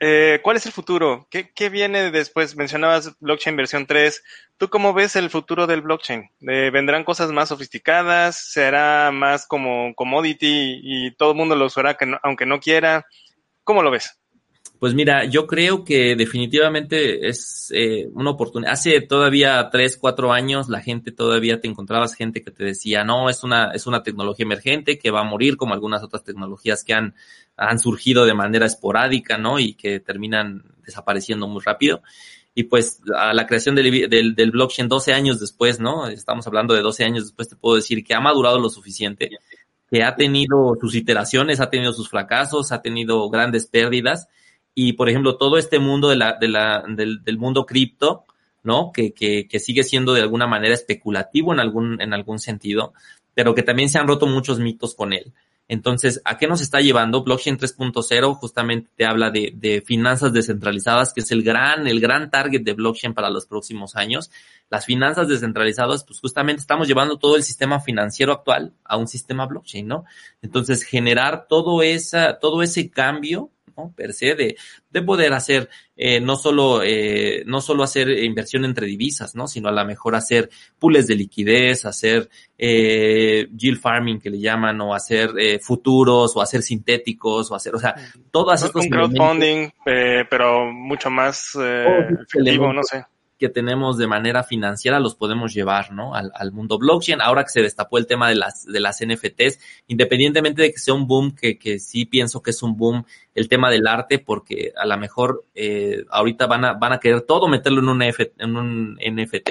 eh, 0.02 0.40
¿Cuál 0.42 0.56
es 0.56 0.66
el 0.66 0.72
futuro? 0.72 1.28
¿Qué, 1.30 1.52
¿Qué, 1.54 1.70
viene 1.70 2.10
después? 2.10 2.56
Mencionabas 2.56 3.20
blockchain 3.20 3.58
versión 3.58 3.86
3. 3.86 4.24
¿Tú 4.58 4.70
cómo 4.70 4.94
ves 4.94 5.18
el 5.18 5.30
futuro 5.30 5.68
del 5.68 5.82
blockchain? 5.82 6.30
Eh, 6.48 6.70
¿Vendrán 6.72 7.04
cosas 7.04 7.32
más 7.32 7.50
sofisticadas? 7.50 8.38
¿Será 8.38 9.12
más 9.12 9.46
como 9.46 9.94
commodity 9.96 10.80
y 10.82 11.12
todo 11.16 11.32
el 11.32 11.38
mundo 11.38 11.56
lo 11.56 11.66
usará 11.66 11.96
que 11.96 12.06
no, 12.06 12.18
aunque 12.24 12.46
no 12.46 12.62
quiera? 12.62 13.06
¿Cómo 13.66 13.84
lo 13.84 13.92
ves? 13.92 14.18
Pues 14.80 14.94
mira, 14.94 15.26
yo 15.26 15.46
creo 15.46 15.84
que 15.84 16.16
definitivamente 16.16 17.28
es 17.28 17.70
eh, 17.76 18.08
una 18.14 18.32
oportunidad. 18.32 18.72
Hace 18.72 19.02
todavía 19.02 19.68
tres, 19.70 19.98
cuatro 19.98 20.32
años 20.32 20.70
la 20.70 20.80
gente 20.80 21.12
todavía 21.12 21.60
te 21.60 21.68
encontrabas 21.68 22.16
gente 22.16 22.42
que 22.42 22.52
te 22.52 22.64
decía, 22.64 23.04
no, 23.04 23.30
es 23.30 23.44
una, 23.44 23.72
es 23.72 23.88
una 23.88 24.04
tecnología 24.04 24.46
emergente 24.46 24.98
que 24.98 25.12
va 25.12 25.20
a 25.20 25.26
morir 25.26 25.58
como 25.58 25.74
algunas 25.74 26.02
otras 26.02 26.24
tecnologías 26.24 26.86
que 26.86 26.94
han, 26.94 27.14
han 27.58 27.78
surgido 27.78 28.26
de 28.26 28.34
manera 28.34 28.66
esporádica, 28.66 29.38
¿no? 29.38 29.60
Y 29.60 29.74
que 29.74 30.00
terminan 30.00 30.64
desapareciendo 30.86 31.46
muy 31.50 31.62
rápido. 31.62 32.02
Y 32.56 32.64
pues 32.64 33.02
a 33.14 33.34
la 33.34 33.46
creación 33.48 33.76
del, 33.76 34.10
del, 34.10 34.34
del 34.34 34.52
blockchain 34.52 34.88
12 34.88 35.12
años 35.12 35.42
después, 35.42 35.82
¿no? 35.82 36.08
Estamos 36.08 36.48
hablando 36.48 36.74
de 36.74 36.82
12 36.82 37.04
años 37.04 37.26
después, 37.26 37.50
te 37.50 37.58
puedo 37.58 37.76
decir 37.76 38.02
que 38.02 38.14
ha 38.14 38.22
madurado 38.22 38.60
lo 38.60 38.70
suficiente, 38.70 39.30
que 39.92 40.04
ha 40.04 40.16
tenido 40.16 40.78
sus 40.80 40.96
iteraciones, 40.96 41.60
ha 41.60 41.70
tenido 41.70 41.92
sus 41.92 42.08
fracasos, 42.08 42.72
ha 42.72 42.82
tenido 42.82 43.30
grandes 43.30 43.66
pérdidas 43.66 44.30
y 44.82 44.94
por 44.94 45.10
ejemplo 45.10 45.36
todo 45.36 45.58
este 45.58 45.78
mundo 45.78 46.08
de 46.08 46.16
la, 46.16 46.38
de 46.40 46.48
la, 46.48 46.86
del, 46.88 47.22
del 47.22 47.38
mundo 47.38 47.66
cripto, 47.66 48.24
¿no? 48.64 48.94
Que, 48.94 49.14
que, 49.14 49.46
que, 49.46 49.60
sigue 49.60 49.84
siendo 49.84 50.14
de 50.14 50.22
alguna 50.22 50.48
manera 50.48 50.74
especulativo 50.74 51.52
en 51.52 51.60
algún, 51.60 52.02
en 52.02 52.14
algún 52.14 52.40
sentido, 52.40 52.94
pero 53.34 53.54
que 53.54 53.64
también 53.64 53.90
se 53.90 54.00
han 54.00 54.08
roto 54.08 54.26
muchos 54.26 54.60
mitos 54.60 54.96
con 54.96 55.12
él. 55.12 55.34
Entonces, 55.68 56.22
¿a 56.24 56.38
qué 56.38 56.48
nos 56.48 56.62
está 56.62 56.80
llevando? 56.80 57.24
Blockchain 57.26 57.58
3.0 57.58 58.36
justamente 58.36 58.90
te 58.96 59.06
habla 59.06 59.32
de, 59.32 59.52
de, 59.54 59.82
finanzas 59.82 60.32
descentralizadas, 60.32 61.14
que 61.14 61.20
es 61.20 61.32
el 61.32 61.44
gran, 61.44 61.86
el 61.86 62.00
gran 62.00 62.32
target 62.32 62.62
de 62.62 62.74
blockchain 62.74 63.14
para 63.14 63.30
los 63.30 63.48
próximos 63.48 63.98
años. 63.98 64.32
Las 64.70 64.86
finanzas 64.86 65.28
descentralizadas, 65.28 66.06
pues 66.06 66.22
justamente 66.22 66.62
estamos 66.62 66.88
llevando 66.88 67.20
todo 67.20 67.36
el 67.36 67.44
sistema 67.44 67.82
financiero 67.82 68.32
actual 68.32 68.74
a 68.86 68.96
un 68.96 69.10
sistema 69.10 69.46
blockchain, 69.46 69.86
¿no? 69.86 70.06
Entonces, 70.42 70.84
generar 70.84 71.48
todo 71.50 71.84
esa, 71.84 72.40
todo 72.40 72.64
ese 72.64 72.90
cambio 72.90 73.52
¿no? 73.80 73.94
Per 73.96 74.14
se, 74.14 74.36
de, 74.36 74.58
de 74.90 75.02
poder 75.02 75.34
hacer, 75.34 75.70
eh, 75.96 76.20
no 76.20 76.36
solo, 76.36 76.82
eh, 76.84 77.44
no 77.46 77.62
solo 77.62 77.84
hacer 77.84 78.10
inversión 78.10 78.66
entre 78.66 78.88
divisas, 78.88 79.36
¿no? 79.36 79.48
Sino 79.48 79.70
a 79.70 79.72
lo 79.72 79.86
mejor 79.86 80.16
hacer 80.16 80.50
pools 80.78 81.08
de 81.08 81.16
liquidez, 81.16 81.86
hacer, 81.86 82.30
eh, 82.58 83.48
yield 83.56 83.80
farming 83.80 84.20
que 84.20 84.30
le 84.30 84.40
llaman, 84.40 84.80
o 84.82 84.94
hacer, 84.94 85.32
eh, 85.38 85.60
futuros, 85.60 86.36
o 86.36 86.42
hacer 86.42 86.62
sintéticos, 86.62 87.52
o 87.52 87.56
hacer, 87.56 87.76
o 87.76 87.80
sea, 87.80 87.96
todas 88.32 88.64
estas. 88.64 88.84
Un 88.84 88.90
crowdfunding, 88.90 89.70
eh, 89.86 90.26
pero 90.30 90.72
mucho 90.72 91.10
más, 91.10 91.58
eh, 91.60 92.08
efectivo, 92.28 92.74
no 92.74 92.84
sé 92.84 93.06
que 93.40 93.50
tenemos 93.50 93.98
de 93.98 94.06
manera 94.06 94.44
financiera 94.44 95.00
los 95.00 95.16
podemos 95.16 95.54
llevar, 95.54 95.94
¿no? 95.94 96.14
Al, 96.14 96.32
al, 96.36 96.52
mundo 96.52 96.78
blockchain. 96.78 97.22
Ahora 97.22 97.44
que 97.44 97.50
se 97.50 97.62
destapó 97.62 97.98
el 97.98 98.06
tema 98.06 98.28
de 98.28 98.36
las, 98.36 98.66
de 98.66 98.80
las 98.82 99.00
NFTs, 99.04 99.60
independientemente 99.88 100.62
de 100.62 100.72
que 100.74 100.78
sea 100.78 100.94
un 100.94 101.08
boom, 101.08 101.34
que, 101.34 101.58
que 101.58 101.80
sí 101.80 102.06
pienso 102.06 102.42
que 102.44 102.52
es 102.52 102.62
un 102.62 102.76
boom 102.76 103.06
el 103.34 103.48
tema 103.48 103.72
del 103.72 103.88
arte, 103.88 104.20
porque 104.20 104.74
a 104.76 104.86
lo 104.86 104.98
mejor 104.98 105.46
eh, 105.56 106.04
ahorita 106.10 106.48
van 106.48 106.66
a, 106.66 106.74
van 106.74 106.94
a 106.94 107.00
querer 107.00 107.22
todo 107.22 107.48
meterlo 107.48 107.80
en 107.80 107.88
un, 107.88 108.02
F, 108.02 108.34
en 108.38 108.58
un 108.58 108.96
NFT. 108.96 109.50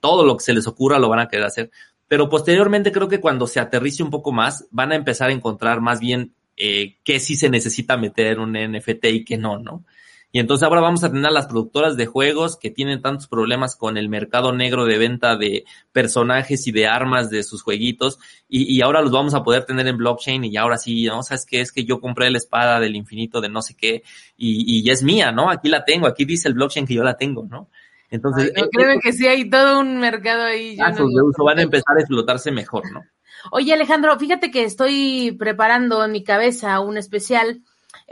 Todo 0.00 0.24
lo 0.24 0.36
que 0.36 0.44
se 0.44 0.52
les 0.52 0.66
ocurra 0.66 0.98
lo 0.98 1.08
van 1.08 1.20
a 1.20 1.28
querer 1.28 1.46
hacer. 1.46 1.70
Pero 2.06 2.28
posteriormente 2.28 2.92
creo 2.92 3.08
que 3.08 3.20
cuando 3.20 3.46
se 3.46 3.58
aterrice 3.58 4.02
un 4.02 4.10
poco 4.10 4.32
más, 4.32 4.66
van 4.70 4.92
a 4.92 4.96
empezar 4.96 5.30
a 5.30 5.32
encontrar 5.32 5.80
más 5.80 5.98
bien 5.98 6.34
eh, 6.56 6.96
qué 7.04 7.20
sí 7.20 7.36
se 7.36 7.48
necesita 7.48 7.96
meter 7.96 8.32
en 8.32 8.40
un 8.40 8.52
NFT 8.52 9.04
y 9.06 9.24
qué 9.24 9.38
no, 9.38 9.58
¿no? 9.58 9.84
Y 10.32 10.38
entonces 10.38 10.62
ahora 10.62 10.80
vamos 10.80 11.02
a 11.02 11.10
tener 11.10 11.26
a 11.26 11.32
las 11.32 11.46
productoras 11.46 11.96
de 11.96 12.06
juegos 12.06 12.56
que 12.56 12.70
tienen 12.70 13.02
tantos 13.02 13.26
problemas 13.26 13.74
con 13.74 13.96
el 13.96 14.08
mercado 14.08 14.52
negro 14.52 14.84
de 14.84 14.96
venta 14.96 15.36
de 15.36 15.64
personajes 15.92 16.66
y 16.68 16.72
de 16.72 16.86
armas 16.86 17.30
de 17.30 17.42
sus 17.42 17.62
jueguitos 17.62 18.18
y, 18.48 18.72
y 18.72 18.80
ahora 18.82 19.02
los 19.02 19.10
vamos 19.10 19.34
a 19.34 19.42
poder 19.42 19.64
tener 19.64 19.88
en 19.88 19.96
blockchain 19.96 20.44
y 20.44 20.56
ahora 20.56 20.78
sí, 20.78 21.06
¿no? 21.06 21.24
¿Sabes 21.24 21.46
qué? 21.46 21.60
Es 21.60 21.72
que 21.72 21.84
yo 21.84 22.00
compré 22.00 22.30
la 22.30 22.38
espada 22.38 22.78
del 22.78 22.94
infinito 22.94 23.40
de 23.40 23.48
no 23.48 23.60
sé 23.60 23.74
qué 23.74 24.04
y, 24.36 24.78
y 24.78 24.84
ya 24.84 24.92
es 24.92 25.02
mía, 25.02 25.32
¿no? 25.32 25.50
Aquí 25.50 25.68
la 25.68 25.84
tengo, 25.84 26.06
aquí 26.06 26.24
dice 26.24 26.46
el 26.46 26.54
blockchain 26.54 26.86
que 26.86 26.94
yo 26.94 27.02
la 27.02 27.16
tengo, 27.16 27.46
¿no? 27.50 27.68
Entonces, 28.10 28.52
Ay, 28.54 28.62
no, 28.62 28.68
creo 28.68 29.00
que 29.00 29.12
sí 29.12 29.26
hay 29.26 29.48
todo 29.48 29.80
un 29.80 29.98
mercado 29.98 30.44
ahí. 30.44 30.76
Casos 30.76 31.08
no 31.10 31.22
de 31.22 31.28
uso 31.28 31.44
van 31.44 31.58
a 31.58 31.62
empezar 31.62 31.96
a 31.96 32.00
explotarse 32.00 32.50
mejor, 32.50 32.90
¿no? 32.92 33.02
Oye, 33.52 33.72
Alejandro, 33.72 34.18
fíjate 34.18 34.50
que 34.50 34.64
estoy 34.64 35.34
preparando 35.38 36.04
en 36.04 36.12
mi 36.12 36.22
cabeza 36.22 36.80
un 36.80 36.98
especial 36.98 37.62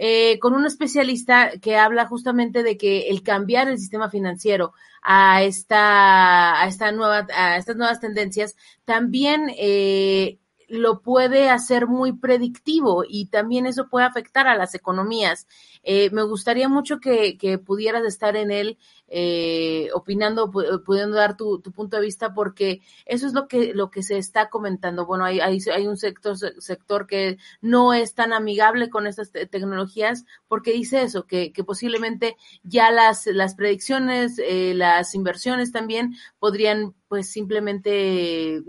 eh, 0.01 0.39
con 0.39 0.55
un 0.55 0.65
especialista 0.65 1.51
que 1.61 1.77
habla 1.77 2.07
justamente 2.07 2.63
de 2.63 2.77
que 2.77 3.09
el 3.11 3.25
cambiar 3.25 3.69
el 3.69 3.79
sistema 3.79 4.09
financiero 4.09 4.73
a 5.03 5.43
esta, 5.43 6.63
a 6.63 6.69
esta 6.69 6.93
nueva, 6.93 7.27
a 7.35 7.57
estas 7.57 7.75
nuevas 7.75 7.99
tendencias 7.99 8.55
también 8.85 9.51
eh, 9.59 10.39
lo 10.69 11.01
puede 11.01 11.51
hacer 11.51 11.89
muy 11.89 12.13
predictivo 12.13 13.03
y 13.09 13.27
también 13.27 13.67
eso 13.67 13.89
puede 13.89 14.07
afectar 14.07 14.47
a 14.47 14.55
las 14.55 14.75
economías. 14.77 15.49
Eh, 15.83 16.11
me 16.11 16.23
gustaría 16.23 16.69
mucho 16.69 17.01
que, 17.01 17.37
que, 17.37 17.59
pudieras 17.59 18.05
estar 18.05 18.37
en 18.37 18.53
él 18.53 18.79
eh, 19.09 19.89
opinando, 19.95 20.51
pudiendo 20.51 21.17
dar 21.17 21.37
tu, 21.37 21.61
tu, 21.61 21.73
punto 21.73 21.97
de 21.97 22.03
vista, 22.03 22.35
porque 22.35 22.83
eso 23.07 23.27
es 23.27 23.33
lo 23.33 23.49
que, 23.49 23.73
lo 23.75 23.91
que 23.91 24.03
se 24.03 24.19
está 24.19 24.51
comentando. 24.51 25.07
Bueno, 25.07 25.25
hay, 25.25 25.41
hay, 25.41 25.59
hay 25.75 25.87
un 25.87 25.97
sector, 25.97 26.37
sector 26.37 27.07
que 27.07 27.39
no 27.63 27.95
es 27.95 28.15
tan 28.15 28.33
amigable 28.33 28.91
con 28.91 29.07
estas 29.07 29.33
te 29.33 29.47
tecnologías, 29.47 30.25
porque 30.47 30.73
dice 30.73 31.03
eso, 31.03 31.27
que, 31.27 31.53
que 31.53 31.65
posiblemente 31.65 32.37
ya 32.63 32.91
las, 32.91 33.27
las 33.27 33.55
predicciones, 33.55 34.39
eh, 34.39 34.75
las 34.75 35.15
inversiones 35.15 35.73
también 35.73 36.15
podrían 36.39 36.95
pues 37.09 37.31
simplemente 37.31 38.63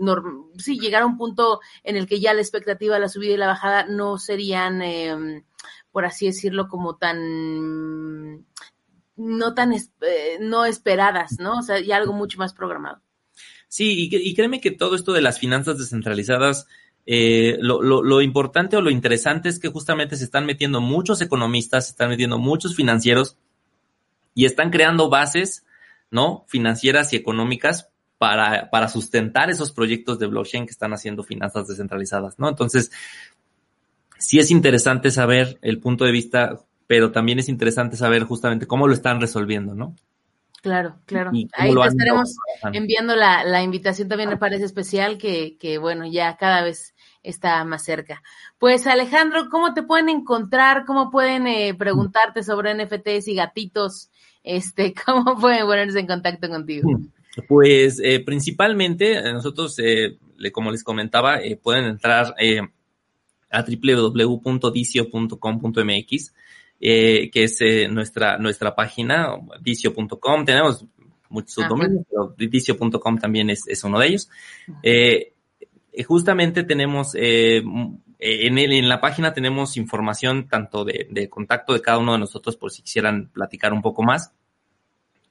sí 0.56 0.78
llegar 0.80 1.02
a 1.02 1.06
un 1.06 1.18
punto 1.18 1.60
en 1.84 1.96
el 1.96 2.06
que 2.06 2.20
ya 2.20 2.32
la 2.32 2.40
expectativa 2.40 2.98
la 2.98 3.10
subida 3.10 3.34
y 3.34 3.36
la 3.36 3.48
bajada 3.48 3.84
no 3.84 4.16
serían 4.16 4.80
eh, 4.80 5.44
por 5.92 6.04
así 6.06 6.26
decirlo 6.26 6.68
como 6.68 6.96
tan 6.96 8.46
no 9.20 9.54
tan 9.54 9.72
eh, 9.72 10.38
no 10.40 10.64
esperadas 10.64 11.38
no 11.38 11.58
o 11.58 11.62
sea 11.62 11.80
ya 11.80 11.96
algo 11.96 12.12
mucho 12.12 12.38
más 12.38 12.52
programado 12.54 13.00
sí 13.68 14.08
y, 14.10 14.16
y 14.16 14.34
créeme 14.34 14.60
que 14.60 14.70
todo 14.70 14.96
esto 14.96 15.12
de 15.12 15.22
las 15.22 15.38
finanzas 15.38 15.78
descentralizadas 15.78 16.66
eh, 17.06 17.56
lo, 17.60 17.82
lo, 17.82 18.02
lo, 18.02 18.20
importante 18.20 18.76
o 18.76 18.82
lo 18.82 18.90
interesante 18.90 19.48
es 19.48 19.58
que 19.58 19.68
justamente 19.68 20.16
se 20.16 20.24
están 20.24 20.46
metiendo 20.46 20.80
muchos 20.80 21.20
economistas, 21.22 21.86
se 21.86 21.92
están 21.92 22.10
metiendo 22.10 22.38
muchos 22.38 22.76
financieros 22.76 23.36
y 24.34 24.44
están 24.44 24.70
creando 24.70 25.08
bases, 25.08 25.64
¿no? 26.10 26.44
Financieras 26.46 27.12
y 27.12 27.16
económicas 27.16 27.88
para, 28.18 28.68
para 28.70 28.88
sustentar 28.88 29.50
esos 29.50 29.72
proyectos 29.72 30.18
de 30.18 30.26
blockchain 30.26 30.66
que 30.66 30.72
están 30.72 30.92
haciendo 30.92 31.24
finanzas 31.24 31.66
descentralizadas, 31.66 32.38
¿no? 32.38 32.48
Entonces, 32.48 32.92
sí 34.18 34.38
es 34.38 34.50
interesante 34.50 35.10
saber 35.10 35.58
el 35.62 35.80
punto 35.80 36.04
de 36.04 36.12
vista, 36.12 36.60
pero 36.90 37.12
también 37.12 37.38
es 37.38 37.48
interesante 37.48 37.96
saber 37.96 38.24
justamente 38.24 38.66
cómo 38.66 38.88
lo 38.88 38.94
están 38.94 39.20
resolviendo, 39.20 39.76
¿no? 39.76 39.94
Claro, 40.60 40.96
claro. 41.06 41.30
Ahí 41.52 41.72
te 41.72 41.86
estaremos 41.86 42.34
enviando 42.72 43.14
la, 43.14 43.44
la, 43.44 43.62
invitación 43.62 44.08
también 44.08 44.28
me 44.28 44.38
parece 44.38 44.64
especial 44.64 45.16
que, 45.16 45.56
que, 45.56 45.78
bueno, 45.78 46.04
ya 46.04 46.36
cada 46.36 46.64
vez 46.64 46.96
está 47.22 47.64
más 47.64 47.84
cerca. 47.84 48.24
Pues 48.58 48.88
Alejandro, 48.88 49.50
¿cómo 49.52 49.72
te 49.72 49.84
pueden 49.84 50.08
encontrar? 50.08 50.84
¿Cómo 50.84 51.12
pueden 51.12 51.46
eh, 51.46 51.76
preguntarte 51.78 52.42
sobre 52.42 52.74
NFTs 52.74 53.28
y 53.28 53.36
gatitos? 53.36 54.10
Este, 54.42 54.92
¿cómo 55.06 55.38
pueden 55.38 55.66
ponerse 55.66 56.00
en 56.00 56.08
contacto 56.08 56.48
contigo? 56.48 56.90
Pues 57.46 58.00
eh, 58.02 58.18
principalmente 58.18 59.12
eh, 59.12 59.32
nosotros, 59.32 59.78
eh, 59.78 60.18
como 60.52 60.72
les 60.72 60.82
comentaba, 60.82 61.40
eh, 61.40 61.54
pueden 61.54 61.84
entrar 61.84 62.34
a 63.48 63.62
www.dicio.com.mx, 63.62 66.34
eh, 66.80 67.30
que 67.30 67.44
es 67.44 67.60
eh, 67.60 67.88
nuestra, 67.88 68.38
nuestra 68.38 68.74
página, 68.74 69.34
dicio.com. 69.60 70.44
Tenemos 70.44 70.86
muchos 71.28 71.58
Ajá. 71.58 71.68
subdominios, 71.68 72.06
pero 72.08 72.34
dicio.com 72.36 73.18
también 73.18 73.50
es, 73.50 73.66
es 73.68 73.84
uno 73.84 73.98
de 73.98 74.06
ellos. 74.06 74.30
Eh, 74.82 75.32
eh, 75.92 76.04
justamente 76.04 76.64
tenemos, 76.64 77.14
eh, 77.14 77.58
eh, 77.58 78.46
en, 78.46 78.58
el, 78.58 78.72
en 78.72 78.88
la 78.88 79.00
página 79.00 79.32
tenemos 79.32 79.76
información 79.76 80.48
tanto 80.48 80.84
de, 80.84 81.08
de 81.10 81.28
contacto 81.28 81.72
de 81.72 81.80
cada 81.82 81.98
uno 81.98 82.12
de 82.12 82.18
nosotros 82.18 82.56
por 82.56 82.70
si 82.70 82.82
quisieran 82.82 83.28
platicar 83.32 83.72
un 83.72 83.82
poco 83.82 84.02
más, 84.02 84.32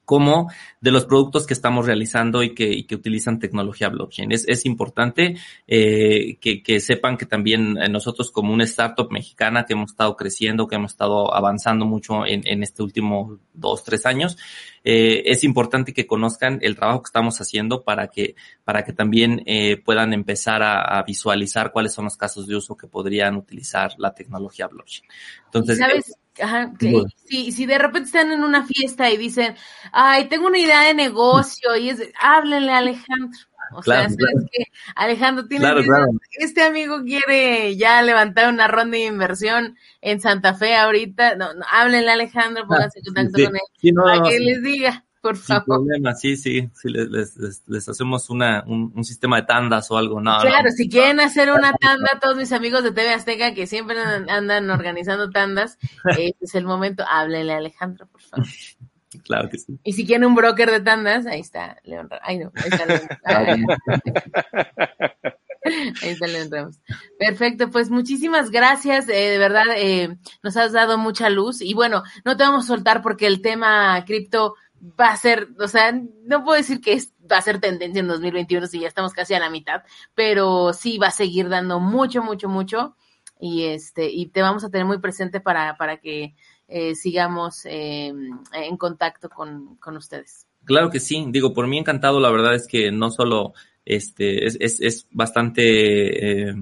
como 0.09 0.51
de 0.81 0.89
los 0.89 1.05
productos 1.05 1.45
que 1.45 1.53
estamos 1.53 1.85
realizando 1.85 2.41
y 2.41 2.55
que, 2.55 2.67
y 2.67 2.85
que 2.85 2.95
utilizan 2.95 3.37
tecnología 3.37 3.89
blockchain. 3.89 4.31
Es, 4.31 4.43
es 4.47 4.65
importante 4.65 5.35
eh, 5.67 6.37
que, 6.41 6.63
que 6.63 6.79
sepan 6.79 7.15
que 7.15 7.27
también 7.27 7.77
eh, 7.77 7.89
nosotros 7.89 8.31
como 8.31 8.51
una 8.51 8.63
startup 8.63 9.11
mexicana 9.11 9.65
que 9.65 9.73
hemos 9.73 9.91
estado 9.91 10.15
creciendo, 10.15 10.67
que 10.67 10.77
hemos 10.77 10.93
estado 10.93 11.31
avanzando 11.31 11.85
mucho 11.85 12.25
en, 12.25 12.41
en 12.47 12.63
este 12.63 12.81
último 12.81 13.37
dos, 13.53 13.83
tres 13.83 14.07
años, 14.07 14.35
eh, 14.83 15.21
es 15.25 15.43
importante 15.43 15.93
que 15.93 16.07
conozcan 16.07 16.57
el 16.63 16.75
trabajo 16.75 17.03
que 17.03 17.09
estamos 17.09 17.39
haciendo 17.39 17.83
para 17.83 18.07
que, 18.07 18.33
para 18.63 18.83
que 18.83 18.93
también 18.93 19.43
eh, 19.45 19.77
puedan 19.77 20.11
empezar 20.13 20.63
a, 20.63 20.97
a 20.97 21.03
visualizar 21.03 21.71
cuáles 21.71 21.93
son 21.93 22.05
los 22.05 22.17
casos 22.17 22.47
de 22.47 22.55
uso 22.55 22.75
que 22.75 22.87
podrían 22.87 23.35
utilizar 23.35 23.93
la 23.99 24.15
tecnología 24.15 24.65
blockchain. 24.65 25.07
Entonces, 25.45 25.77
¿Sabes? 25.77 26.15
Ajá, 26.41 26.71
que 26.79 26.91
Bueno. 26.91 27.09
si, 27.27 27.51
si 27.51 27.65
de 27.65 27.77
repente 27.77 28.07
están 28.07 28.31
en 28.31 28.43
una 28.43 28.65
fiesta 28.65 29.09
y 29.09 29.17
dicen, 29.17 29.55
ay, 29.91 30.29
tengo 30.29 30.47
una 30.47 30.57
idea 30.59 30.81
de 30.83 30.93
negocio 30.93 31.75
y 31.75 31.89
es, 31.89 32.01
háblenle 32.19 32.71
a 32.71 32.77
Alejandro. 32.77 33.37
O 33.71 33.81
Claro, 33.81 34.09
sea, 34.09 34.17
claro. 34.17 34.33
¿sabes 34.39 34.49
qué? 34.51 34.63
Alejandro 34.95 35.47
tiene 35.47 35.63
Claro, 35.65 35.81
este 36.31 36.63
amigo 36.63 37.03
quiere 37.03 37.75
ya 37.77 38.01
levantar 38.01 38.51
una 38.51 38.67
ronda 38.67 38.97
de 38.97 39.05
inversión 39.05 39.77
en 40.01 40.19
Santa 40.21 40.55
Fe 40.55 40.75
ahorita. 40.75 41.35
No, 41.35 41.53
no, 41.53 41.65
háblenle 41.69 42.09
a 42.09 42.13
Alejandro, 42.13 42.65
pónganse 42.67 42.99
en 42.99 43.05
contacto 43.05 43.31
Ah, 43.35 43.37
sí, 43.37 43.45
con 43.45 43.55
él 43.55 43.61
sí, 43.79 43.91
no, 43.91 44.03
para 44.03 44.17
no, 44.17 44.23
que 44.23 44.37
sí. 44.37 44.43
les 44.43 44.63
diga, 44.63 45.05
por 45.21 45.35
Sin 45.37 45.45
favor. 45.47 45.65
problema, 45.65 46.13
sí, 46.15 46.35
sí, 46.37 46.69
sí, 46.73 46.89
les, 46.89 47.35
les, 47.37 47.63
les- 47.67 47.89
hacemos 47.89 48.29
una, 48.29 48.63
un, 48.67 48.91
un 48.95 49.03
sistema 49.03 49.37
de 49.41 49.47
tandas 49.47 49.89
o 49.91 49.97
algo, 49.97 50.21
no, 50.21 50.39
Claro, 50.41 50.69
no. 50.69 50.71
si 50.71 50.89
quieren 50.89 51.19
hacer 51.19 51.51
una 51.51 51.73
tanda, 51.73 52.07
todos 52.21 52.37
mis 52.37 52.51
amigos 52.51 52.83
de 52.83 52.91
TV 52.91 53.13
Azteca 53.13 53.53
que 53.53 53.67
siempre 53.67 53.99
andan, 53.99 54.69
organizando 54.69 55.29
tandas, 55.29 55.77
este 56.17 56.45
es 56.45 56.55
el 56.55 56.65
momento, 56.65 57.03
háblenle 57.09 57.53
a 57.53 57.57
Alejandro, 57.57 58.07
por 58.07 58.21
favor. 58.21 58.47
claro 59.25 59.49
que 59.49 59.57
sí. 59.57 59.79
Y 59.83 59.93
si 59.93 60.05
quieren 60.05 60.25
un 60.25 60.35
broker 60.35 60.69
de 60.71 60.81
tandas, 60.81 61.25
ahí 61.25 61.39
está 61.39 61.77
León 61.83 62.07
Ramos. 62.09 62.23
Ay, 62.27 62.37
no, 62.39 62.51
ahí 62.55 62.69
está 62.69 62.85
León 62.85 63.65
Ahí 66.01 66.09
está 66.09 66.25
León 66.27 66.49
Ramos. 66.51 66.79
Perfecto, 67.17 67.69
pues 67.69 67.89
muchísimas 67.89 68.49
gracias. 68.49 69.09
eh, 69.09 69.29
de 69.31 69.37
verdad, 69.37 69.65
eh, 69.75 70.17
nos 70.41 70.55
has 70.57 70.71
dado 70.71 70.97
mucha 70.97 71.29
luz. 71.29 71.61
Y 71.61 71.73
bueno, 71.73 72.03
no 72.23 72.37
te 72.37 72.43
vamos 72.43 72.63
a 72.65 72.67
soltar 72.67 73.01
porque 73.01 73.27
el 73.27 73.41
tema 73.41 74.03
cripto 74.05 74.55
va 74.99 75.11
a 75.11 75.17
ser, 75.17 75.49
o 75.59 75.67
sea, 75.67 75.91
no 75.91 76.43
puedo 76.43 76.57
decir 76.57 76.81
que 76.81 77.01
va 77.31 77.37
a 77.37 77.41
ser 77.41 77.59
tendencia 77.59 77.99
en 77.99 78.07
2021 78.07 78.67
si 78.67 78.79
ya 78.79 78.87
estamos 78.87 79.13
casi 79.13 79.33
a 79.33 79.39
la 79.39 79.49
mitad, 79.49 79.83
pero 80.15 80.73
sí 80.73 80.97
va 80.97 81.07
a 81.07 81.11
seguir 81.11 81.49
dando 81.49 81.79
mucho, 81.79 82.23
mucho, 82.23 82.49
mucho. 82.49 82.95
Y 83.41 83.65
este, 83.65 84.09
y 84.09 84.27
te 84.27 84.41
vamos 84.41 84.63
a 84.63 84.69
tener 84.69 84.85
muy 84.85 84.99
presente 84.99 85.39
para, 85.39 85.77
para 85.77 85.97
que 85.97 86.35
eh, 86.67 86.93
sigamos 86.95 87.65
eh, 87.65 88.13
en 88.53 88.77
contacto 88.77 89.29
con, 89.29 89.77
con 89.77 89.95
ustedes. 89.95 90.45
Claro 90.65 90.89
que 90.89 90.99
sí, 90.99 91.25
digo, 91.29 91.53
por 91.53 91.67
mí 91.67 91.77
encantado, 91.77 92.19
la 92.19 92.29
verdad 92.29 92.53
es 92.53 92.67
que 92.67 92.91
no 92.91 93.09
solo, 93.11 93.53
este, 93.85 94.45
es, 94.45 94.57
es, 94.59 94.81
es 94.81 95.07
bastante 95.11 96.49
eh, 96.49 96.55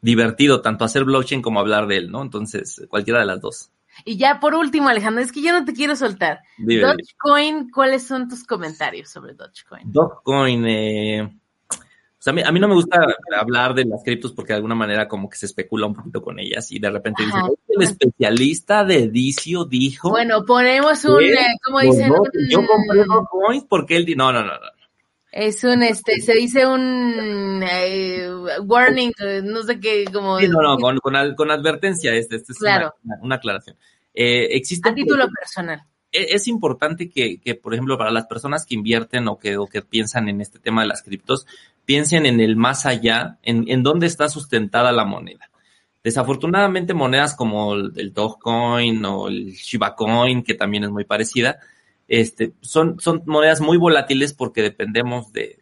divertido 0.00 0.62
tanto 0.62 0.84
hacer 0.84 1.04
blockchain 1.04 1.42
como 1.42 1.60
hablar 1.60 1.86
de 1.88 1.98
él, 1.98 2.10
¿no? 2.10 2.22
Entonces, 2.22 2.86
cualquiera 2.88 3.20
de 3.20 3.26
las 3.26 3.40
dos. 3.40 3.70
Y 4.04 4.16
ya 4.16 4.40
por 4.40 4.54
último, 4.54 4.88
Alejandro, 4.88 5.22
es 5.22 5.32
que 5.32 5.42
yo 5.42 5.52
no 5.52 5.64
te 5.64 5.72
quiero 5.72 5.96
soltar. 5.96 6.40
Dime, 6.58 6.74
dime. 6.74 6.88
Dogecoin, 6.88 7.70
¿cuáles 7.70 8.06
son 8.06 8.28
tus 8.28 8.44
comentarios 8.44 9.08
sobre 9.10 9.34
Dogecoin? 9.34 9.82
Dogecoin, 9.84 10.66
eh, 10.66 11.40
sea, 12.20 12.32
a 12.32 12.34
mí, 12.34 12.42
a 12.44 12.52
mí 12.52 12.60
no 12.60 12.68
me 12.68 12.74
gusta 12.74 13.00
hablar 13.34 13.74
de 13.74 13.86
las 13.86 14.04
criptos 14.04 14.32
porque 14.32 14.52
de 14.52 14.58
alguna 14.58 14.74
manera 14.74 15.08
como 15.08 15.28
que 15.28 15.38
se 15.38 15.46
especula 15.46 15.86
un 15.86 15.94
poquito 15.94 16.22
con 16.22 16.38
ellas 16.38 16.70
y 16.70 16.78
de 16.78 16.90
repente 16.90 17.24
dicen, 17.24 17.40
el 17.66 17.82
especialista 17.82 18.84
de 18.84 19.08
Dicio 19.08 19.64
dijo... 19.64 20.10
Bueno, 20.10 20.44
ponemos 20.44 21.02
un, 21.06 21.22
eh, 21.22 21.36
¿cómo 21.64 21.78
Pues 21.78 21.96
dicen? 21.96 22.12
yo 22.50 22.58
compré 22.66 23.04
Dogecoin 23.06 23.66
porque 23.66 23.96
él... 23.96 24.14
No, 24.16 24.32
no, 24.32 24.40
no, 24.42 24.52
no. 24.52 24.79
Es 25.32 25.62
un, 25.64 25.82
este, 25.82 26.20
se 26.20 26.34
dice 26.34 26.66
un 26.66 27.62
eh, 27.62 28.28
warning, 28.62 29.12
eh, 29.24 29.40
no 29.44 29.62
sé 29.62 29.78
qué, 29.80 30.04
como... 30.12 30.38
Sí, 30.38 30.48
no, 30.48 30.60
no, 30.62 30.76
con, 30.78 30.98
con, 30.98 31.16
al- 31.16 31.34
con 31.36 31.50
advertencia, 31.50 32.12
este, 32.14 32.36
este 32.36 32.52
es 32.52 32.58
Claro. 32.58 32.94
una, 33.04 33.16
una 33.22 33.34
aclaración. 33.36 33.76
Eh, 34.14 34.48
existe 34.56 34.88
A 34.88 34.94
título 34.94 35.28
personal. 35.28 35.82
e- 36.10 36.34
es 36.34 36.48
importante 36.48 37.08
que, 37.08 37.40
que, 37.40 37.54
por 37.54 37.74
ejemplo, 37.74 37.96
para 37.96 38.10
las 38.10 38.26
personas 38.26 38.66
que 38.66 38.74
invierten 38.74 39.28
o 39.28 39.38
que, 39.38 39.56
o 39.56 39.66
que 39.66 39.82
piensan 39.82 40.28
en 40.28 40.40
este 40.40 40.58
tema 40.58 40.82
de 40.82 40.88
las 40.88 41.02
criptos, 41.02 41.46
piensen 41.84 42.26
en 42.26 42.40
el 42.40 42.56
más 42.56 42.86
allá, 42.86 43.38
en, 43.42 43.64
en 43.68 43.82
dónde 43.82 44.06
está 44.06 44.28
sustentada 44.28 44.90
la 44.92 45.04
moneda. 45.04 45.48
Desafortunadamente, 46.02 46.94
monedas 46.94 47.34
como 47.36 47.74
el, 47.74 47.92
el 47.96 48.12
Dogecoin 48.12 49.04
o 49.04 49.28
el 49.28 49.52
Shiba 49.52 49.94
Coin, 49.94 50.42
que 50.42 50.54
también 50.54 50.84
es 50.84 50.90
muy 50.90 51.04
parecida, 51.04 51.58
este, 52.10 52.52
son, 52.60 52.98
son 52.98 53.22
monedas 53.24 53.60
muy 53.60 53.78
volátiles 53.78 54.34
porque 54.34 54.62
dependemos 54.62 55.32
de 55.32 55.60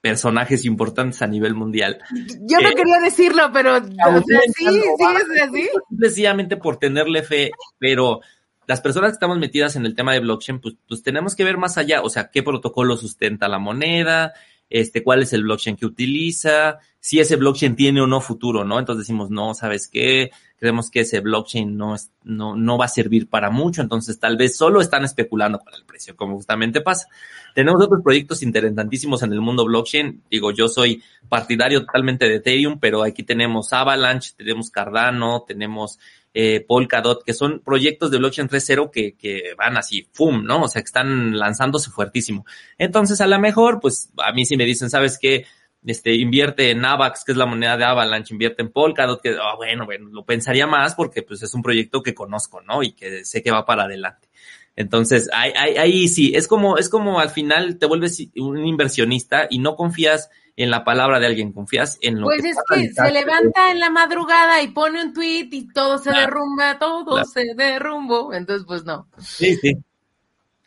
personajes 0.00 0.64
importantes 0.66 1.20
a 1.20 1.26
nivel 1.26 1.54
mundial. 1.54 1.98
Yo 2.42 2.60
no 2.60 2.68
Eh, 2.68 2.74
quería 2.76 3.00
decirlo, 3.00 3.50
pero, 3.52 3.78
o 3.78 3.80
sea, 3.80 4.40
sí, 4.54 4.66
sí, 4.68 4.76
es 4.78 5.42
así. 5.42 5.68
sencillamente 5.98 6.56
por 6.56 6.76
tenerle 6.76 7.24
fe, 7.24 7.50
pero 7.78 8.20
las 8.68 8.80
personas 8.80 9.10
que 9.10 9.14
estamos 9.14 9.38
metidas 9.38 9.74
en 9.74 9.84
el 9.84 9.96
tema 9.96 10.12
de 10.12 10.20
blockchain, 10.20 10.60
pues, 10.60 10.76
pues 10.86 11.02
tenemos 11.02 11.34
que 11.34 11.42
ver 11.42 11.56
más 11.58 11.76
allá, 11.76 12.02
o 12.02 12.08
sea, 12.08 12.30
qué 12.30 12.42
protocolo 12.44 12.96
sustenta 12.96 13.48
la 13.48 13.58
moneda, 13.58 14.32
este, 14.70 15.02
cuál 15.02 15.22
es 15.22 15.32
el 15.32 15.42
blockchain 15.42 15.76
que 15.76 15.86
utiliza, 15.86 16.78
si 17.00 17.20
ese 17.20 17.36
blockchain 17.36 17.76
tiene 17.76 18.00
o 18.00 18.06
no 18.06 18.20
futuro, 18.20 18.64
¿no? 18.64 18.78
Entonces 18.78 19.06
decimos, 19.06 19.30
no, 19.30 19.54
¿sabes 19.54 19.88
qué? 19.88 20.30
Creemos 20.56 20.90
que 20.90 21.00
ese 21.00 21.20
blockchain 21.20 21.76
no, 21.76 21.94
es, 21.94 22.10
no, 22.22 22.56
no 22.56 22.78
va 22.78 22.86
a 22.86 22.88
servir 22.88 23.28
para 23.28 23.50
mucho, 23.50 23.82
entonces 23.82 24.18
tal 24.18 24.36
vez 24.36 24.56
solo 24.56 24.80
están 24.80 25.04
especulando 25.04 25.58
con 25.58 25.74
el 25.74 25.84
precio, 25.84 26.16
como 26.16 26.36
justamente 26.36 26.80
pasa. 26.80 27.08
Tenemos 27.54 27.82
otros 27.84 28.02
proyectos 28.02 28.42
interesantísimos 28.42 29.22
en 29.22 29.32
el 29.32 29.40
mundo 29.40 29.64
blockchain. 29.64 30.22
Digo, 30.30 30.50
yo 30.50 30.66
soy 30.66 31.02
partidario 31.28 31.84
totalmente 31.84 32.26
de 32.26 32.36
Ethereum, 32.36 32.78
pero 32.80 33.02
aquí 33.02 33.22
tenemos 33.22 33.72
Avalanche, 33.72 34.32
tenemos 34.36 34.70
Cardano, 34.70 35.44
tenemos 35.46 35.98
eh, 36.34 36.64
Polkadot, 36.66 37.24
que 37.24 37.32
son 37.32 37.60
proyectos 37.60 38.10
de 38.10 38.18
blockchain 38.18 38.48
3.0 38.48 38.90
que, 38.90 39.16
que 39.16 39.54
van 39.56 39.76
así, 39.76 40.08
¡fum! 40.12 40.44
¿no? 40.44 40.62
O 40.62 40.68
sea, 40.68 40.82
que 40.82 40.86
están 40.86 41.38
lanzándose 41.38 41.90
fuertísimo. 41.90 42.44
Entonces, 42.76 43.20
a 43.20 43.28
lo 43.28 43.38
mejor, 43.38 43.78
pues, 43.80 44.10
a 44.18 44.32
mí 44.32 44.44
si 44.44 44.56
me 44.56 44.64
dicen, 44.64 44.90
¿sabes 44.90 45.16
qué? 45.18 45.46
Este, 45.86 46.14
invierte 46.14 46.70
en 46.70 46.84
AVAX, 46.84 47.24
que 47.24 47.32
es 47.32 47.38
la 47.38 47.46
moneda 47.46 47.76
de 47.76 47.84
Avalanche, 47.84 48.34
invierte 48.34 48.62
en 48.62 48.72
Polkadot, 48.72 49.22
que, 49.22 49.36
ah, 49.40 49.54
bueno, 49.56 49.84
bueno, 49.84 50.08
lo 50.10 50.24
pensaría 50.24 50.66
más 50.66 50.96
porque, 50.96 51.22
pues, 51.22 51.42
es 51.42 51.54
un 51.54 51.62
proyecto 51.62 52.02
que 52.02 52.14
conozco, 52.14 52.60
¿no? 52.62 52.82
Y 52.82 52.92
que 52.92 53.24
sé 53.24 53.40
que 53.40 53.52
va 53.52 53.64
para 53.64 53.84
adelante. 53.84 54.28
Entonces, 54.76 55.28
ahí, 55.32 55.52
ahí, 55.56 55.76
ahí 55.76 56.08
sí, 56.08 56.32
es 56.34 56.48
como, 56.48 56.78
es 56.78 56.88
como 56.88 57.20
al 57.20 57.30
final 57.30 57.78
te 57.78 57.86
vuelves 57.86 58.20
un 58.36 58.64
inversionista 58.66 59.46
y 59.48 59.58
no 59.60 59.76
confías 59.76 60.30
en 60.56 60.70
la 60.70 60.84
palabra 60.84 61.18
de 61.20 61.26
alguien, 61.26 61.52
confías 61.52 61.98
en 62.00 62.20
lo 62.20 62.26
Pues 62.26 62.42
que 62.42 62.50
es 62.50 62.56
va 62.56 62.62
a 62.70 62.74
que 62.76 62.92
se 62.92 63.10
levanta 63.12 63.70
en 63.72 63.80
la 63.80 63.90
madrugada 63.90 64.62
y 64.62 64.68
pone 64.68 65.02
un 65.02 65.12
tweet 65.12 65.48
y 65.52 65.68
todo 65.72 65.98
se 65.98 66.10
Claro. 66.10 66.20
derrumba, 66.26 66.78
todo 66.78 67.04
Claro. 67.06 67.24
se 67.28 67.54
derrumbó. 67.56 68.32
Entonces, 68.32 68.64
pues 68.66 68.84
no. 68.84 69.08
Sí, 69.18 69.56
sí. 69.56 69.76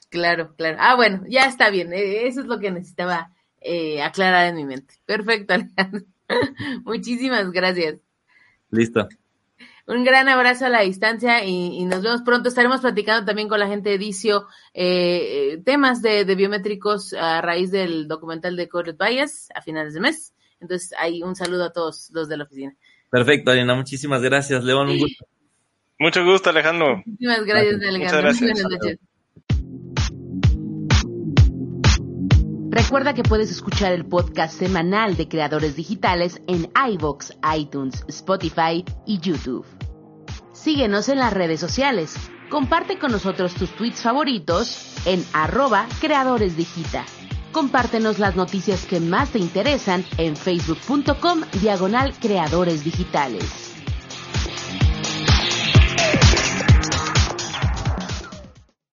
Claro, 0.10 0.54
claro. 0.56 0.78
Ah, 0.80 0.96
bueno, 0.96 1.24
ya 1.28 1.46
está 1.46 1.70
bien. 1.70 1.92
Eh, 1.94 2.28
Eso 2.28 2.42
es 2.42 2.48
lo 2.48 2.60
que 2.60 2.72
necesitaba 2.72 3.32
eh, 3.62 4.02
aclarar 4.02 4.48
en 4.48 4.56
mi 4.56 4.66
mente. 4.66 4.96
Perfecto, 5.06 5.54
Alejandro. 5.54 6.06
Muchísimas 6.86 7.52
gracias. 7.52 7.96
Listo. 8.72 9.08
Un 9.88 10.04
gran 10.04 10.28
abrazo 10.28 10.66
a 10.66 10.70
la 10.70 10.82
distancia 10.82 11.46
y, 11.46 11.78
y 11.80 11.86
nos 11.86 12.04
vemos 12.04 12.22
pronto. 12.22 12.50
Estaremos 12.50 12.82
platicando 12.82 13.26
también 13.26 13.48
con 13.48 13.58
la 13.58 13.68
gente 13.68 13.90
de 13.90 13.98
Dicio 13.98 14.46
eh, 14.74 15.54
eh, 15.54 15.62
temas 15.64 16.02
de, 16.02 16.26
de 16.26 16.36
biométricos 16.36 17.14
a 17.14 17.40
raíz 17.42 17.72
del 17.72 18.06
documental 18.06 18.58
de 18.58 18.68
Coded 18.68 18.98
Bias 19.00 19.48
a 19.56 19.62
finales 19.62 19.94
de 19.94 20.02
mes. 20.02 20.34
Entonces, 20.60 20.94
ahí 21.00 21.24
un 21.24 21.38
saludo 21.38 21.64
a 21.64 21.72
todos 21.72 22.10
los 22.12 22.28
de 22.28 22.36
la 22.36 22.44
oficina. 22.44 22.76
Perfecto, 23.10 23.52
Ariana, 23.52 23.76
muchísimas 23.76 24.22
gracias. 24.22 24.62
León, 24.66 24.90
un 24.90 24.98
gusto. 24.98 25.26
Mucho 26.00 26.26
gusto, 26.26 26.50
Alejandro. 26.50 27.02
Muchísimas 27.06 27.46
gracias, 27.46 27.80
Gracias. 27.80 27.90
Alejandro. 27.90 28.30
Muchas 28.30 28.42
gracias. 28.42 28.64
buenas 28.64 28.72
noches. 28.84 29.00
Recuerda 32.70 33.14
que 33.14 33.24
puedes 33.24 33.50
escuchar 33.50 33.94
el 33.94 34.06
podcast 34.06 34.60
semanal 34.60 35.16
de 35.16 35.28
creadores 35.28 35.76
digitales 35.76 36.42
en 36.48 36.70
iVoox, 36.92 37.32
iTunes, 37.58 38.04
Spotify 38.08 38.84
y 39.06 39.20
YouTube. 39.20 39.66
Síguenos 40.58 41.08
en 41.08 41.20
las 41.20 41.34
redes 41.34 41.60
sociales. 41.60 42.16
Comparte 42.50 42.98
con 42.98 43.12
nosotros 43.12 43.54
tus 43.54 43.70
tweets 43.76 44.02
favoritos 44.02 44.96
en 45.06 45.24
arroba 45.32 45.88
creadoresdigita. 46.02 47.06
Compártenos 47.52 48.20
las 48.20 48.36
noticias 48.36 48.86
que 48.86 49.00
más 49.00 49.30
te 49.30 49.40
interesan 49.40 50.04
en 50.18 50.36
facebook.com 50.36 51.42
diagonal 51.62 52.14
creadores 52.20 52.84
digitales. 52.84 53.67